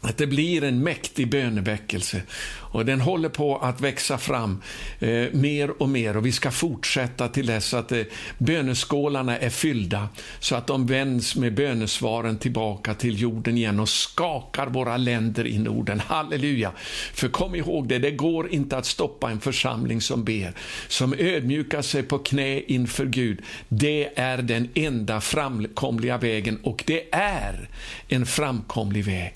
Att 0.00 0.16
det 0.16 0.26
blir 0.26 0.64
en 0.64 0.82
mäktig 0.82 1.30
böneväckelse. 1.30 2.22
Och 2.70 2.84
den 2.84 3.00
håller 3.00 3.28
på 3.28 3.56
att 3.56 3.80
växa 3.80 4.18
fram 4.18 4.62
eh, 4.98 5.26
mer 5.32 5.82
och 5.82 5.88
mer 5.88 6.16
och 6.16 6.26
vi 6.26 6.32
ska 6.32 6.50
fortsätta 6.50 7.28
till 7.28 7.46
dess 7.46 7.74
att 7.74 7.92
eh, 7.92 8.02
böneskålarna 8.38 9.38
är 9.38 9.50
fyllda 9.50 10.08
så 10.40 10.56
att 10.56 10.66
de 10.66 10.86
vänds 10.86 11.36
med 11.36 11.54
bönesvaren 11.54 12.38
tillbaka 12.38 12.94
till 12.94 13.20
jorden 13.20 13.56
igen 13.56 13.80
och 13.80 13.88
skakar 13.88 14.66
våra 14.66 14.96
länder 14.96 15.46
i 15.46 15.58
Norden. 15.58 16.00
Halleluja! 16.00 16.72
För 17.14 17.28
kom 17.28 17.54
ihåg 17.54 17.88
det, 17.88 17.98
det 17.98 18.10
går 18.10 18.52
inte 18.52 18.76
att 18.76 18.86
stoppa 18.86 19.30
en 19.30 19.40
församling 19.40 20.00
som 20.00 20.24
ber, 20.24 20.52
som 20.88 21.14
ödmjukar 21.18 21.82
sig 21.82 22.02
på 22.02 22.18
knä 22.18 22.60
inför 22.60 23.06
Gud. 23.06 23.42
Det 23.68 24.18
är 24.18 24.38
den 24.38 24.68
enda 24.74 25.20
framkomliga 25.20 26.18
vägen 26.18 26.58
och 26.62 26.84
det 26.86 27.14
är 27.14 27.68
en 28.08 28.26
framkomlig 28.26 29.04
väg. 29.04 29.32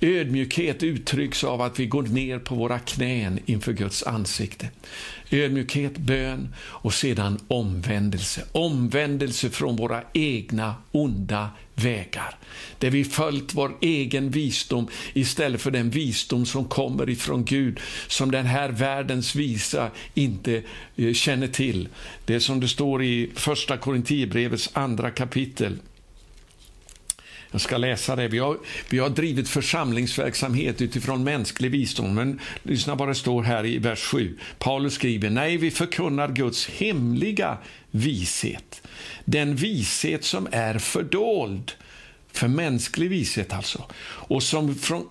Ödmjukhet 0.00 0.82
uttrycks 0.82 1.44
av 1.44 1.62
att 1.62 1.80
vi 1.80 1.86
går 1.86 2.02
ner 2.02 2.38
på 2.38 2.54
våra 2.54 2.69
knän 2.78 3.38
inför 3.46 3.72
Guds 3.72 4.02
ansikte. 4.02 4.68
Ödmjukhet, 5.30 5.98
bön 5.98 6.54
och 6.58 6.94
sedan 6.94 7.38
omvändelse. 7.48 8.44
Omvändelse 8.52 9.50
från 9.50 9.76
våra 9.76 10.02
egna 10.12 10.74
onda 10.92 11.50
vägar. 11.74 12.34
Där 12.78 12.90
vi 12.90 13.04
följt 13.04 13.54
vår 13.54 13.76
egen 13.80 14.30
visdom 14.30 14.88
istället 15.12 15.60
för 15.60 15.70
den 15.70 15.90
visdom 15.90 16.46
som 16.46 16.64
kommer 16.64 17.10
ifrån 17.10 17.44
Gud, 17.44 17.80
som 18.08 18.30
den 18.30 18.46
här 18.46 18.68
världens 18.68 19.34
visa 19.34 19.90
inte 20.14 20.62
eh, 20.96 21.12
känner 21.12 21.48
till. 21.48 21.88
Det 22.24 22.40
som 22.40 22.60
det 22.60 22.68
står 22.68 23.02
i 23.02 23.30
Första 23.34 23.76
Korinthierbrevets 23.76 24.70
andra 24.72 25.10
kapitel. 25.10 25.78
Jag 27.52 27.60
ska 27.60 27.76
läsa 27.76 28.16
det. 28.16 28.28
Vi 28.28 28.38
har, 28.38 28.58
vi 28.88 28.98
har 28.98 29.08
drivit 29.08 29.48
församlingsverksamhet 29.48 30.82
utifrån 30.82 31.24
mänsklig 31.24 31.70
visdom, 31.70 32.14
men 32.14 32.40
lyssna 32.62 32.94
vad 32.94 33.08
det 33.08 33.14
står 33.14 33.42
här 33.42 33.66
i 33.66 33.78
vers 33.78 34.00
7. 34.04 34.38
Paulus 34.58 34.94
skriver, 34.94 35.30
nej, 35.30 35.56
vi 35.56 35.70
förkunnar 35.70 36.28
Guds 36.28 36.68
hemliga 36.68 37.58
vishet. 37.90 38.82
Den 39.24 39.56
vishet 39.56 40.24
som 40.24 40.48
är 40.52 40.78
fördold, 40.78 41.72
för 42.32 42.48
mänsklig 42.48 43.10
vishet 43.10 43.52
alltså, 43.52 43.84
och 44.02 44.42
som 44.42 44.74
från 44.74 45.06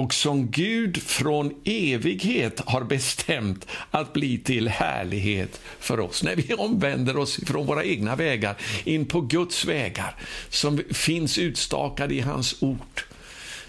och 0.00 0.14
som 0.14 0.50
Gud 0.50 1.02
från 1.02 1.54
evighet 1.64 2.60
har 2.66 2.84
bestämt 2.84 3.66
att 3.90 4.12
bli 4.12 4.38
till 4.38 4.68
härlighet 4.68 5.60
för 5.80 6.00
oss. 6.00 6.22
När 6.22 6.36
vi 6.36 6.54
omvänder 6.54 7.16
oss 7.16 7.40
från 7.46 7.66
våra 7.66 7.84
egna 7.84 8.16
vägar 8.16 8.56
in 8.84 9.06
på 9.06 9.20
Guds 9.20 9.64
vägar 9.64 10.14
som 10.48 10.82
finns 10.90 11.38
utstakade 11.38 12.14
i 12.14 12.20
hans 12.20 12.62
ord, 12.62 13.02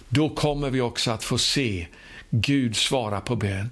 då 0.09 0.29
kommer 0.29 0.69
vi 0.69 0.81
också 0.81 1.11
att 1.11 1.23
få 1.23 1.37
se 1.37 1.87
Gud 2.29 2.75
svara 2.75 3.21
på 3.21 3.35
bön. 3.35 3.69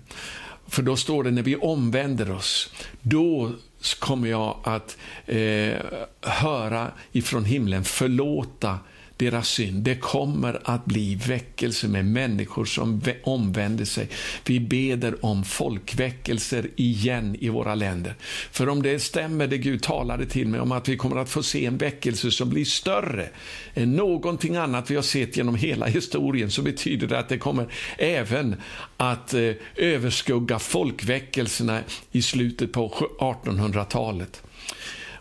För 0.68 0.82
då 0.82 0.95
står 0.95 1.24
det 1.24 1.32
när 1.32 1.43
vi 1.43 1.55
omvänder 1.55 2.32
oss, 2.32 2.74
då 3.01 3.51
kommer 3.99 4.28
jag 4.28 4.57
att 4.64 4.97
eh, 5.26 5.78
höra 6.22 6.91
ifrån 7.12 7.45
himlen, 7.45 7.84
förlåta 7.84 8.80
deras 9.20 9.49
synd. 9.49 9.84
Det 9.84 9.95
kommer 9.95 10.61
att 10.63 10.86
bli 10.86 11.15
väckelse 11.15 11.88
med 11.88 12.05
människor 12.05 12.65
som 12.65 13.01
omvänder 13.24 13.86
sig. 13.86 14.07
Vi 14.45 14.59
beder 14.59 15.26
om 15.26 15.43
folkväckelser 15.43 16.67
igen 16.76 17.36
i 17.39 17.49
våra 17.49 17.76
länder. 17.76 18.15
För 18.51 18.70
om 18.70 18.84
det 18.84 18.99
stämmer 18.99 19.47
det 19.47 19.57
Gud 19.57 19.82
talade 19.82 20.26
till 20.26 20.47
mig 20.47 20.59
om 20.59 20.72
att 20.72 20.89
vi 20.89 20.97
kommer 20.97 21.15
att 21.15 21.30
få 21.30 21.43
se 21.43 21.65
en 21.65 21.78
väckelse 21.78 22.32
som 22.32 22.49
blir 22.49 22.65
större 22.65 23.30
än 23.74 23.95
någonting 23.95 24.55
annat 24.55 24.91
vi 24.91 24.95
har 24.95 25.01
sett 25.01 25.38
genom 25.38 25.55
hela 25.55 25.86
historien, 25.86 26.51
så 26.51 26.61
betyder 26.61 27.07
det 27.07 27.20
att 27.20 27.30
det 27.30 27.38
kommer 27.38 27.67
även 27.97 28.55
att 28.97 29.34
eh, 29.34 29.51
överskugga 29.76 30.59
folkväckelserna 30.59 31.80
i 32.11 32.22
slutet 32.22 32.72
på 32.72 32.89
1800-talet. 33.20 34.41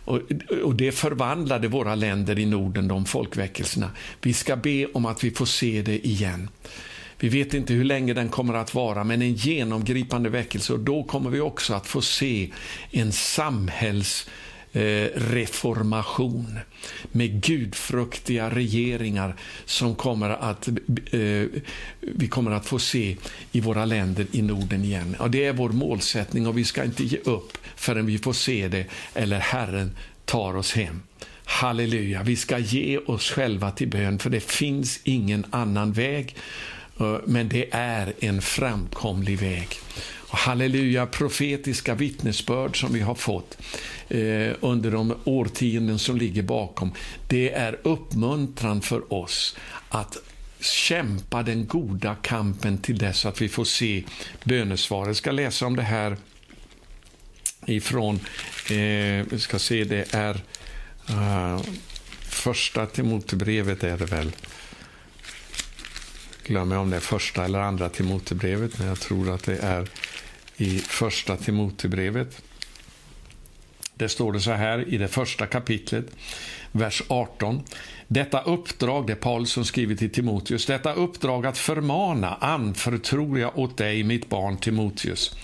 Och, 0.08 0.20
och 0.64 0.74
det 0.74 0.92
förvandlade 0.92 1.68
våra 1.68 1.94
länder 1.94 2.38
i 2.38 2.46
Norden, 2.46 2.88
de 2.88 3.04
folkväckelserna. 3.04 3.90
Vi 4.22 4.32
ska 4.32 4.56
be 4.56 4.86
om 4.86 5.06
att 5.06 5.24
vi 5.24 5.30
får 5.30 5.46
se 5.46 5.82
det 5.82 6.06
igen. 6.06 6.48
Vi 7.18 7.28
vet 7.28 7.54
inte 7.54 7.72
hur 7.72 7.84
länge 7.84 8.14
den 8.14 8.28
kommer 8.28 8.54
att 8.54 8.74
vara, 8.74 9.04
men 9.04 9.22
en 9.22 9.34
genomgripande 9.34 10.28
väckelse. 10.30 10.72
Och 10.72 10.78
då 10.78 11.02
kommer 11.02 11.30
vi 11.30 11.40
också 11.40 11.74
att 11.74 11.86
få 11.86 12.02
se 12.02 12.50
en 12.90 13.12
samhälls... 13.12 14.28
Eh, 14.72 15.08
reformation 15.14 16.58
med 17.12 17.42
gudfruktiga 17.42 18.50
regeringar 18.50 19.36
som 19.64 19.94
kommer 19.94 20.30
att, 20.30 20.68
eh, 20.68 21.46
vi 22.00 22.28
kommer 22.28 22.50
att 22.50 22.66
få 22.66 22.78
se 22.78 23.16
i 23.52 23.60
våra 23.60 23.84
länder 23.84 24.26
i 24.32 24.42
Norden 24.42 24.84
igen. 24.84 25.16
Ja, 25.18 25.28
det 25.28 25.44
är 25.44 25.52
vår 25.52 25.70
målsättning 25.70 26.46
och 26.46 26.58
vi 26.58 26.64
ska 26.64 26.84
inte 26.84 27.04
ge 27.04 27.18
upp 27.18 27.58
förrän 27.76 28.06
vi 28.06 28.18
får 28.18 28.32
se 28.32 28.68
det 28.68 28.86
eller 29.14 29.38
Herren 29.38 29.96
tar 30.24 30.56
oss 30.56 30.72
hem. 30.72 31.02
Halleluja, 31.44 32.22
vi 32.22 32.36
ska 32.36 32.58
ge 32.58 32.98
oss 32.98 33.30
själva 33.30 33.70
till 33.70 33.88
bön 33.88 34.18
för 34.18 34.30
det 34.30 34.40
finns 34.40 35.00
ingen 35.04 35.46
annan 35.50 35.92
väg. 35.92 36.36
Eh, 37.00 37.16
men 37.26 37.48
det 37.48 37.66
är 37.70 38.12
en 38.20 38.42
framkomlig 38.42 39.38
väg. 39.38 39.68
Halleluja, 40.30 41.06
profetiska 41.06 41.94
vittnesbörd 41.94 42.80
som 42.80 42.92
vi 42.92 43.00
har 43.00 43.14
fått 43.14 43.58
eh, 44.08 44.52
under 44.60 44.90
de 44.90 45.14
årtionden 45.24 45.98
som 45.98 46.16
ligger 46.16 46.42
bakom, 46.42 46.92
det 47.28 47.52
är 47.52 47.78
uppmuntran 47.82 48.82
för 48.82 49.12
oss 49.12 49.56
att 49.88 50.16
kämpa 50.60 51.42
den 51.42 51.66
goda 51.66 52.14
kampen 52.14 52.78
till 52.78 52.98
dess 52.98 53.26
att 53.26 53.40
vi 53.40 53.48
får 53.48 53.64
se 53.64 54.04
bönesvaret. 54.44 55.06
Jag 55.06 55.16
ska 55.16 55.30
läsa 55.30 55.66
om 55.66 55.76
det 55.76 55.82
här 55.82 56.16
ifrån, 57.66 58.20
eh, 58.70 59.26
vi 59.30 59.38
ska 59.38 59.58
se, 59.58 59.84
det 59.84 60.14
är 60.14 60.34
uh, 61.10 61.60
första 62.20 62.86
Timotebrevet 62.86 63.84
är 63.84 63.98
det 63.98 64.06
väl. 64.06 64.32
Glömmer 66.44 66.76
om 66.76 66.90
det 66.90 66.96
är 66.96 67.00
första 67.00 67.44
eller 67.44 67.58
andra 67.58 67.88
Timotebrevet, 67.88 68.78
men 68.78 68.88
jag 68.88 69.00
tror 69.00 69.34
att 69.34 69.44
det 69.44 69.58
är 69.58 69.88
i 70.58 70.78
första 70.78 71.36
Timotebrevet. 71.36 72.42
Det 73.94 74.08
står 74.08 74.32
det 74.32 74.40
så 74.40 74.52
här 74.52 74.88
i 74.88 74.98
det 74.98 75.08
första 75.08 75.46
kapitlet, 75.46 76.06
vers 76.72 77.02
18. 77.08 77.62
Detta 78.08 78.42
uppdrag, 78.42 79.06
det 79.06 79.12
är 79.12 79.16
Paulus 79.16 79.52
som 79.52 79.64
skriver 79.64 79.94
till 79.94 80.12
Timoteus, 80.12 80.66
detta 80.66 80.92
uppdrag 80.92 81.46
att 81.46 81.58
förmana 81.58 82.34
anförtror 82.34 83.38
jag 83.38 83.58
åt 83.58 83.76
dig, 83.76 84.02
mitt 84.02 84.28
barn 84.28 84.56
Timoteus. 84.56 85.36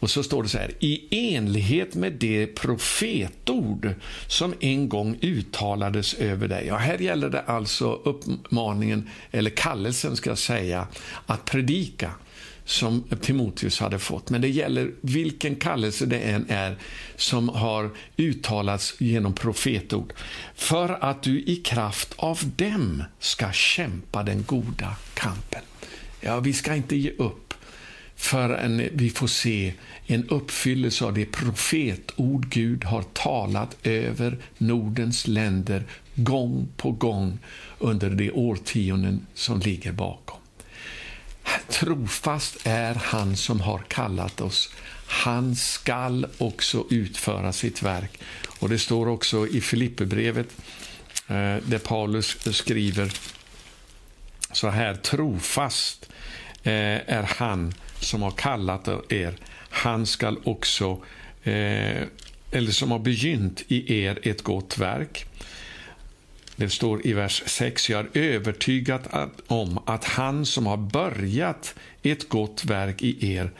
Och 0.00 0.10
så 0.10 0.22
står 0.22 0.42
det 0.42 0.48
så 0.48 0.58
här, 0.58 0.72
i 0.78 1.08
enlighet 1.10 1.94
med 1.94 2.12
det 2.12 2.46
profetord 2.46 3.94
som 4.26 4.54
en 4.60 4.88
gång 4.88 5.18
uttalades 5.20 6.14
över 6.14 6.48
dig. 6.48 6.66
Ja, 6.66 6.76
här 6.76 6.98
gäller 6.98 7.30
det 7.30 7.40
alltså 7.40 7.92
uppmaningen, 8.04 9.10
eller 9.30 9.50
kallelsen 9.50 10.16
ska 10.16 10.30
jag 10.30 10.38
säga, 10.38 10.86
att 11.26 11.44
predika 11.44 12.12
som 12.68 13.04
Timoteus 13.20 13.80
hade 13.80 13.98
fått. 13.98 14.30
Men 14.30 14.40
det 14.40 14.48
gäller 14.48 14.92
vilken 15.00 15.56
kallelse 15.56 16.06
det 16.06 16.18
än 16.18 16.46
är 16.48 16.76
som 17.16 17.48
har 17.48 17.90
uttalats 18.16 18.94
genom 18.98 19.34
profetord. 19.34 20.12
För 20.54 21.04
att 21.04 21.22
du 21.22 21.40
i 21.40 21.56
kraft 21.56 22.14
av 22.16 22.38
dem 22.56 23.04
ska 23.18 23.52
kämpa 23.52 24.22
den 24.22 24.42
goda 24.42 24.96
kampen. 25.14 25.62
Ja, 26.20 26.40
vi 26.40 26.52
ska 26.52 26.74
inte 26.74 26.96
ge 26.96 27.10
upp 27.10 27.54
förrän 28.16 28.88
vi 28.92 29.10
får 29.10 29.26
se 29.26 29.72
en 30.06 30.28
uppfyllelse 30.28 31.04
av 31.04 31.14
det 31.14 31.26
profetord 31.26 32.48
Gud 32.48 32.84
har 32.84 33.02
talat 33.02 33.76
över 33.82 34.38
Nordens 34.58 35.26
länder 35.26 35.84
gång 36.14 36.68
på 36.76 36.90
gång 36.90 37.38
under 37.78 38.10
de 38.10 38.30
årtionden 38.30 39.26
som 39.34 39.60
ligger 39.60 39.92
bakom. 39.92 40.37
Trofast 41.68 42.56
är 42.64 42.94
han 42.94 43.36
som 43.36 43.60
har 43.60 43.78
kallat 43.78 44.40
oss. 44.40 44.70
Han 45.06 45.56
skall 45.56 46.26
också 46.38 46.84
utföra 46.90 47.52
sitt 47.52 47.82
verk. 47.82 48.20
Och 48.58 48.68
Det 48.68 48.78
står 48.78 49.08
också 49.08 49.46
i 49.46 49.60
Filipperbrevet, 49.60 50.48
eh, 51.28 51.56
där 51.62 51.78
Paulus 51.78 52.56
skriver 52.56 53.12
så 54.52 54.68
här. 54.68 54.94
Trofast 54.94 56.08
eh, 56.62 56.72
är 57.16 57.22
han 57.36 57.74
som 58.00 58.22
har 58.22 58.30
kallat 58.30 58.88
er. 59.12 59.36
Han 59.70 60.06
skall 60.06 60.38
också, 60.44 61.02
eh, 61.42 62.02
eller 62.50 62.70
som 62.70 62.90
har 62.90 62.98
begynt 62.98 63.62
i 63.68 64.02
er 64.02 64.18
ett 64.22 64.42
gott 64.42 64.78
verk. 64.78 65.27
Det 66.58 66.70
står 66.70 67.06
i 67.06 67.12
vers 67.12 67.42
6. 67.46 67.90
Jag 67.90 68.16
är 68.16 68.22
övertygad 68.22 69.00
om 69.46 69.78
att 69.84 70.04
han 70.04 70.46
som 70.46 70.66
har 70.66 70.76
börjat 70.76 71.74
ett 72.02 72.28
gott 72.28 72.64
verk 72.64 73.02
i 73.02 73.32
er 73.34 73.50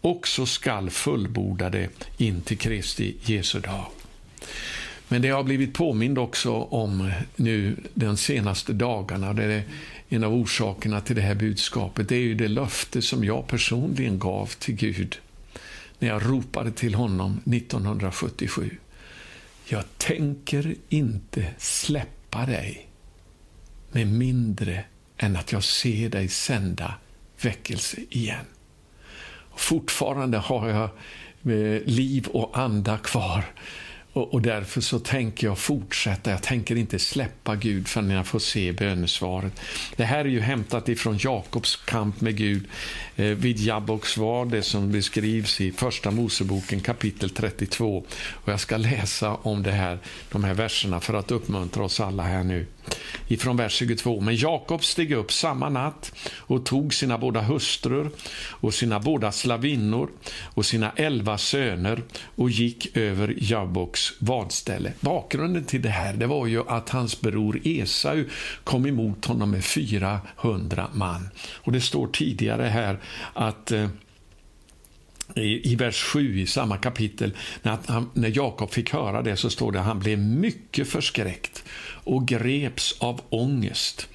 också 0.00 0.46
skall 0.46 0.90
fullborda 0.90 1.70
det 1.70 1.88
in 2.16 2.40
till 2.40 2.58
Kristi 2.58 3.16
Jesu 3.24 3.60
dag. 3.60 3.86
Men 5.08 5.22
det 5.22 5.28
har 5.28 5.42
blivit 5.42 5.74
påmind 5.74 6.18
också 6.18 6.52
om 6.54 7.12
nu 7.36 7.76
de 7.94 8.16
senaste 8.16 8.72
dagarna. 8.72 9.32
Det 9.32 9.44
är 9.44 9.62
en 10.08 10.24
av 10.24 10.34
orsakerna 10.34 11.00
till 11.00 11.16
det 11.16 11.22
här 11.22 11.34
budskapet. 11.34 12.08
Det 12.08 12.16
är 12.16 12.20
ju 12.20 12.34
det 12.34 12.48
löfte 12.48 13.02
som 13.02 13.24
jag 13.24 13.46
personligen 13.46 14.18
gav 14.18 14.46
till 14.46 14.74
Gud 14.74 15.18
när 15.98 16.08
jag 16.08 16.22
ropade 16.26 16.72
till 16.72 16.94
honom 16.94 17.40
1977. 17.44 18.70
Jag 19.64 19.84
tänker 19.98 20.74
inte 20.88 21.46
släppa 21.58 22.17
hjälpa 22.32 22.46
dig 22.52 22.88
med 23.92 24.06
mindre 24.06 24.84
än 25.18 25.36
att 25.36 25.52
jag 25.52 25.64
ser 25.64 26.08
dig 26.08 26.28
sända 26.28 26.94
väckelse 27.42 27.96
igen. 28.10 28.46
Fortfarande 29.56 30.38
har 30.38 30.68
jag 30.68 30.84
eh, 31.52 31.82
liv 31.84 32.26
och 32.26 32.58
anda 32.58 32.98
kvar 32.98 33.44
och, 34.18 34.34
och, 34.34 34.42
därför 34.42 34.80
så 34.80 34.98
tänker 34.98 35.46
jag 35.46 35.58
fortsätta. 35.58 36.30
Jag 36.30 36.42
tänker 36.42 36.76
inte 36.76 36.98
släppa 36.98 37.56
Gud 37.56 37.88
förrän 37.88 38.10
jag 38.10 38.26
får 38.26 38.38
se 38.38 38.72
bönesvaret. 38.72 39.60
Det 39.96 40.04
här 40.04 40.18
är 40.20 40.28
ju 40.28 40.40
hämtat 40.40 40.88
ifrån 40.88 41.18
Jakobs 41.20 41.76
kamp 41.76 42.20
med 42.20 42.36
Gud 42.36 42.68
eh, 43.16 43.24
vid 43.24 43.58
Jabboks 43.58 44.16
var, 44.16 44.46
det 44.46 44.62
som 44.62 44.92
beskrivs 44.92 45.60
i 45.60 45.72
Första 45.72 46.10
Moseboken 46.10 46.80
kapitel 46.80 47.30
32. 47.30 48.04
Och 48.30 48.52
jag 48.52 48.60
ska 48.60 48.76
läsa 48.76 49.34
om 49.34 49.62
det 49.62 49.72
här, 49.72 49.98
de 50.32 50.44
här 50.44 50.54
verserna 50.54 51.00
för 51.00 51.14
att 51.14 51.30
uppmuntra 51.30 51.84
oss 51.84 52.00
alla 52.00 52.22
här 52.22 52.44
nu 52.44 52.66
ifrån 53.28 53.56
vers 53.56 53.72
22. 53.72 54.20
Men 54.20 54.36
Jakob 54.36 54.84
steg 54.84 55.12
upp 55.12 55.32
samma 55.32 55.68
natt 55.68 56.12
och 56.36 56.66
tog 56.66 56.94
sina 56.94 57.18
båda 57.18 57.40
hustrur 57.40 58.10
och 58.50 58.74
sina 58.74 59.00
båda 59.00 59.32
slavinnor 59.32 60.10
och 60.54 60.66
sina 60.66 60.92
elva 60.96 61.38
söner 61.38 62.02
och 62.36 62.50
gick 62.50 62.96
över 62.96 63.34
Jaboks 63.38 64.12
vadställe. 64.18 64.92
Bakgrunden 65.00 65.64
till 65.64 65.82
det 65.82 65.88
här 65.88 66.14
det 66.14 66.26
var 66.26 66.46
ju 66.46 66.68
att 66.68 66.88
hans 66.88 67.20
bror 67.20 67.60
Esau 67.64 68.24
kom 68.64 68.86
emot 68.86 69.24
honom 69.24 69.50
med 69.50 69.64
400 69.64 70.90
man. 70.92 71.28
Och 71.38 71.72
Det 71.72 71.80
står 71.80 72.06
tidigare 72.06 72.62
här 72.62 72.98
att 73.34 73.72
eh, 73.72 73.88
i, 75.34 75.72
i 75.72 75.76
vers 75.76 76.02
7 76.02 76.38
i 76.40 76.46
samma 76.46 76.76
kapitel, 76.76 77.36
när, 77.62 77.78
han, 77.86 78.10
när 78.14 78.36
Jakob 78.36 78.70
fick 78.70 78.92
höra 78.92 79.22
det, 79.22 79.36
så 79.36 79.50
står 79.50 79.72
det 79.72 79.80
att 79.80 79.86
han 79.86 79.98
blev 79.98 80.18
mycket 80.18 80.88
förskräckt 80.88 81.64
och 82.08 82.26
greps 82.26 82.96
av 82.98 83.20
ångest. 83.30 84.08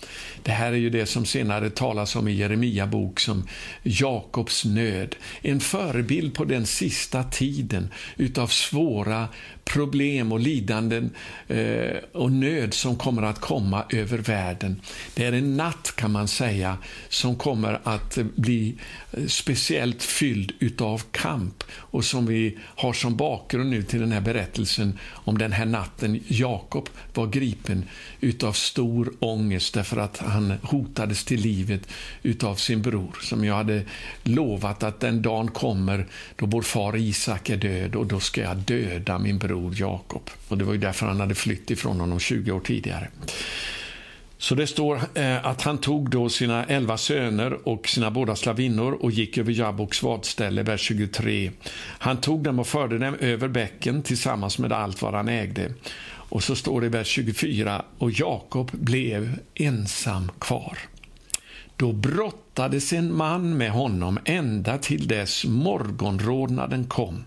Det 0.44 0.52
här 0.52 0.72
är 0.72 0.78
ju 0.78 0.90
det 0.90 1.06
som 1.06 1.26
senare 1.26 1.70
talas 1.70 2.16
om 2.16 2.28
i 2.28 2.32
Jeremia 2.32 2.88
bok 2.88 3.20
som 3.20 3.48
Jakobs 3.84 4.66
nöd. 4.66 5.16
En 5.42 5.60
förebild 5.60 6.34
på 6.34 6.46
den 6.46 6.66
sista 6.66 7.24
tiden 7.24 7.92
utav 8.18 8.48
svåra 8.48 9.28
problem 9.66 10.32
och 10.32 10.40
lidanden 10.40 11.10
eh, 11.48 11.98
och 12.12 12.32
nöd 12.32 12.74
som 12.74 12.96
kommer 12.96 13.22
att 13.22 13.40
komma 13.40 13.84
över 13.90 14.18
världen. 14.18 14.82
Det 15.16 15.26
är 15.26 15.34
en 15.34 15.58
natt, 15.58 15.94
kan 15.96 16.12
man 16.12 16.28
säga, 16.28 16.78
som 17.10 17.36
kommer 17.36 17.80
att 17.84 18.18
bli 18.36 18.76
eh, 19.12 19.26
speciellt 19.26 20.04
fylld 20.04 20.52
utav 20.60 21.02
kamp 21.12 21.64
och 21.74 22.06
som 22.06 22.26
vi 22.26 22.58
har 22.60 22.94
som 22.94 23.18
bakgrund 23.18 23.70
nu 23.70 23.84
till 23.84 24.00
den 24.00 24.12
här 24.12 24.22
berättelsen 24.22 25.00
om 25.10 25.38
den 25.38 25.52
här 25.52 25.66
natten 25.66 26.24
Jakob 26.28 26.90
var 27.14 27.28
gripen 27.28 27.83
utav 28.22 28.54
stor 28.54 29.14
ångest 29.20 29.74
därför 29.74 29.98
att 29.98 30.18
han 30.18 30.54
hotades 30.62 31.26
till 31.26 31.42
livet 31.42 31.88
utav 32.24 32.56
sin 32.56 32.82
bror 32.82 33.18
som 33.22 33.46
jag 33.46 33.56
hade 33.56 33.84
lovat 34.24 34.84
att 34.84 35.00
den 35.00 35.22
dagen 35.22 35.48
kommer 35.48 36.08
då 36.36 36.46
vår 36.46 36.62
far 36.62 36.96
Isak 36.98 37.50
är 37.50 37.58
död 37.58 37.96
och 37.96 38.06
då 38.06 38.20
ska 38.20 38.42
jag 38.42 38.58
döda 38.58 39.20
min 39.20 39.38
bror 39.38 39.74
Jakob. 39.76 40.30
Och 40.48 40.58
Det 40.58 40.64
var 40.64 40.74
ju 40.74 40.80
därför 40.80 41.06
han 41.06 41.20
hade 41.20 41.36
flytt 41.36 41.72
ifrån 41.72 42.00
honom 42.00 42.20
20 42.20 42.52
år 42.52 42.60
tidigare. 42.60 43.08
Så 44.44 44.56
det 44.56 44.68
står 44.68 45.00
eh, 45.14 45.46
att 45.46 45.62
han 45.62 45.78
tog 45.78 46.10
då 46.10 46.30
sina 46.30 46.64
elva 46.64 46.98
söner 46.98 47.68
och 47.68 47.88
sina 47.88 48.12
båda 48.12 48.36
slavinnor 48.36 48.94
och 48.94 49.12
gick 49.12 49.38
över 49.38 49.52
Jaboks 49.52 50.04
vadställe, 50.04 50.64
vers 50.64 50.82
23. 50.82 51.52
Han 52.00 52.18
tog 52.18 52.44
dem 52.44 52.60
och 52.60 52.68
förde 52.68 52.98
dem 52.98 53.16
över 53.20 53.48
bäcken 53.48 54.02
tillsammans 54.02 54.60
med 54.60 54.72
allt 54.72 55.02
vad 55.02 55.14
han 55.14 55.28
ägde. 55.28 55.74
Och 56.34 56.44
så 56.44 56.56
står 56.56 56.82
det 56.82 56.88
i 56.88 56.90
vers 56.90 57.08
24, 57.08 57.86
och 57.98 58.12
Jakob 58.12 58.72
blev 58.72 59.40
ensam 59.56 60.32
kvar. 60.40 60.78
Då 61.78 61.92
brottades 61.92 62.94
en 62.94 63.16
man 63.16 63.58
med 63.58 63.72
honom 63.72 64.20
ända 64.26 64.78
till 64.78 65.08
dess 65.08 65.46
morgonrodnaden 65.46 66.88
kom. 66.88 67.24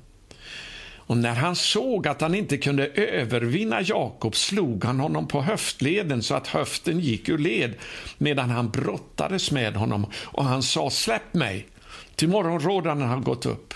Och 0.97 1.17
när 1.17 1.35
han 1.35 1.57
såg 1.57 2.09
att 2.09 2.21
han 2.21 2.35
inte 2.35 2.59
kunde 2.59 2.87
övervinna 2.87 3.83
Jakob 3.83 4.37
slog 4.37 4.85
han 4.85 5.01
honom 5.01 5.29
på 5.29 5.43
höftleden 5.43 6.23
så 6.23 6.35
att 6.35 6.47
höften 6.47 7.01
gick 7.01 7.29
ur 7.29 7.39
led 7.39 7.75
medan 8.19 8.51
han 8.51 8.71
brottades 8.71 9.51
med 9.51 9.77
honom 9.77 10.07
och 10.15 10.45
han 10.45 10.63
sa 10.63 10.91
släpp 10.91 11.35
mig, 11.35 11.67
till 12.15 12.29
morgonrodnaden 12.29 13.09
har 13.09 13.21
gått 13.21 13.47
upp. 13.47 13.75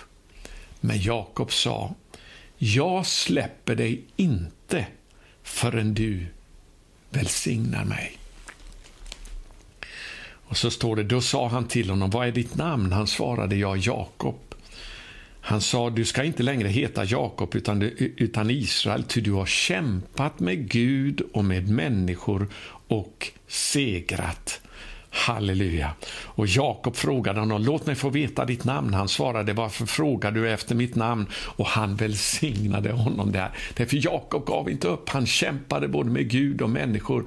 Men 0.81 1.03
Jakob 1.03 1.53
sa, 1.53 1.95
jag 2.59 3.07
släpper 3.07 3.74
dig 3.74 4.05
inte 4.16 4.87
förrän 5.51 5.94
du 5.94 6.26
välsignar 7.11 7.84
mig. 7.84 8.18
Och 10.51 10.57
så 10.57 10.70
står 10.70 10.96
det, 10.96 11.03
då 11.03 11.20
sa 11.20 11.48
han 11.48 11.68
till 11.68 11.90
honom, 11.90 12.11
vad 12.11 12.28
är 12.28 12.32
ditt 12.32 12.57
namn? 12.57 12.92
Han 12.92 13.07
svarade, 13.07 13.57
jag 13.57 13.78
Jakob. 13.78 14.55
Han 15.40 15.61
sa, 15.61 15.90
du 15.90 16.05
ska 16.05 16.24
inte 16.24 16.42
längre 16.42 16.68
heta 16.68 17.05
Jakob 17.05 17.55
utan, 17.55 17.82
utan 18.16 18.51
Israel, 18.51 19.03
ty 19.03 19.20
du 19.20 19.32
har 19.32 19.46
kämpat 19.46 20.40
med 20.40 20.68
Gud 20.68 21.20
och 21.32 21.44
med 21.44 21.68
människor 21.68 22.48
och 22.88 23.28
segrat. 23.46 24.61
Halleluja. 25.11 25.90
Och 26.11 26.46
Jakob 26.46 26.96
frågade 26.96 27.40
honom, 27.40 27.62
låt 27.62 27.86
mig 27.86 27.94
få 27.94 28.11
veta 28.11 28.44
ditt 28.44 28.64
namn. 28.64 28.94
Han 28.94 29.08
svarade, 29.08 29.52
varför 29.52 29.86
frågar 29.86 30.30
du 30.30 30.50
efter 30.50 30.74
mitt 30.74 30.94
namn? 30.94 31.26
Och 31.34 31.66
han 31.66 31.96
välsignade 31.96 32.92
honom 32.92 33.32
där. 33.32 33.50
Därför 33.74 34.04
Jakob 34.04 34.46
gav 34.46 34.70
inte 34.70 34.88
upp. 34.88 35.08
Han 35.08 35.26
kämpade 35.26 35.88
både 35.88 36.11
med 36.11 36.28
Gud 36.30 36.62
och 36.62 36.70
människor 36.70 37.24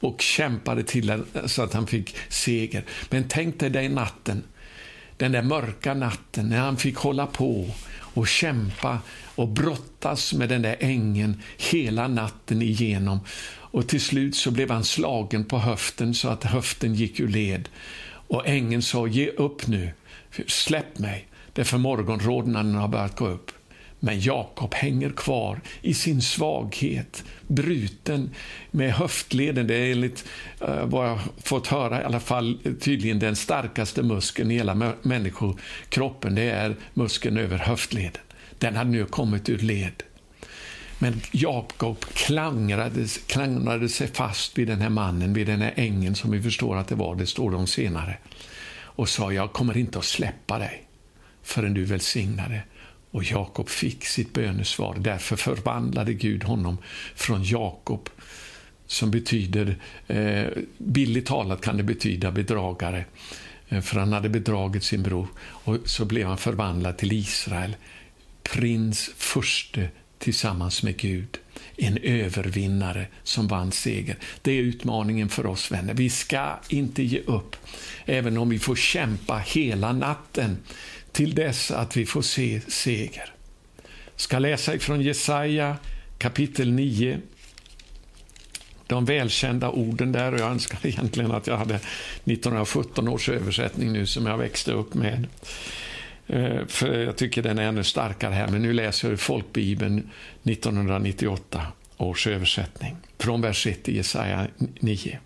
och 0.00 0.20
kämpade 0.20 0.82
till 0.82 1.22
så 1.44 1.62
att 1.62 1.74
han 1.74 1.86
fick 1.86 2.16
seger. 2.28 2.84
Men 3.10 3.24
tänk 3.28 3.60
dig 3.60 3.70
den 3.70 3.94
natten, 3.94 4.42
den 5.16 5.32
där 5.32 5.42
mörka 5.42 5.94
natten 5.94 6.48
när 6.48 6.58
han 6.58 6.76
fick 6.76 6.96
hålla 6.96 7.26
på 7.26 7.70
och 7.98 8.28
kämpa 8.28 8.98
och 9.34 9.48
brottas 9.48 10.32
med 10.34 10.48
den 10.48 10.62
där 10.62 10.76
ängen 10.80 11.42
hela 11.56 12.08
natten 12.08 12.62
igenom. 12.62 13.20
Och 13.76 13.88
till 13.88 14.00
slut 14.00 14.36
så 14.36 14.50
blev 14.50 14.70
han 14.70 14.84
slagen 14.84 15.44
på 15.44 15.58
höften 15.58 16.14
så 16.14 16.28
att 16.28 16.44
höften 16.44 16.94
gick 16.94 17.20
ur 17.20 17.28
led. 17.28 17.68
Och 18.06 18.48
ängeln 18.48 18.82
sa, 18.82 19.06
ge 19.06 19.28
upp 19.28 19.66
nu, 19.66 19.90
släpp 20.46 20.98
mig, 20.98 21.26
därför 21.52 21.78
morgonrodnaden 21.78 22.74
har 22.74 22.88
börjat 22.88 23.16
gå 23.16 23.28
upp. 23.28 23.50
Men 24.00 24.20
Jakob 24.20 24.74
hänger 24.74 25.10
kvar 25.10 25.60
i 25.82 25.94
sin 25.94 26.22
svaghet, 26.22 27.24
bruten 27.46 28.30
med 28.70 28.92
höftleden. 28.92 29.66
Det 29.66 29.74
är 29.74 29.92
enligt 29.92 30.24
eh, 30.60 30.84
vad 30.84 31.08
jag 31.08 31.18
fått 31.42 31.66
höra 31.66 32.00
i 32.02 32.04
alla 32.04 32.20
fall 32.20 32.58
tydligen 32.80 33.18
den 33.18 33.36
starkaste 33.36 34.02
muskeln 34.02 34.50
i 34.50 34.54
hela 34.54 34.94
människokroppen. 35.02 36.34
Det 36.34 36.50
är 36.50 36.76
muskeln 36.94 37.36
över 37.36 37.58
höftleden. 37.58 38.22
Den 38.58 38.76
hade 38.76 38.90
nu 38.90 39.04
kommit 39.04 39.48
ur 39.48 39.58
led. 39.58 40.02
Men 40.98 41.20
Jakob 41.32 42.04
klangrade, 42.04 43.06
klangrade 43.26 43.88
sig 43.88 44.06
fast 44.06 44.58
vid 44.58 44.68
den 44.68 44.80
här 44.80 44.88
mannen, 44.88 45.32
vid 45.32 45.46
den 45.46 45.60
här 45.60 45.72
ängeln 45.76 46.14
som 46.14 46.30
vi 46.30 46.42
förstår 46.42 46.76
att 46.76 46.88
det 46.88 46.94
var, 46.94 47.14
det 47.14 47.26
står 47.26 47.50
de 47.50 47.66
senare, 47.66 48.18
och 48.78 49.08
sa 49.08 49.32
jag 49.32 49.52
kommer 49.52 49.76
inte 49.76 49.98
att 49.98 50.04
släppa 50.04 50.58
dig 50.58 50.86
förrän 51.42 51.74
du 51.74 51.84
välsignar 51.84 52.48
det. 52.48 52.62
Och 53.10 53.24
Jakob 53.24 53.68
fick 53.68 54.04
sitt 54.04 54.32
bönesvar. 54.32 54.96
Därför 54.98 55.36
förvandlade 55.36 56.14
Gud 56.14 56.44
honom 56.44 56.78
från 57.14 57.44
Jakob, 57.44 58.08
som 58.86 59.10
betyder, 59.10 59.76
eh, 60.06 60.46
billigt 60.78 61.26
talat 61.26 61.60
kan 61.60 61.76
det 61.76 61.82
betyda 61.82 62.30
bedragare, 62.30 63.04
eh, 63.68 63.80
för 63.80 64.00
han 64.00 64.12
hade 64.12 64.28
bedragit 64.28 64.84
sin 64.84 65.02
bror. 65.02 65.28
Och 65.38 65.76
så 65.84 66.04
blev 66.04 66.26
han 66.26 66.38
förvandlad 66.38 66.98
till 66.98 67.12
Israel, 67.12 67.76
prins, 68.42 69.10
furste 69.16 69.88
tillsammans 70.18 70.82
med 70.82 70.96
Gud. 70.96 71.38
En 71.76 71.96
övervinnare 71.96 73.06
som 73.22 73.48
vann 73.48 73.72
seger. 73.72 74.16
Det 74.42 74.52
är 74.52 74.62
utmaningen 74.62 75.28
för 75.28 75.46
oss 75.46 75.72
vänner. 75.72 75.94
Vi 75.94 76.10
ska 76.10 76.58
inte 76.68 77.02
ge 77.02 77.20
upp, 77.20 77.56
även 78.04 78.38
om 78.38 78.48
vi 78.48 78.58
får 78.58 78.76
kämpa 78.76 79.38
hela 79.38 79.92
natten 79.92 80.58
till 81.12 81.34
dess 81.34 81.70
att 81.70 81.96
vi 81.96 82.06
får 82.06 82.22
se 82.22 82.60
seger. 82.68 83.32
Jag 83.82 84.20
ska 84.20 84.38
läsa 84.38 84.74
ifrån 84.74 85.00
Jesaja 85.00 85.76
kapitel 86.18 86.72
9. 86.72 87.20
De 88.86 89.04
välkända 89.04 89.70
orden 89.70 90.12
där, 90.12 90.32
och 90.32 90.40
jag 90.40 90.50
önskar 90.50 90.78
egentligen 90.86 91.32
att 91.32 91.46
jag 91.46 91.56
hade 91.56 91.74
1917 91.74 93.08
års 93.08 93.28
översättning 93.28 93.92
nu 93.92 94.06
som 94.06 94.26
jag 94.26 94.38
växte 94.38 94.72
upp 94.72 94.94
med. 94.94 95.26
Eh, 96.26 96.66
för 96.66 96.98
jag 96.98 97.16
tycker 97.16 97.42
den 97.42 97.58
är 97.58 97.68
ännu 97.68 97.84
starkare 97.84 98.34
här, 98.34 98.48
men 98.48 98.62
nu 98.62 98.72
läser 98.72 99.10
jag 99.10 99.20
folkbibeln 99.20 100.10
1998 100.42 101.62
års 101.96 102.26
översättning, 102.26 102.96
från 103.18 103.40
vers 103.40 103.66
1 103.66 103.88
i 103.88 103.96
Jesaja 103.96 104.46
9. 104.80 105.18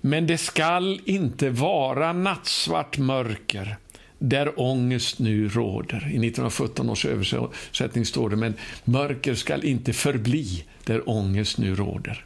Men 0.00 0.26
det 0.26 0.38
skall 0.38 1.00
inte 1.04 1.50
vara 1.50 2.12
nattsvart 2.12 2.98
mörker 2.98 3.76
där 4.18 4.60
ångest 4.60 5.18
nu 5.18 5.48
råder. 5.48 5.96
I 5.96 6.28
1917 6.28 6.90
års 6.90 7.04
översättning 7.04 8.06
står 8.06 8.30
det, 8.30 8.36
men 8.36 8.54
mörker 8.84 9.34
skall 9.34 9.64
inte 9.64 9.92
förbli 9.92 10.64
där 10.84 11.08
ångest 11.08 11.58
nu 11.58 11.74
råder. 11.74 12.24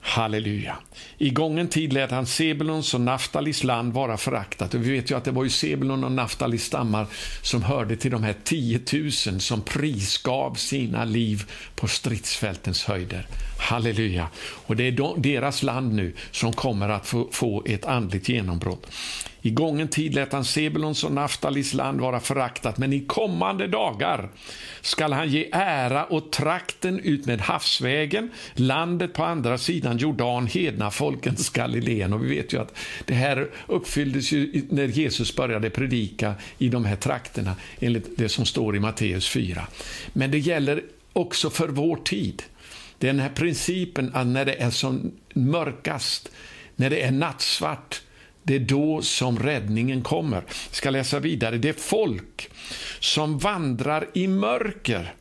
Halleluja. 0.00 0.76
I 1.18 1.30
gången 1.30 1.68
tid 1.68 1.92
lät 1.92 2.10
han 2.10 2.26
Sebulons 2.26 2.94
och 2.94 3.00
Naftalis 3.00 3.64
land 3.64 3.92
vara 3.92 4.16
föraktat. 4.16 4.74
Och 4.74 4.86
vi 4.86 4.92
vet 4.92 5.10
ju 5.10 5.16
att 5.16 5.24
det 5.24 5.30
var 5.30 5.44
ju 5.44 5.50
Sebulon 5.50 6.04
och 6.04 6.12
Naftalis 6.12 6.64
stammar 6.64 7.06
som 7.42 7.62
hörde 7.62 7.96
till 7.96 8.10
de 8.10 8.22
här 8.22 8.34
10 8.44 8.80
000 8.92 9.40
som 9.40 9.62
prisgav 9.62 10.54
sina 10.54 11.04
liv 11.04 11.50
på 11.74 11.88
stridsfältens 11.88 12.84
höjder. 12.84 13.26
Halleluja. 13.58 14.28
Och 14.66 14.76
det 14.76 14.84
är 14.84 15.20
deras 15.20 15.62
land 15.62 15.94
nu 15.94 16.12
som 16.30 16.52
kommer 16.52 16.88
att 16.88 17.06
få, 17.06 17.28
få 17.32 17.62
ett 17.66 17.84
andligt 17.84 18.28
genombrott. 18.28 18.86
I 19.42 19.50
gången 19.50 19.88
tid 19.88 20.14
lät 20.14 20.32
han 20.32 20.44
Sebulons 20.44 21.04
och 21.04 21.12
Naftalis 21.12 21.74
land 21.74 22.00
vara 22.00 22.20
föraktat, 22.20 22.78
men 22.78 22.92
i 22.92 23.00
kommande 23.00 23.66
dagar 23.66 24.28
skall 24.80 25.12
han 25.12 25.28
ge 25.28 25.48
ära 25.52 26.12
åt 26.12 26.32
trakten 26.32 27.00
ut 27.00 27.26
med 27.26 27.40
havsvägen, 27.40 28.30
landet 28.54 29.12
på 29.12 29.24
andra 29.24 29.58
sidan 29.58 29.98
Jordan, 29.98 30.46
hedna 30.46 30.90
folkens 30.90 31.50
Galileen. 31.50 32.12
Och 32.12 32.24
vi 32.24 32.36
vet 32.36 32.52
ju 32.52 32.60
att 32.60 32.78
det 33.04 33.14
här 33.14 33.50
uppfylldes 33.66 34.32
ju 34.32 34.62
när 34.70 34.86
Jesus 34.86 35.36
började 35.36 35.70
predika 35.70 36.34
i 36.58 36.68
de 36.68 36.84
här 36.84 36.96
trakterna, 36.96 37.56
enligt 37.80 38.16
det 38.16 38.28
som 38.28 38.46
står 38.46 38.76
i 38.76 38.80
Matteus 38.80 39.28
4. 39.28 39.66
Men 40.12 40.30
det 40.30 40.38
gäller 40.38 40.82
också 41.12 41.50
för 41.50 41.68
vår 41.68 41.96
tid. 41.96 42.42
Den 42.98 43.20
här 43.20 43.28
principen 43.28 44.10
att 44.14 44.26
när 44.26 44.44
det 44.44 44.54
är 44.54 44.70
som 44.70 45.12
mörkast, 45.34 46.30
när 46.76 46.90
det 46.90 47.02
är 47.02 47.10
nattsvart, 47.10 48.02
det 48.42 48.54
är 48.54 48.58
då 48.58 49.02
som 49.02 49.38
räddningen 49.38 50.02
kommer. 50.02 50.36
Jag 50.46 50.74
ska 50.74 50.90
läsa 50.90 51.18
vidare. 51.18 51.58
Det 51.58 51.68
är 51.68 51.72
folk 51.72 52.50
som 53.00 53.38
vandrar 53.38 54.08
i 54.14 54.26
mörker. 54.26 55.14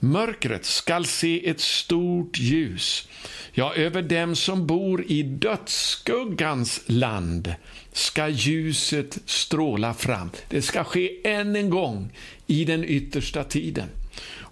Mörkret 0.00 0.64
skall 0.64 1.04
se 1.04 1.48
ett 1.48 1.60
stort 1.60 2.38
ljus. 2.38 3.08
Ja, 3.52 3.74
över 3.74 4.02
dem 4.02 4.36
som 4.36 4.66
bor 4.66 5.04
i 5.08 5.22
dödsskuggans 5.22 6.82
land 6.86 7.54
ska 7.92 8.28
ljuset 8.28 9.18
stråla 9.26 9.94
fram. 9.94 10.30
Det 10.48 10.62
ska 10.62 10.84
ske 10.84 11.28
än 11.28 11.56
en 11.56 11.70
gång 11.70 12.10
i 12.46 12.64
den 12.64 12.84
yttersta 12.84 13.44
tiden. 13.44 13.88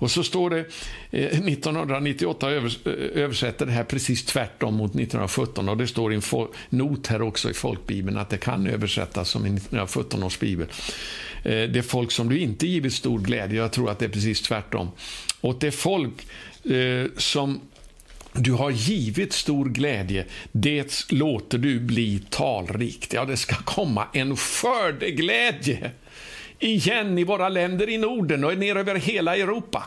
Och 0.02 0.10
så 0.10 0.22
står 0.24 0.50
det, 0.50 0.58
eh, 1.10 1.40
1998 1.40 2.50
eh, 2.50 2.62
översätter 3.14 3.66
det 3.66 3.72
här 3.72 3.84
precis 3.84 4.24
tvärtom 4.24 4.74
mot 4.74 4.90
1917 4.90 5.68
och 5.68 5.76
det 5.76 5.86
står 5.86 6.12
i 6.12 6.16
en 6.16 6.22
not 6.68 7.06
här 7.06 7.22
också 7.22 7.50
i 7.50 7.54
folkbibeln 7.54 8.18
att 8.18 8.30
det 8.30 8.38
kan 8.38 8.66
översättas 8.66 9.28
som 9.28 9.46
i 9.46 9.48
1917 9.48 10.22
års 10.22 10.38
bibel. 10.38 10.66
Eh, 11.44 11.50
det 11.50 11.76
är 11.76 11.82
folk 11.82 12.10
som 12.10 12.28
du 12.28 12.38
inte 12.38 12.66
givit 12.66 12.92
stor 12.92 13.18
glädje, 13.18 13.60
jag 13.60 13.72
tror 13.72 13.90
att 13.90 13.98
det 13.98 14.04
är 14.04 14.08
precis 14.08 14.42
tvärtom. 14.42 14.90
Och 15.40 15.56
det 15.60 15.66
är 15.66 15.70
folk 15.70 16.26
eh, 16.64 17.06
som 17.16 17.60
du 18.32 18.52
har 18.52 18.70
givit 18.70 19.32
stor 19.32 19.68
glädje, 19.68 20.24
det 20.52 21.10
låter 21.10 21.58
du 21.58 21.80
bli 21.80 22.22
talrikt. 22.30 23.12
Ja, 23.12 23.24
det 23.24 23.36
ska 23.36 23.54
komma 23.54 24.06
en 24.12 24.36
skördeglädje 24.36 25.90
igen 26.64 27.18
i 27.18 27.24
våra 27.24 27.48
länder 27.48 27.88
i 27.88 27.98
Norden 27.98 28.44
och 28.44 28.58
ner 28.58 28.76
över 28.76 28.94
hela 28.94 29.36
Europa. 29.36 29.84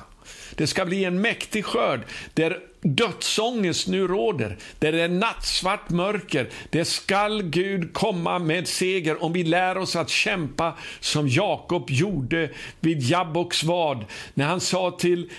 Det 0.55 0.67
ska 0.67 0.86
bli 0.86 1.03
en 1.03 1.21
mäktig 1.21 1.65
skörd 1.65 2.01
där 2.34 2.59
dödsångest 2.82 3.88
nu 3.88 4.07
råder, 4.07 4.57
där 4.80 4.91
det 4.91 5.01
är 5.01 5.09
nattsvart 5.09 5.89
mörker. 5.89 6.49
Det 6.69 6.86
skall 6.86 7.43
Gud 7.43 7.93
komma 7.93 8.39
med 8.39 8.67
seger 8.67 9.23
om 9.23 9.34
vi 9.34 9.43
lär 9.43 9.78
oss 9.78 9.95
att 9.95 10.09
kämpa 10.09 10.73
som 10.99 11.28
Jakob 11.28 11.89
gjorde 11.89 12.49
vid 12.80 13.01
Jabboks 13.01 13.63
vad, 13.63 14.05
när 14.34 14.45
han 14.45 14.59
sa 14.59 14.91
till 14.91 15.30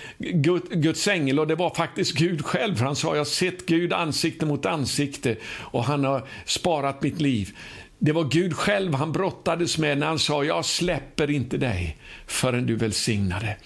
Guds 0.71 1.07
ängel, 1.07 1.39
och 1.39 1.47
det 1.47 1.55
var 1.55 1.75
faktiskt 1.75 2.13
Gud 2.13 2.45
själv, 2.45 2.75
för 2.75 2.85
han 2.85 2.95
sa, 2.95 3.11
jag 3.11 3.19
har 3.19 3.25
sett 3.25 3.65
Gud 3.65 3.93
ansikte 3.93 4.45
mot 4.45 4.65
ansikte 4.65 5.35
och 5.59 5.83
han 5.83 6.03
har 6.05 6.27
sparat 6.45 7.01
mitt 7.01 7.21
liv. 7.21 7.55
Det 7.99 8.11
var 8.11 8.23
Gud 8.23 8.53
själv 8.53 8.93
han 8.93 9.11
brottades 9.11 9.77
med 9.77 9.97
när 9.97 10.07
han 10.07 10.19
sa, 10.19 10.43
jag 10.43 10.65
släpper 10.65 11.31
inte 11.31 11.57
dig 11.57 11.97
förrän 12.27 12.65
du 12.65 12.75
välsignar 12.75 13.39
det 13.39 13.57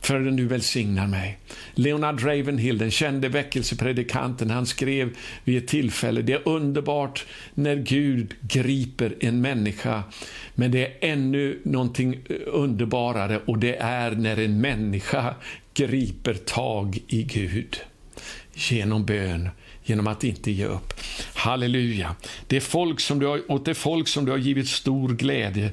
förrän 0.00 0.36
du 0.36 0.46
välsignar 0.46 1.06
mig. 1.06 1.38
Leonard 1.74 2.22
Ravenhill, 2.24 2.78
den 2.78 2.90
kände 2.90 3.28
väckelsepredikanten, 3.28 4.50
han 4.50 4.66
skrev 4.66 5.16
vid 5.44 5.58
ett 5.58 5.68
tillfälle, 5.68 6.22
det 6.22 6.32
är 6.32 6.48
underbart 6.48 7.26
när 7.54 7.76
Gud 7.76 8.34
griper 8.40 9.16
en 9.20 9.40
människa, 9.40 10.02
men 10.54 10.70
det 10.70 10.86
är 10.86 11.12
ännu 11.12 11.60
någonting 11.64 12.18
underbarare 12.46 13.40
och 13.46 13.58
det 13.58 13.76
är 13.76 14.10
när 14.10 14.36
en 14.36 14.60
människa 14.60 15.34
griper 15.74 16.34
tag 16.34 16.98
i 17.06 17.22
Gud 17.22 17.76
genom 18.54 19.04
bön 19.04 19.48
genom 19.84 20.06
att 20.06 20.24
inte 20.24 20.50
ge 20.50 20.64
upp. 20.64 20.94
Halleluja. 21.34 22.16
Det 22.46 22.56
är 22.56 22.60
folk 22.60 23.00
som 23.00 23.18
du 23.18 23.26
har, 23.26 23.52
åt 23.52 23.64
det 23.64 23.74
folk 23.74 24.08
som 24.08 24.24
du 24.24 24.30
har 24.30 24.38
givit 24.38 24.68
stor 24.68 25.08
glädje 25.08 25.72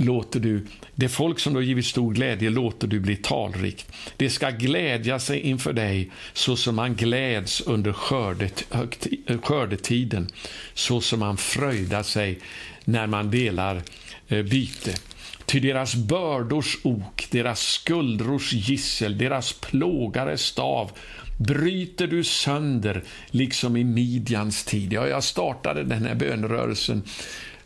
låter 0.00 0.40
du, 0.40 0.66
det 0.94 1.08
folk 1.08 1.38
som 1.38 1.52
du 1.52 1.58
har 1.58 1.64
givit 1.64 1.86
stor 1.86 2.14
glädje 2.14 2.50
låter 2.50 2.86
du 2.86 3.00
bli 3.00 3.16
talrikt. 3.16 3.92
Det 4.16 4.30
ska 4.30 4.50
glädja 4.50 5.18
sig 5.18 5.40
inför 5.40 5.72
dig 5.72 6.10
så 6.32 6.56
som 6.56 6.76
man 6.76 6.94
gläds 6.94 7.60
under 7.60 7.92
skördet, 7.92 8.64
skördetiden, 9.42 10.28
så 10.74 11.00
som 11.00 11.20
man 11.20 11.36
fröjdar 11.36 12.02
sig 12.02 12.38
när 12.84 13.06
man 13.06 13.30
delar 13.30 13.82
eh, 14.28 14.42
byte. 14.42 14.94
Ty 15.46 15.60
deras 15.60 15.94
bördors 15.94 16.76
ok, 16.82 17.26
deras 17.30 17.60
skuldrors 17.60 18.52
gissel, 18.52 19.18
deras 19.18 19.52
plågares 19.52 20.42
stav 20.42 20.90
bryter 21.40 22.06
du 22.06 22.24
sönder, 22.24 23.02
liksom 23.30 23.76
i 23.76 23.84
Midjans 23.84 24.64
tid. 24.64 24.92
Ja, 24.92 25.06
jag 25.06 25.24
startade 25.24 25.84
den 25.84 26.04
här 26.04 26.14
bönerörelsen 26.14 27.02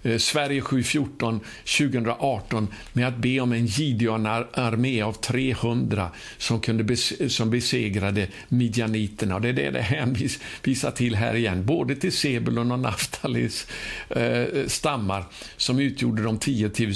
Eh, 0.05 0.19
Sverige 0.19 0.61
714 0.61 1.41
2018 1.79 2.69
med 2.93 3.09
att 3.09 3.17
be 3.17 3.41
om 3.41 3.53
en 3.53 3.67
Gideon-armé 3.67 5.03
av 5.03 5.13
300 5.13 6.11
som, 6.39 6.61
kunde 6.61 6.85
bes 6.85 7.35
som 7.37 7.51
besegrade 7.51 8.29
midjaniterna. 8.49 9.35
Och 9.35 9.41
det 9.41 9.49
är 9.49 9.53
det 9.53 9.71
det 9.71 9.81
hänvisar 9.81 10.91
till 10.91 11.15
här 11.15 11.35
igen, 11.35 11.67
både 11.67 11.97
till 11.97 12.13
Sebulon 12.13 12.73
och 12.73 12.79
Naftalis 12.79 13.67
eh, 14.09 14.45
stammar 14.67 15.25
som 15.57 15.79
utgjorde 15.79 16.23
de 16.23 16.39
10 16.39 16.71
000 16.79 16.95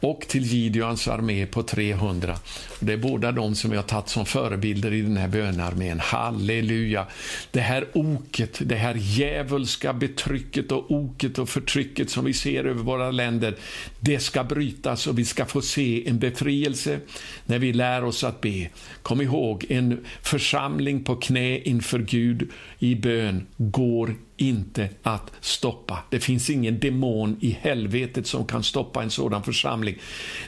och 0.00 0.20
till 0.20 0.44
Gideons 0.44 1.08
armé 1.08 1.46
på 1.46 1.62
300. 1.62 2.38
Det 2.80 2.92
är 2.92 2.96
båda 2.96 3.32
de 3.32 3.54
som 3.54 3.70
vi 3.70 3.76
har 3.76 3.84
tagit 3.84 4.08
som 4.08 4.26
förebilder 4.26 4.92
i 4.92 5.02
den 5.02 5.16
här 5.16 5.28
bönarmén. 5.28 6.00
Halleluja! 6.00 7.06
Det 7.50 7.60
här 7.60 7.86
oket, 7.94 8.58
det 8.60 8.76
här 8.76 8.94
djävulska 8.94 9.92
betrycket 9.92 10.72
och 10.72 10.90
oket 10.90 11.38
och 11.38 11.48
förtrycket 11.48 12.10
som 12.10 12.24
vi 12.24 12.32
ser 12.32 12.47
ser 12.48 12.64
över 12.64 12.82
våra 12.82 13.10
länder, 13.10 13.54
det 14.00 14.18
ska 14.18 14.44
brytas 14.44 15.06
och 15.06 15.18
vi 15.18 15.24
ska 15.24 15.44
få 15.44 15.62
se 15.62 16.08
en 16.08 16.18
befrielse 16.18 17.00
när 17.46 17.58
vi 17.58 17.72
lär 17.72 18.04
oss 18.04 18.24
att 18.24 18.40
be. 18.40 18.68
Kom 19.02 19.20
ihåg, 19.20 19.66
en 19.68 20.04
församling 20.22 21.04
på 21.04 21.16
knä 21.16 21.58
inför 21.58 21.98
Gud 21.98 22.50
i 22.78 22.94
bön 22.94 23.46
går 23.56 24.14
inte 24.38 24.88
att 25.02 25.32
stoppa. 25.40 25.98
Det 26.10 26.20
finns 26.20 26.50
ingen 26.50 26.80
demon 26.80 27.36
i 27.40 27.58
helvetet 27.60 28.26
som 28.26 28.46
kan 28.46 28.62
stoppa 28.62 29.02
en 29.02 29.10
sådan 29.10 29.42
församling. 29.42 29.98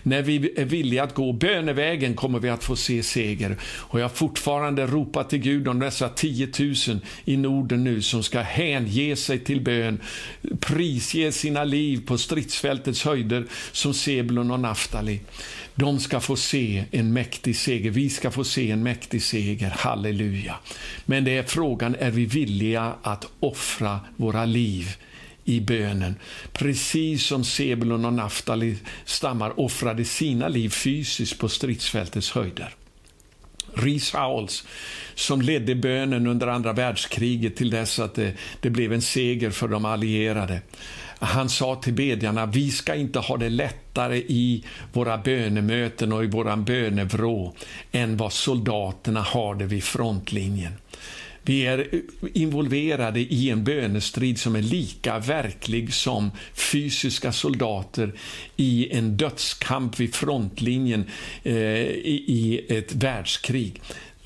När 0.02 0.22
vi 0.22 0.52
är 0.56 0.64
villiga 0.64 1.02
att 1.02 1.14
gå 1.14 1.32
bönevägen 1.32 2.14
kommer 2.14 2.38
vi 2.38 2.48
att 2.48 2.64
få 2.64 2.76
se 2.76 3.02
seger. 3.02 3.56
Och 3.62 4.00
jag 4.00 4.12
fortfarande 4.12 4.86
ropar 4.86 5.24
till 5.24 5.38
Gud 5.38 5.68
om 5.68 5.78
dessa 5.78 6.08
10 6.08 6.48
000 6.58 6.74
i 7.24 7.36
Norden 7.36 7.84
nu 7.84 8.02
som 8.02 8.22
ska 8.22 8.40
hänge 8.40 9.16
sig 9.16 9.38
till 9.38 9.60
bön, 9.60 10.00
prisge 10.60 11.32
sina 11.32 11.64
liv 11.64 12.06
på 12.06 12.18
stridsfältets 12.18 13.04
höjder 13.04 13.46
som 13.72 13.94
Sebulon 13.94 14.50
och 14.50 14.60
Naftali. 14.60 15.20
De 15.80 16.00
ska 16.00 16.20
få 16.20 16.36
se 16.36 16.84
en 16.90 17.12
mäktig 17.12 17.56
seger. 17.56 17.90
Vi 17.90 18.10
ska 18.10 18.30
få 18.30 18.44
se 18.44 18.70
en 18.70 18.82
mäktig 18.82 19.22
seger. 19.22 19.70
Halleluja. 19.70 20.56
Men 21.06 21.24
det 21.24 21.36
är 21.36 21.42
frågan, 21.42 21.96
är 21.98 22.10
vi 22.10 22.26
villiga 22.26 22.94
att 23.02 23.26
offra 23.40 24.00
våra 24.16 24.44
liv 24.44 24.96
i 25.44 25.60
bönen? 25.60 26.14
Precis 26.52 27.26
som 27.26 27.44
Sebulon 27.44 28.04
och 28.04 28.12
Naftali 28.12 28.76
stammar 29.04 29.60
offrade 29.60 30.04
sina 30.04 30.48
liv 30.48 30.68
fysiskt 30.68 31.38
på 31.38 31.48
stridsfältets 31.48 32.30
höjder. 32.30 32.74
Rees 33.74 34.12
Howells, 34.12 34.64
som 35.14 35.42
ledde 35.42 35.74
bönen 35.74 36.26
under 36.26 36.46
andra 36.46 36.72
världskriget 36.72 37.56
till 37.56 37.70
dess 37.70 37.98
att 37.98 38.14
det, 38.14 38.34
det 38.60 38.70
blev 38.70 38.92
en 38.92 39.02
seger 39.02 39.50
för 39.50 39.68
de 39.68 39.84
allierade. 39.84 40.60
Han 41.22 41.48
sa 41.48 41.74
till 41.74 41.92
bedjarna, 41.92 42.46
vi 42.46 42.70
ska 42.70 42.94
inte 42.94 43.18
ha 43.18 43.36
det 43.36 43.48
lättare 43.48 44.16
i 44.16 44.64
våra 44.92 45.18
bönemöten 45.18 46.12
och 46.12 46.24
i 46.24 46.26
våran 46.26 46.64
bönevrå 46.64 47.54
än 47.92 48.16
vad 48.16 48.32
soldaterna 48.32 49.20
har 49.20 49.54
det 49.54 49.64
vid 49.64 49.84
frontlinjen. 49.84 50.72
Vi 51.42 51.66
är 51.66 51.88
involverade 52.34 53.20
i 53.20 53.50
en 53.50 53.64
bönestrid 53.64 54.38
som 54.38 54.56
är 54.56 54.62
lika 54.62 55.18
verklig 55.18 55.94
som 55.94 56.30
fysiska 56.54 57.32
soldater 57.32 58.12
i 58.56 58.88
en 58.92 59.16
dödskamp 59.16 60.00
vid 60.00 60.14
frontlinjen 60.14 61.04
eh, 61.42 61.54
i, 61.54 62.24
i 62.26 62.76
ett 62.78 62.94
världskrig. 62.94 63.80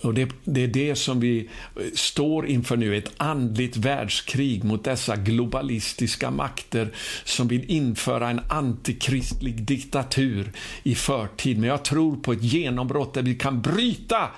Och 0.04 0.14
det, 0.14 0.28
det, 0.44 0.62
är 0.62 0.68
det 0.68 0.94
som 0.94 1.20
vi 1.20 1.48
står 1.94 2.46
inför 2.46 2.76
nu, 2.76 2.96
ett 2.96 3.12
andligt 3.16 3.76
världskrig 3.76 4.64
mot 4.64 4.84
dessa 4.84 5.16
globalistiska 5.16 6.30
makter 6.30 6.94
som 7.24 7.48
vill 7.48 7.70
införa 7.70 8.30
en 8.30 8.40
antikristlig 8.48 9.62
diktatur 9.62 10.52
i 10.82 10.94
förtid. 10.94 11.58
Men 11.58 11.68
jag 11.68 11.84
tror 11.84 12.16
på 12.16 12.32
ett 12.32 12.42
genombrott 12.42 13.14
där 13.14 13.22
vi 13.22 13.34
kan 13.34 13.62
bryta 13.62 14.30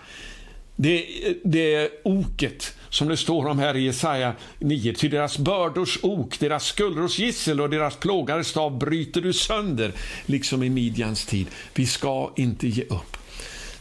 det, 0.76 1.06
det 1.44 1.90
oket 2.04 2.76
som 2.88 3.08
det 3.08 3.16
står 3.16 3.46
om 3.46 3.58
här 3.58 3.76
i 3.76 3.84
Jesaja 3.84 4.32
9. 4.58 4.94
Till 4.94 5.10
deras 5.10 5.38
bördors 5.38 5.98
ok, 6.02 6.38
deras 6.38 6.64
skuldrors 6.64 7.18
gissel 7.18 7.60
och 7.60 7.70
deras 7.70 7.96
plågares 7.96 8.48
stav 8.48 8.78
bryter 8.78 9.20
du 9.20 9.32
sönder, 9.32 9.92
liksom 10.26 10.62
i 10.62 10.70
Midjans 10.70 11.26
tid. 11.26 11.46
Vi 11.74 11.86
ska 11.86 12.32
inte 12.36 12.68
ge 12.68 12.82
upp. 12.82 13.16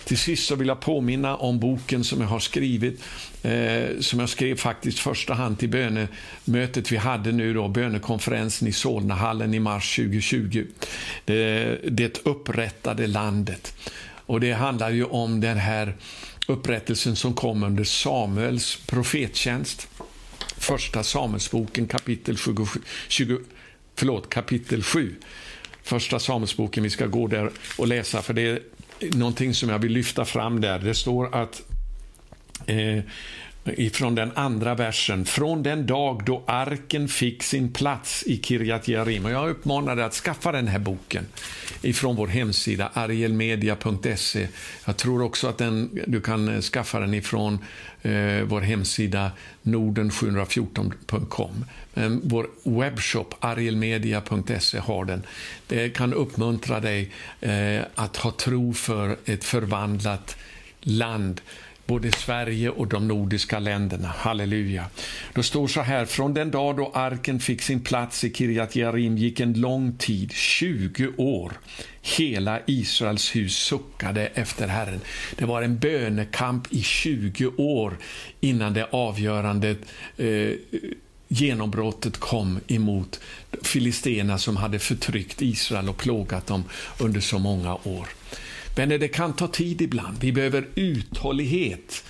Till 0.06 0.18
sist 0.18 0.48
så 0.48 0.56
vill 0.56 0.68
jag 0.68 0.80
påminna 0.80 1.36
om 1.36 1.60
boken 1.60 2.04
som 2.04 2.22
jag 2.22 2.28
har 2.28 2.40
skrivit, 2.40 3.04
eh, 3.44 4.00
som 4.00 4.20
jag 4.20 4.30
skrev 4.30 4.56
faktiskt 4.56 5.00
första 5.00 5.34
hand 5.34 5.60
till 5.60 5.70
bönemötet 5.70 6.92
vi 6.92 6.98
hade 6.98 7.32
nu 7.32 7.54
då, 7.54 7.68
bönekonferensen 7.68 8.68
i 8.68 8.72
Solnahallen 8.72 9.54
i 9.54 9.60
mars 9.60 9.96
2020. 9.96 10.66
Det, 11.26 11.80
det 11.90 12.26
upprättade 12.26 13.08
landet. 13.08 13.74
Och 14.26 14.40
det 14.40 14.52
handlar 14.52 14.90
ju 14.90 15.04
om 15.04 15.42
den 15.42 15.58
här 15.58 15.96
upprättelsen 16.48 17.16
som 17.16 17.34
kom 17.34 17.64
under 17.64 17.84
Samuels 17.84 18.76
profettjänst. 18.88 19.88
Första 20.58 21.04
Samuelsboken 21.04 21.88
kapitel 21.88 22.38
27, 22.38 22.80
20, 23.08 23.40
förlåt, 23.96 24.30
kapitel 24.30 24.84
7. 24.84 25.16
Första 25.84 26.20
Samuelsboken, 26.20 26.84
vi 26.84 26.90
ska 26.90 27.06
gå 27.06 27.28
där 27.28 27.50
och 27.78 27.88
läsa, 27.88 28.22
för 28.22 28.34
det 28.34 28.75
någonting 29.00 29.54
som 29.54 29.70
jag 29.70 29.80
vill 29.80 29.92
lyfta 29.92 30.26
fram 30.26 30.62
där. 30.62 30.80
Det 30.80 30.96
står 30.96 31.36
att 31.36 31.62
eh, 32.66 33.04
ifrån 33.66 34.16
den 34.16 34.32
andra 34.36 34.76
versen. 34.76 35.26
Från 35.26 35.64
den 35.64 35.86
dag 35.86 36.24
då 36.26 36.44
arken 36.48 37.08
fick 37.08 37.44
sin 37.44 37.74
plats 37.74 38.24
i 38.24 38.42
Kirjat 38.44 38.88
Jearim. 38.88 39.26
Och 39.26 39.32
jag 39.32 39.50
uppmanar 39.50 39.96
dig 39.96 40.06
att 40.06 40.14
skaffa 40.14 40.52
den 40.52 40.68
här 40.68 40.80
boken 40.80 41.26
ifrån 41.82 42.16
vår 42.16 42.28
hemsida 42.28 42.90
arielmedia.se. 42.94 44.48
Jag 44.86 44.98
tror 44.98 45.22
också 45.22 45.48
att 45.48 45.58
den, 45.58 46.00
du 46.08 46.22
kan 46.22 46.50
eh, 46.50 46.62
skaffa 46.62 47.00
den 47.00 47.14
ifrån 47.14 47.60
eh, 48.02 48.42
vår 48.44 48.62
hemsida 48.62 49.32
norden714.com. 49.64 51.66
Men 51.94 52.22
vår 52.24 52.48
webbshop 52.64 53.36
arielmedia.se 53.40 54.80
har 54.80 55.06
den. 55.06 55.24
Det 55.68 55.90
kan 55.90 56.14
uppmuntra 56.14 56.80
dig 56.80 57.12
eh, 57.42 57.82
att 57.96 58.18
ha 58.18 58.32
tro 58.32 58.74
för 58.74 59.18
ett 59.26 59.44
förvandlat 59.44 60.38
land 60.82 61.42
både 61.86 62.12
Sverige 62.12 62.70
och 62.70 62.88
de 62.88 63.08
nordiska 63.08 63.60
länderna. 63.60 64.08
Halleluja. 64.08 64.86
Då 65.34 65.44
står 65.44 65.68
så 65.68 65.82
här, 65.82 66.06
från 66.06 66.34
den 66.34 66.52
dag 66.52 66.78
då 66.78 66.92
arken 66.94 67.40
fick 67.40 67.62
sin 67.62 67.80
plats 67.80 68.24
i 68.24 68.34
Kirjat 68.34 68.76
Jearim 68.76 69.18
gick 69.18 69.40
en 69.40 69.54
lång 69.54 69.98
tid, 69.98 70.32
20 70.32 71.08
år. 71.18 71.54
Hela 72.02 72.60
Israels 72.66 73.36
hus 73.36 73.58
suckade 73.58 74.28
efter 74.28 74.68
Herren. 74.68 75.02
Det 75.36 75.46
var 75.46 75.62
en 75.62 75.80
bönekamp 75.80 76.74
i 76.74 76.82
20 76.82 77.48
år 77.58 77.98
innan 78.40 78.74
det 78.74 78.88
avgörande 78.92 79.76
eh, 80.18 80.52
genombrottet 81.28 82.18
kom 82.18 82.60
emot 82.68 83.20
filisterna 83.62 84.38
som 84.38 84.58
hade 84.58 84.80
förtryckt 84.80 85.42
Israel 85.42 85.90
och 85.90 85.98
plågat 85.98 86.48
dem 86.48 86.64
under 87.00 87.20
så 87.20 87.40
många 87.40 87.76
år. 87.76 88.08
Vänner, 88.76 88.98
det 88.98 89.08
kan 89.08 89.34
ta 89.34 89.48
tid 89.48 89.82
ibland. 89.82 90.18
Vi 90.20 90.32
behöver 90.32 90.68
uthållighet 90.76 92.04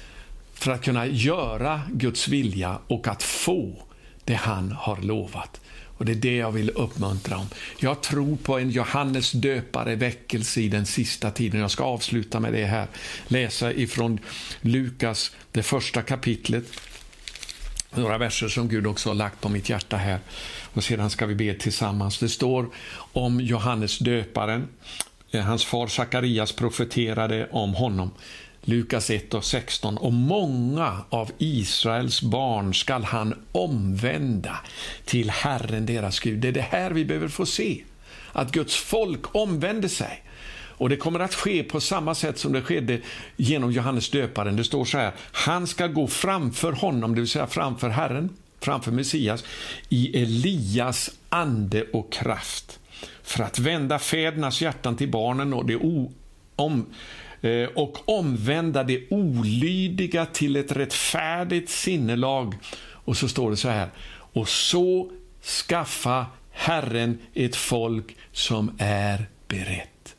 för 0.54 0.72
att 0.72 0.84
kunna 0.84 1.06
göra 1.06 1.82
Guds 1.92 2.28
vilja 2.28 2.80
och 2.88 3.08
att 3.08 3.24
få 3.24 3.84
det 4.24 4.34
han 4.34 4.72
har 4.72 5.02
lovat. 5.02 5.62
Och 5.98 6.06
Det 6.06 6.12
är 6.12 6.16
det 6.16 6.36
jag 6.36 6.52
vill 6.52 6.70
uppmuntra 6.70 7.38
om. 7.38 7.48
Jag 7.80 8.02
tror 8.02 8.38
på 8.38 8.60
en 8.60 8.70
Johannes 8.70 9.32
döpare 9.32 9.96
väckelse 9.96 10.62
i 10.62 10.70
den 10.70 10.86
sista 10.86 11.32
tiden. 11.32 11.62
Jag 11.62 11.72
ska 11.72 11.84
avsluta 11.84 12.40
med 12.40 12.54
det 12.54 12.66
här. 12.66 12.88
Läsa 13.28 13.74
ifrån 13.74 14.20
Lukas, 14.62 15.32
det 15.52 15.64
första 15.64 16.02
kapitlet. 16.02 16.64
Några 17.96 18.18
verser 18.18 18.48
som 18.48 18.68
Gud 18.68 18.88
också 18.88 19.10
har 19.10 19.16
lagt 19.16 19.42
på 19.42 19.50
mitt 19.50 19.70
hjärta 19.70 19.98
här. 19.98 20.20
Och 20.74 20.84
Sedan 20.84 21.10
ska 21.10 21.26
vi 21.26 21.36
be 21.36 21.54
tillsammans. 21.54 22.20
Det 22.20 22.30
står 22.30 22.70
om 23.14 23.42
Johannes 23.42 24.00
döparen 24.00 24.68
Eh, 25.36 25.42
hans 25.42 25.66
far 25.66 25.88
Sakarias 25.88 26.52
profeterade 26.52 27.48
om 27.52 27.74
honom. 27.74 28.12
Lukas 28.62 29.10
1 29.10 29.34
och 29.34 29.46
16. 29.46 29.98
Och 29.98 30.14
många 30.14 31.02
av 31.10 31.32
Israels 31.38 32.22
barn 32.22 32.74
skall 32.74 33.04
han 33.04 33.34
omvända 33.52 34.58
till 35.06 35.30
Herren 35.30 35.86
deras 35.86 36.20
Gud. 36.20 36.40
Det 36.40 36.48
är 36.48 36.52
det 36.52 36.62
här 36.62 36.92
vi 36.92 37.06
behöver 37.06 37.28
få 37.28 37.46
se. 37.46 37.84
Att 38.32 38.52
Guds 38.52 38.76
folk 38.76 39.36
omvänder 39.36 39.88
sig. 39.88 40.24
Och 40.78 40.90
Det 40.90 40.98
kommer 40.98 41.20
att 41.20 41.36
ske 41.36 41.64
på 41.64 41.82
samma 41.82 42.16
sätt 42.16 42.38
som 42.38 42.54
det 42.54 42.62
skedde 42.62 43.00
genom 43.36 43.72
Johannes 43.72 44.10
döparen. 44.10 44.56
Det 44.56 44.64
står 44.64 44.86
så 44.86 44.98
här, 44.98 45.12
han 45.32 45.68
ska 45.68 45.88
gå 45.88 46.08
framför 46.08 46.72
honom, 46.72 47.16
det 47.16 47.22
vill 47.22 47.30
säga 47.30 47.48
framför 47.48 47.90
Herren, 47.90 48.30
framför 48.60 48.92
Messias, 48.92 49.44
i 49.90 50.22
Elias 50.22 51.12
ande 51.30 51.84
och 51.94 52.14
kraft 52.14 52.80
för 53.26 53.44
att 53.44 53.60
vända 53.60 54.00
fädernas 54.00 54.62
hjärtan 54.62 54.96
till 54.96 55.10
barnen 55.10 55.54
och, 55.54 55.66
det 55.66 55.76
o, 55.76 56.12
om, 56.56 56.86
eh, 57.42 57.70
och 57.76 58.10
omvända 58.10 58.84
det 58.84 59.10
olydiga 59.10 60.26
till 60.26 60.56
ett 60.56 60.72
rättfärdigt 60.72 61.70
sinnelag. 61.70 62.56
Och 62.88 63.18
så 63.18 63.28
står 63.28 63.52
det 63.52 63.58
så 63.58 63.70
här, 63.70 63.90
och 64.10 64.50
så 64.50 65.12
skaffa 65.68 66.26
Herren 66.52 67.20
ett 67.34 67.56
folk 67.56 68.16
som 68.32 68.72
är 68.78 69.30
berett. 69.48 70.16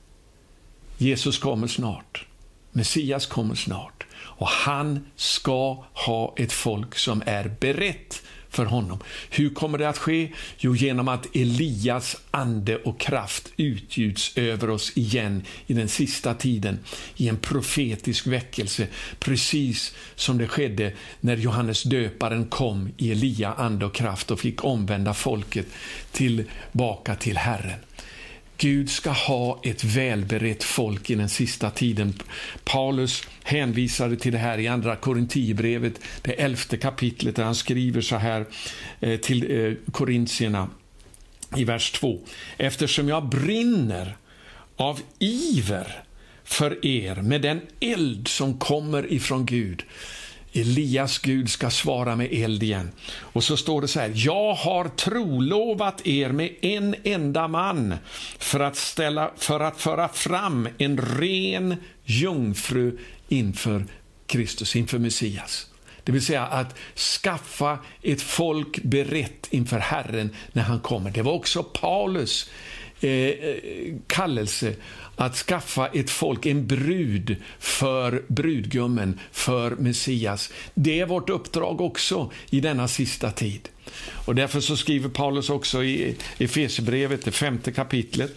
Jesus 0.99 1.39
kommer 1.39 1.67
snart. 1.67 2.27
Messias 2.73 3.27
kommer 3.27 3.55
snart. 3.55 4.07
Och 4.17 4.49
han 4.49 5.07
ska 5.17 5.85
ha 5.93 6.35
ett 6.37 6.53
folk 6.53 6.95
som 6.95 7.23
är 7.27 7.55
berett 7.61 8.23
för 8.57 8.65
honom. 8.65 8.99
Hur 9.31 9.51
kommer 9.51 9.79
det 9.79 9.89
att 9.89 9.99
ske? 9.99 10.33
Jo, 10.59 10.75
genom 10.77 11.09
att 11.09 11.37
Elias 11.37 12.17
ande 12.31 12.77
och 12.77 13.01
kraft 13.01 13.53
utgjuts 13.57 14.37
över 14.37 14.71
oss 14.71 14.93
igen 14.97 15.43
i 15.67 15.75
den 15.75 15.89
sista 15.89 16.35
tiden 16.35 16.79
i 17.17 17.29
en 17.29 17.37
profetisk 17.37 18.27
väckelse, 18.27 18.87
precis 19.19 19.95
som 20.15 20.39
det 20.39 20.49
skedde 20.49 20.93
när 21.21 21.37
Johannes 21.37 21.83
döparen 21.83 22.47
kom 22.47 22.89
i 22.97 23.13
Elia 23.13 23.53
ande 23.53 23.87
och 23.87 23.95
kraft 23.95 24.31
och 24.31 24.41
fick 24.41 24.65
omvända 24.65 25.15
folket 25.15 25.67
tillbaka 26.13 27.15
till 27.15 27.37
Herren. 27.37 27.86
Gud 28.59 28.91
ska 28.91 29.11
ha 29.11 29.61
ett 29.63 29.85
välberett 29.85 30.65
folk 30.65 31.11
i 31.11 31.15
den 31.15 31.29
sista 31.29 31.71
tiden. 31.71 32.15
Paulus 32.65 33.23
hänvisade 33.43 34.17
till 34.17 34.33
det 34.33 34.39
här 34.39 34.59
i 34.59 34.69
Andra 34.69 34.97
Korintierbrevet, 34.97 36.01
det 36.23 36.33
elfte 36.33 36.77
kapitlet, 36.77 37.37
där 37.37 37.45
han 37.45 37.55
skriver 37.55 38.01
så 38.01 38.17
här 38.17 38.47
eh, 39.01 39.21
till 39.21 39.61
eh, 39.61 39.93
korintierna 39.93 40.69
i 41.57 41.65
vers 41.65 41.91
2. 41.91 42.21
Eftersom 42.57 43.09
jag 43.09 43.29
brinner 43.29 44.17
av 44.77 45.01
iver 45.19 46.03
för 46.45 46.87
er 46.87 47.15
med 47.15 47.43
den 47.43 47.61
eld 47.81 48.29
som 48.29 48.59
kommer 48.59 49.13
ifrån 49.13 49.47
Gud 49.47 49.85
Elias 50.57 51.19
Gud 51.19 51.51
ska 51.51 51.71
svara 51.71 52.17
med 52.17 52.29
eld 52.33 52.63
igen. 52.63 52.91
Och 53.19 53.45
så 53.45 53.57
står 53.57 53.81
det 53.81 53.89
så 53.89 54.01
här, 54.01 54.13
jag 54.15 54.55
har 54.55 54.89
trolovat 54.89 56.07
er 56.07 56.29
med 56.29 56.55
en 56.61 56.95
enda 57.05 57.49
man 57.49 57.95
för 58.39 58.61
att, 58.61 58.77
ställa, 58.77 59.31
för 59.37 59.61
att 59.61 59.81
föra 59.81 60.09
fram 60.09 60.69
en 60.79 60.99
ren 60.99 61.77
jungfru 62.05 62.99
inför 63.29 63.85
Kristus, 64.27 64.77
inför 64.77 64.99
Messias. 64.99 65.67
Det 66.05 66.13
vill 66.13 66.25
säga 66.25 66.47
att 66.47 66.77
skaffa 67.23 67.79
ett 68.03 68.23
folk 68.23 68.83
berett 68.83 69.47
inför 69.51 69.79
Herren 69.79 70.31
när 70.53 70.63
han 70.63 70.81
kommer. 70.81 71.11
Det 71.11 71.23
var 71.23 71.33
också 71.33 71.63
Paulus 71.63 72.51
Eh, 73.01 73.11
eh, 73.11 73.95
kallelse 74.07 74.75
att 75.17 75.37
skaffa 75.37 75.87
ett 75.87 76.11
folk, 76.11 76.47
en 76.47 76.67
brud 76.67 77.37
för 77.59 78.23
brudgummen, 78.29 79.21
för 79.33 79.71
Messias. 79.71 80.53
Det 80.75 81.01
är 81.01 81.07
vårt 81.07 81.31
uppdrag 81.31 81.81
också 81.81 82.31
i 82.51 82.61
denna 82.61 82.89
sista 82.89 83.31
tid. 83.31 83.69
Och 84.09 84.35
Därför 84.35 84.61
så 84.61 84.77
skriver 84.77 85.09
Paulus 85.09 85.51
också 85.51 85.85
i 85.85 86.17
Efesierbrevet, 86.39 87.25
det 87.25 87.31
femte 87.31 87.73
kapitlet, 87.73 88.37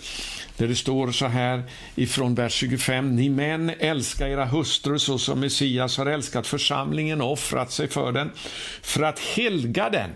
där 0.57 0.67
det 0.67 0.75
står 0.75 1.11
så 1.11 1.25
här 1.25 1.63
ifrån 1.95 2.35
vers 2.35 2.53
25. 2.53 3.15
Ni 3.15 3.29
män 3.29 3.71
älska 3.79 4.27
era 4.27 4.45
hustrur 4.45 4.97
så 4.97 5.17
som 5.17 5.39
Messias 5.39 5.97
har 5.97 6.05
älskat 6.05 6.47
församlingen 6.47 7.21
och 7.21 7.31
offrat 7.31 7.71
sig 7.71 7.87
för 7.87 8.11
den, 8.11 8.31
för 8.81 9.03
att 9.03 9.19
helga 9.19 9.89
den 9.89 10.09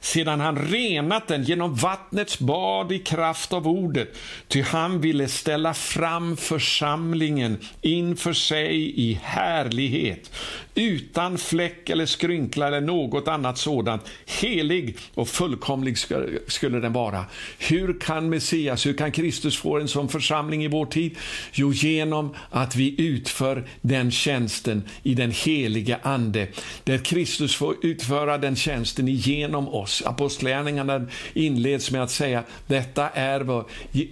sedan 0.00 0.40
han 0.40 0.56
renat 0.56 1.28
den 1.28 1.42
genom 1.42 1.74
vattnets 1.74 2.38
bad 2.38 2.92
i 2.92 2.98
kraft 2.98 3.52
av 3.52 3.68
ordet, 3.68 4.16
ty 4.48 4.62
han 4.62 5.00
ville 5.00 5.28
ställa 5.28 5.74
fram 5.74 6.36
församlingen 6.36 7.58
inför 7.80 8.32
sig 8.32 9.00
i 9.00 9.20
härlighet, 9.22 10.30
utan 10.76 11.38
fläck 11.38 11.90
eller 11.90 12.06
skrynkla 12.06 12.66
eller 12.66 12.80
något 12.80 13.28
annat 13.28 13.58
sådant. 13.58 14.02
Helig 14.26 14.96
och 15.14 15.28
fullkomlig 15.28 15.98
skulle 16.46 16.80
den 16.80 16.92
vara. 16.92 17.24
Hur 17.58 18.00
kan 18.00 18.28
Messias, 18.28 18.86
hur 18.86 18.94
kan 18.94 19.12
Kristus 19.12 19.58
få 19.58 19.78
en 19.78 19.88
sån 19.88 20.08
församling 20.08 20.64
i 20.64 20.68
vår 20.68 20.86
tid? 20.86 21.16
Jo, 21.52 21.72
genom 21.72 22.34
att 22.50 22.76
vi 22.76 23.02
utför 23.02 23.64
den 23.80 24.10
tjänsten 24.10 24.82
i 25.02 25.14
den 25.14 25.30
helige 25.30 25.98
Ande, 26.02 26.48
där 26.84 26.98
Kristus 26.98 27.56
får 27.56 27.76
utföra 27.82 28.38
den 28.38 28.56
tjänsten 28.56 29.08
genom 29.08 29.68
oss. 29.68 30.02
Apostlagärningarna 30.06 31.06
inleds 31.34 31.90
med 31.90 32.02
att 32.02 32.10
säga 32.10 32.42
detta 32.66 33.08
är 33.08 33.40
vad 33.40 33.64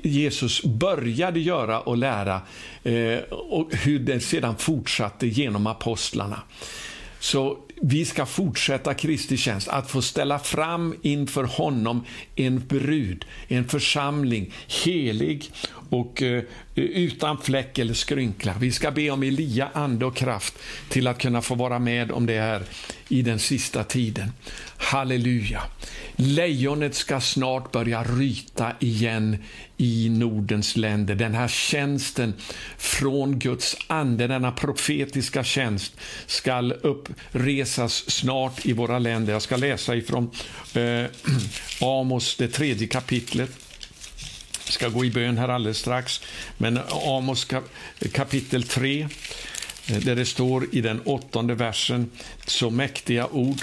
Jesus 0.02 0.62
började 0.62 1.40
göra 1.40 1.80
och 1.80 1.96
lära 1.96 2.40
Eh, 2.84 3.18
och 3.30 3.74
hur 3.74 3.98
det 3.98 4.20
sedan 4.20 4.56
fortsatte 4.56 5.26
genom 5.26 5.66
apostlarna. 5.66 6.42
Så 7.20 7.58
vi 7.82 8.04
ska 8.04 8.26
fortsätta 8.26 8.94
Kristi 8.94 9.36
tjänst, 9.36 9.68
att 9.68 9.90
få 9.90 10.02
ställa 10.02 10.38
fram 10.38 10.94
inför 11.02 11.44
honom 11.44 12.04
en 12.36 12.66
brud, 12.66 13.24
en 13.48 13.68
församling, 13.68 14.52
helig 14.84 15.50
och 15.90 16.22
eh, 16.22 16.42
utan 16.74 17.38
fläck 17.38 17.78
eller 17.78 17.94
skrynkla. 17.94 18.54
Vi 18.60 18.72
ska 18.72 18.90
be 18.90 19.10
om 19.10 19.22
Elia, 19.22 19.68
ande 19.72 20.06
och 20.06 20.16
kraft 20.16 20.54
till 20.88 21.06
att 21.06 21.18
kunna 21.18 21.42
få 21.42 21.54
vara 21.54 21.78
med 21.78 22.12
om 22.12 22.26
det 22.26 22.40
här 22.40 22.62
i 23.08 23.22
den 23.22 23.38
sista 23.38 23.84
tiden. 23.84 24.32
Halleluja. 24.84 25.62
Lejonet 26.16 26.94
ska 26.94 27.20
snart 27.20 27.72
börja 27.72 28.04
ryta 28.04 28.72
igen 28.80 29.36
i 29.76 30.08
Nordens 30.08 30.76
länder. 30.76 31.14
Den 31.14 31.34
här 31.34 31.48
tjänsten 31.48 32.34
från 32.78 33.38
Guds 33.38 33.76
ande, 33.86 34.26
denna 34.26 34.52
profetiska 34.52 35.44
tjänst, 35.44 35.92
ska 36.26 36.60
uppresas 36.62 38.10
snart 38.10 38.66
i 38.66 38.72
våra 38.72 38.98
länder. 38.98 39.32
Jag 39.32 39.42
ska 39.42 39.56
läsa 39.56 39.96
ifrån 39.96 40.30
eh, 40.74 41.04
Amos, 41.80 42.36
det 42.36 42.48
tredje 42.48 42.86
kapitlet. 42.86 43.50
Jag 44.64 44.72
ska 44.72 44.88
gå 44.88 45.04
i 45.04 45.10
bön 45.10 45.38
här 45.38 45.48
alldeles 45.48 45.78
strax. 45.78 46.20
Men 46.58 46.80
Amos 47.06 47.46
kapitel 48.12 48.62
3, 48.62 49.08
eh, 49.86 49.96
där 49.96 50.16
det 50.16 50.26
står 50.26 50.66
i 50.72 50.80
den 50.80 51.00
åttonde 51.00 51.54
versen 51.54 52.10
så 52.46 52.70
mäktiga 52.70 53.26
ord. 53.26 53.60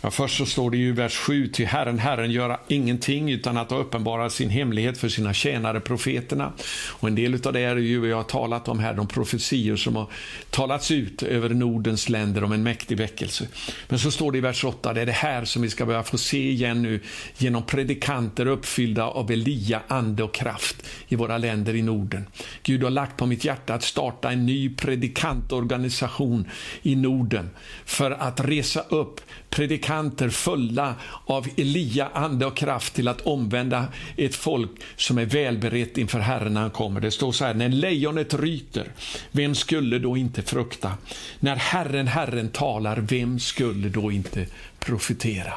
Ja, 0.00 0.10
först 0.10 0.36
så 0.36 0.46
står 0.46 0.70
det 0.70 0.76
i 0.76 0.90
vers 0.90 1.16
7, 1.16 1.48
till 1.48 1.66
Herren, 1.66 1.98
Herren 1.98 2.30
göra 2.30 2.60
ingenting 2.68 3.30
utan 3.30 3.56
att 3.56 3.72
uppenbara 3.72 4.30
sin 4.30 4.50
hemlighet 4.50 4.98
för 4.98 5.08
sina 5.08 5.34
tjänare 5.34 5.80
profeterna. 5.80 6.52
Och 6.90 7.08
en 7.08 7.14
del 7.14 7.46
av 7.46 7.52
det 7.52 7.60
är 7.60 7.76
ju 7.76 8.00
vi 8.00 8.12
har 8.12 8.22
talat 8.22 8.68
om 8.68 8.78
här, 8.78 8.94
de 8.94 9.06
profetior 9.06 9.76
som 9.76 9.96
har 9.96 10.06
talats 10.50 10.90
ut 10.90 11.22
över 11.22 11.48
Nordens 11.48 12.08
länder 12.08 12.44
om 12.44 12.52
en 12.52 12.62
mäktig 12.62 12.98
väckelse. 12.98 13.48
Men 13.88 13.98
så 13.98 14.10
står 14.10 14.32
det 14.32 14.38
i 14.38 14.40
vers 14.40 14.64
8, 14.64 14.92
det 14.92 15.00
är 15.00 15.06
det 15.06 15.12
här 15.12 15.44
som 15.44 15.62
vi 15.62 15.70
ska 15.70 15.86
börja 15.86 16.02
få 16.02 16.18
se 16.18 16.50
igen 16.50 16.82
nu 16.82 17.00
genom 17.38 17.62
predikanter 17.62 18.46
uppfyllda 18.46 19.04
av 19.04 19.30
Elia, 19.30 19.80
ande 19.88 20.22
och 20.22 20.34
kraft 20.34 20.86
i 21.08 21.16
våra 21.16 21.38
länder 21.38 21.74
i 21.74 21.82
Norden. 21.82 22.26
Gud 22.62 22.82
har 22.82 22.90
lagt 22.90 23.16
på 23.16 23.26
mitt 23.26 23.44
hjärta 23.44 23.74
att 23.74 23.82
starta 23.82 24.30
en 24.30 24.46
ny 24.46 24.70
predikantorganisation 24.74 26.48
i 26.82 26.96
Norden 26.96 27.50
för 27.84 28.10
att 28.10 28.40
resa 28.40 28.80
upp 28.80 29.20
predikanter 29.50 30.28
fulla 30.28 30.94
av 31.24 31.46
Elia, 31.56 32.08
ande 32.12 32.46
och 32.46 32.56
kraft 32.56 32.94
till 32.94 33.08
att 33.08 33.20
omvända 33.20 33.86
ett 34.16 34.34
folk 34.34 34.70
som 34.96 35.18
är 35.18 35.24
välberett 35.24 35.98
inför 35.98 36.18
Herren 36.18 36.54
när 36.54 36.60
han 36.60 36.70
kommer. 36.70 37.00
Det 37.00 37.10
står 37.10 37.32
så 37.32 37.44
här, 37.44 37.54
när 37.54 37.68
lejonet 37.68 38.34
ryter, 38.34 38.92
vem 39.30 39.54
skulle 39.54 39.98
då 39.98 40.16
inte 40.16 40.42
frukta? 40.42 40.92
När 41.40 41.56
Herren, 41.56 42.06
Herren 42.06 42.48
talar, 42.48 42.96
vem 42.96 43.38
skulle 43.38 43.88
då 43.88 44.12
inte 44.12 44.46
profetera? 44.78 45.52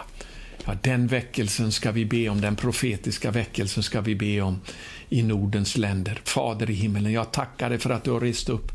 Ja, 0.65 0.77
den 0.81 1.07
väckelsen 1.07 1.71
ska 1.71 1.91
vi 1.91 2.05
be 2.05 2.29
om, 2.29 2.41
den 2.41 2.55
profetiska 2.55 3.31
väckelsen 3.31 3.83
ska 3.83 4.01
vi 4.01 4.15
be 4.15 4.41
om 4.41 4.59
i 5.09 5.23
Nordens 5.23 5.77
länder. 5.77 6.21
Fader 6.23 6.69
i 6.69 6.73
himmelen, 6.73 7.11
jag 7.11 7.31
tackar 7.31 7.69
dig 7.69 7.79
för 7.79 7.89
att 7.89 8.03
du 8.03 8.11
har 8.11 8.19
rest 8.19 8.49
upp 8.49 8.71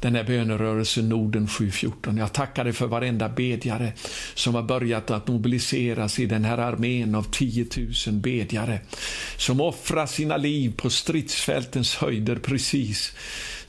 den 0.00 0.14
här 0.14 0.24
bönerörelsen 0.24 1.08
Norden 1.08 1.48
714. 1.48 2.16
Jag 2.16 2.32
tackar 2.32 2.64
dig 2.64 2.72
för 2.72 2.86
varenda 2.86 3.28
bedjare 3.28 3.92
som 4.34 4.54
har 4.54 4.62
börjat 4.62 5.10
att 5.10 5.28
mobiliseras 5.28 6.18
i 6.18 6.26
den 6.26 6.44
här 6.44 6.58
armén 6.58 7.14
av 7.14 7.22
10 7.22 7.66
000 8.06 8.14
bedjare 8.14 8.80
som 9.36 9.60
offrar 9.60 10.06
sina 10.06 10.36
liv 10.36 10.74
på 10.76 10.90
stridsfältens 10.90 11.96
höjder 11.96 12.36
precis 12.36 13.12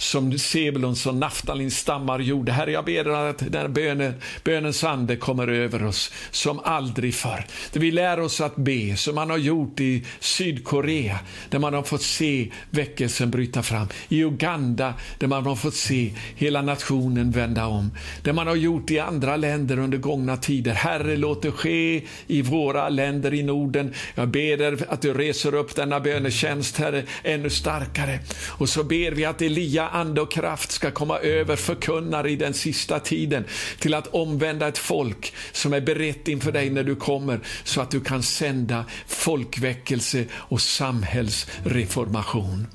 som 0.02 0.40
Sebulons 0.40 1.06
och 1.06 1.16
Naftalins 1.16 1.78
stammar 1.78 2.20
gjorde. 2.20 2.52
Herre, 2.52 2.72
jag 2.72 2.86
ber 2.86 3.30
att 3.30 3.52
den 3.52 3.74
bönen, 3.74 4.14
bönens 4.44 4.84
ande 4.84 5.16
kommer 5.16 5.48
över 5.48 5.84
oss 5.84 6.12
som 6.32 6.60
aldrig 6.60 7.16
förr. 7.16 7.46
Vi 7.74 7.92
lär 7.92 8.20
oss 8.20 8.42
att 8.42 8.56
be 8.56 8.98
som 8.98 9.16
man 9.16 9.30
har 9.30 9.38
gjort 9.38 9.80
i 9.80 10.06
Sydkorea, 10.20 11.20
där 11.50 11.60
man 11.60 11.74
har 11.74 11.84
fått 11.84 12.02
se 12.02 12.52
väckelsen 12.70 13.32
bryta 13.32 13.64
fram. 13.64 13.88
I 14.10 14.24
Uganda, 14.24 14.94
där 15.20 15.28
man 15.28 15.46
har 15.46 15.56
fått 15.56 15.76
se 15.76 16.14
hela 16.36 16.62
nationen 16.62 17.32
vända 17.32 17.66
om. 17.66 17.92
Det 18.24 18.34
man 18.34 18.48
har 18.48 18.56
gjort 18.56 18.92
i 18.92 19.00
andra 19.00 19.38
länder 19.38 19.80
under 19.80 19.98
gångna 19.98 20.38
tider. 20.38 20.74
Herre, 20.74 21.18
låt 21.18 21.42
det 21.42 21.52
ske 21.52 22.04
i 22.28 22.42
våra 22.42 22.90
länder 22.90 23.34
i 23.34 23.44
Norden. 23.44 23.94
Jag 24.16 24.28
ber 24.28 24.58
dig 24.58 24.78
att 24.90 25.02
du 25.02 25.14
reser 25.14 25.56
upp 25.56 25.76
denna 25.76 26.00
bönetjänst, 26.00 26.78
Herre, 26.78 27.04
ännu 27.24 27.50
starkare. 27.50 28.20
Och 28.48 28.70
så 28.70 28.84
ber 28.84 29.12
vi 29.12 29.26
att 29.26 29.42
Elia 29.42 29.88
ande 29.88 30.22
och 30.22 30.32
kraft 30.32 30.72
ska 30.72 30.92
komma 30.92 31.20
över 31.20 31.56
förkunnare 31.56 32.32
i 32.32 32.36
den 32.36 32.54
sista 32.54 33.00
tiden 33.00 33.46
till 33.80 33.94
att 33.94 34.08
omvända 34.08 34.68
ett 34.68 34.78
folk 34.78 35.34
som 35.52 35.74
är 35.74 35.82
berett 35.82 36.28
inför 36.28 36.52
dig 36.52 36.70
när 36.70 36.84
du 36.84 36.96
kommer 36.96 37.40
så 37.64 37.82
att 37.82 37.92
du 37.92 38.02
kan 38.02 38.24
sända 38.24 38.86
folkväckelse 39.08 40.26
och 40.34 40.62
samhällsreformation. 40.62 42.68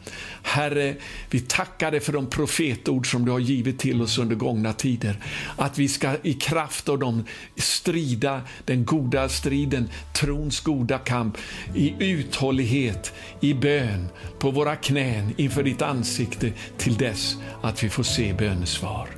Herre, 0.42 0.94
vi 1.30 1.40
tackar 1.40 1.90
dig 1.90 2.00
för 2.00 2.12
de 2.12 2.30
profetord 2.30 3.10
som 3.10 3.24
du 3.24 3.30
har 3.36 3.40
givit 3.40 3.78
till 3.78 4.02
oss 4.02 4.18
under 4.18 4.36
gångna 4.36 4.72
tider. 4.72 5.16
Att 5.56 5.78
vi 5.78 5.88
ska 5.88 6.16
i 6.22 6.34
kraft 6.34 6.88
av 6.88 6.98
dem 6.98 7.24
strida 7.56 8.40
den 8.64 8.84
goda 8.84 9.28
striden, 9.28 9.88
trons 10.12 10.60
goda 10.60 10.98
kamp, 10.98 11.38
i 11.74 11.94
uthållighet, 11.98 13.12
i 13.40 13.54
bön, 13.54 14.08
på 14.38 14.50
våra 14.50 14.76
knän 14.76 15.34
inför 15.36 15.62
ditt 15.62 15.82
ansikte 15.82 16.52
till 16.78 16.96
dess 16.96 17.36
att 17.62 17.84
vi 17.84 17.88
får 17.88 18.02
se 18.02 18.32
bönesvar. 18.32 19.08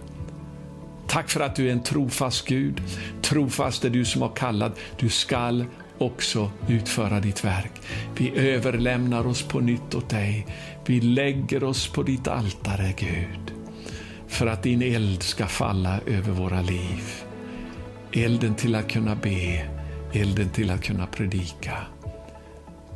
Tack 1.06 1.30
för 1.30 1.40
att 1.40 1.56
du 1.56 1.68
är 1.68 1.72
en 1.72 1.82
trofast 1.82 2.48
Gud. 2.48 2.82
Trofast 3.22 3.84
är 3.84 3.90
du 3.90 4.04
som 4.04 4.22
har 4.22 4.36
kallat. 4.36 4.78
Du 4.98 5.08
skall 5.08 5.64
också 5.98 6.50
utföra 6.68 7.20
ditt 7.20 7.44
verk. 7.44 7.72
Vi 8.16 8.38
överlämnar 8.54 9.26
oss 9.26 9.42
på 9.42 9.60
nytt 9.60 9.94
åt 9.94 10.10
dig. 10.10 10.46
Vi 10.86 11.00
lägger 11.00 11.64
oss 11.64 11.88
på 11.88 12.02
ditt 12.02 12.28
altare, 12.28 12.92
Gud, 12.98 13.57
för 14.28 14.46
att 14.46 14.62
din 14.62 14.82
eld 14.82 15.22
ska 15.22 15.46
falla 15.46 16.00
över 16.06 16.32
våra 16.32 16.62
liv. 16.62 17.24
Elden 18.12 18.54
till 18.54 18.74
att 18.74 18.88
kunna 18.88 19.16
be, 19.16 19.68
elden 20.12 20.48
till 20.48 20.70
att 20.70 20.82
kunna 20.82 21.06
predika. 21.06 21.78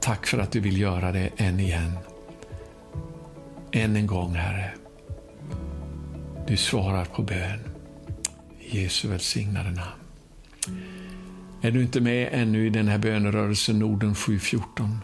Tack 0.01 0.27
för 0.27 0.39
att 0.39 0.53
du 0.53 0.61
vill 0.61 0.81
göra 0.81 1.13
det 1.13 1.31
än 1.37 1.61
igen. 1.61 1.93
Än 3.73 3.97
en 3.97 4.07
gång, 4.07 4.35
Herre. 4.35 4.71
Du 6.47 6.57
svarar 6.57 7.05
på 7.05 7.23
bön. 7.23 7.61
I 8.61 8.83
Jesu 8.83 9.09
välsignade 9.09 9.71
namn. 9.71 10.03
Är 11.63 11.71
du 11.71 11.83
inte 11.83 12.01
med 12.01 12.29
ännu 12.33 12.67
i 12.67 12.71
den 12.71 12.89
här 12.89 12.99
bönerörelsen 12.99 13.79
Norden 13.79 14.15
714? 14.15 14.99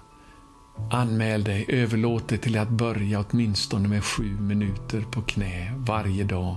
Anmäl 0.91 1.45
dig, 1.45 1.65
överlåt 1.69 2.29
dig 2.29 2.39
till 2.39 2.59
att 2.59 2.69
börja 2.69 3.25
åtminstone 3.31 3.89
med 3.89 4.05
sju 4.05 4.41
minuter 4.41 5.01
på 5.11 5.23
knä 5.23 5.73
varje 5.77 6.25
dag 6.25 6.57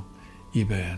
i 0.54 0.66
bön. 0.66 0.98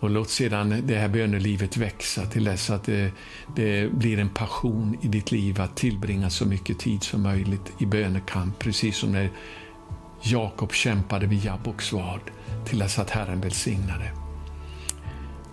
Och 0.00 0.10
låt 0.10 0.30
sedan 0.30 0.82
det 0.86 0.96
här 0.96 1.08
bönelivet 1.08 1.76
växa 1.76 2.26
till 2.26 2.44
dess 2.44 2.70
att 2.70 2.84
det, 2.84 3.12
det, 3.56 3.92
blir 3.92 4.18
en 4.18 4.28
passion 4.28 4.96
i 5.00 5.08
ditt 5.08 5.32
liv 5.32 5.60
att 5.60 5.76
tillbringa 5.76 6.30
så 6.30 6.46
mycket 6.46 6.78
tid 6.78 7.02
som 7.02 7.22
möjligt 7.22 7.72
i 7.78 7.86
bönekamp, 7.86 8.58
precis 8.58 8.96
som 8.96 9.12
när 9.12 9.30
Jakob 10.22 10.72
kämpade 10.72 11.26
vid 11.26 11.44
Jabboks 11.44 11.92
vad, 11.92 12.20
till 12.64 12.78
dess 12.78 12.98
att 12.98 13.10
Herren 13.10 13.40
välsignade. 13.40 14.12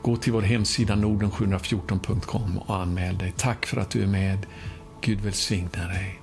Gå 0.02 0.16
till 0.16 0.34
vår 0.34 0.42
hemsida 0.42 0.96
norden714.com 0.96 2.58
och 2.58 2.76
anmäl 2.76 3.18
dig. 3.18 3.34
Tack 3.38 3.66
för 3.66 3.78
att 3.78 3.90
du 3.90 4.04
är 4.04 4.08
med. 4.08 4.46
Gud 5.02 5.22
välsigna 5.22 5.88
dig. 5.88 6.19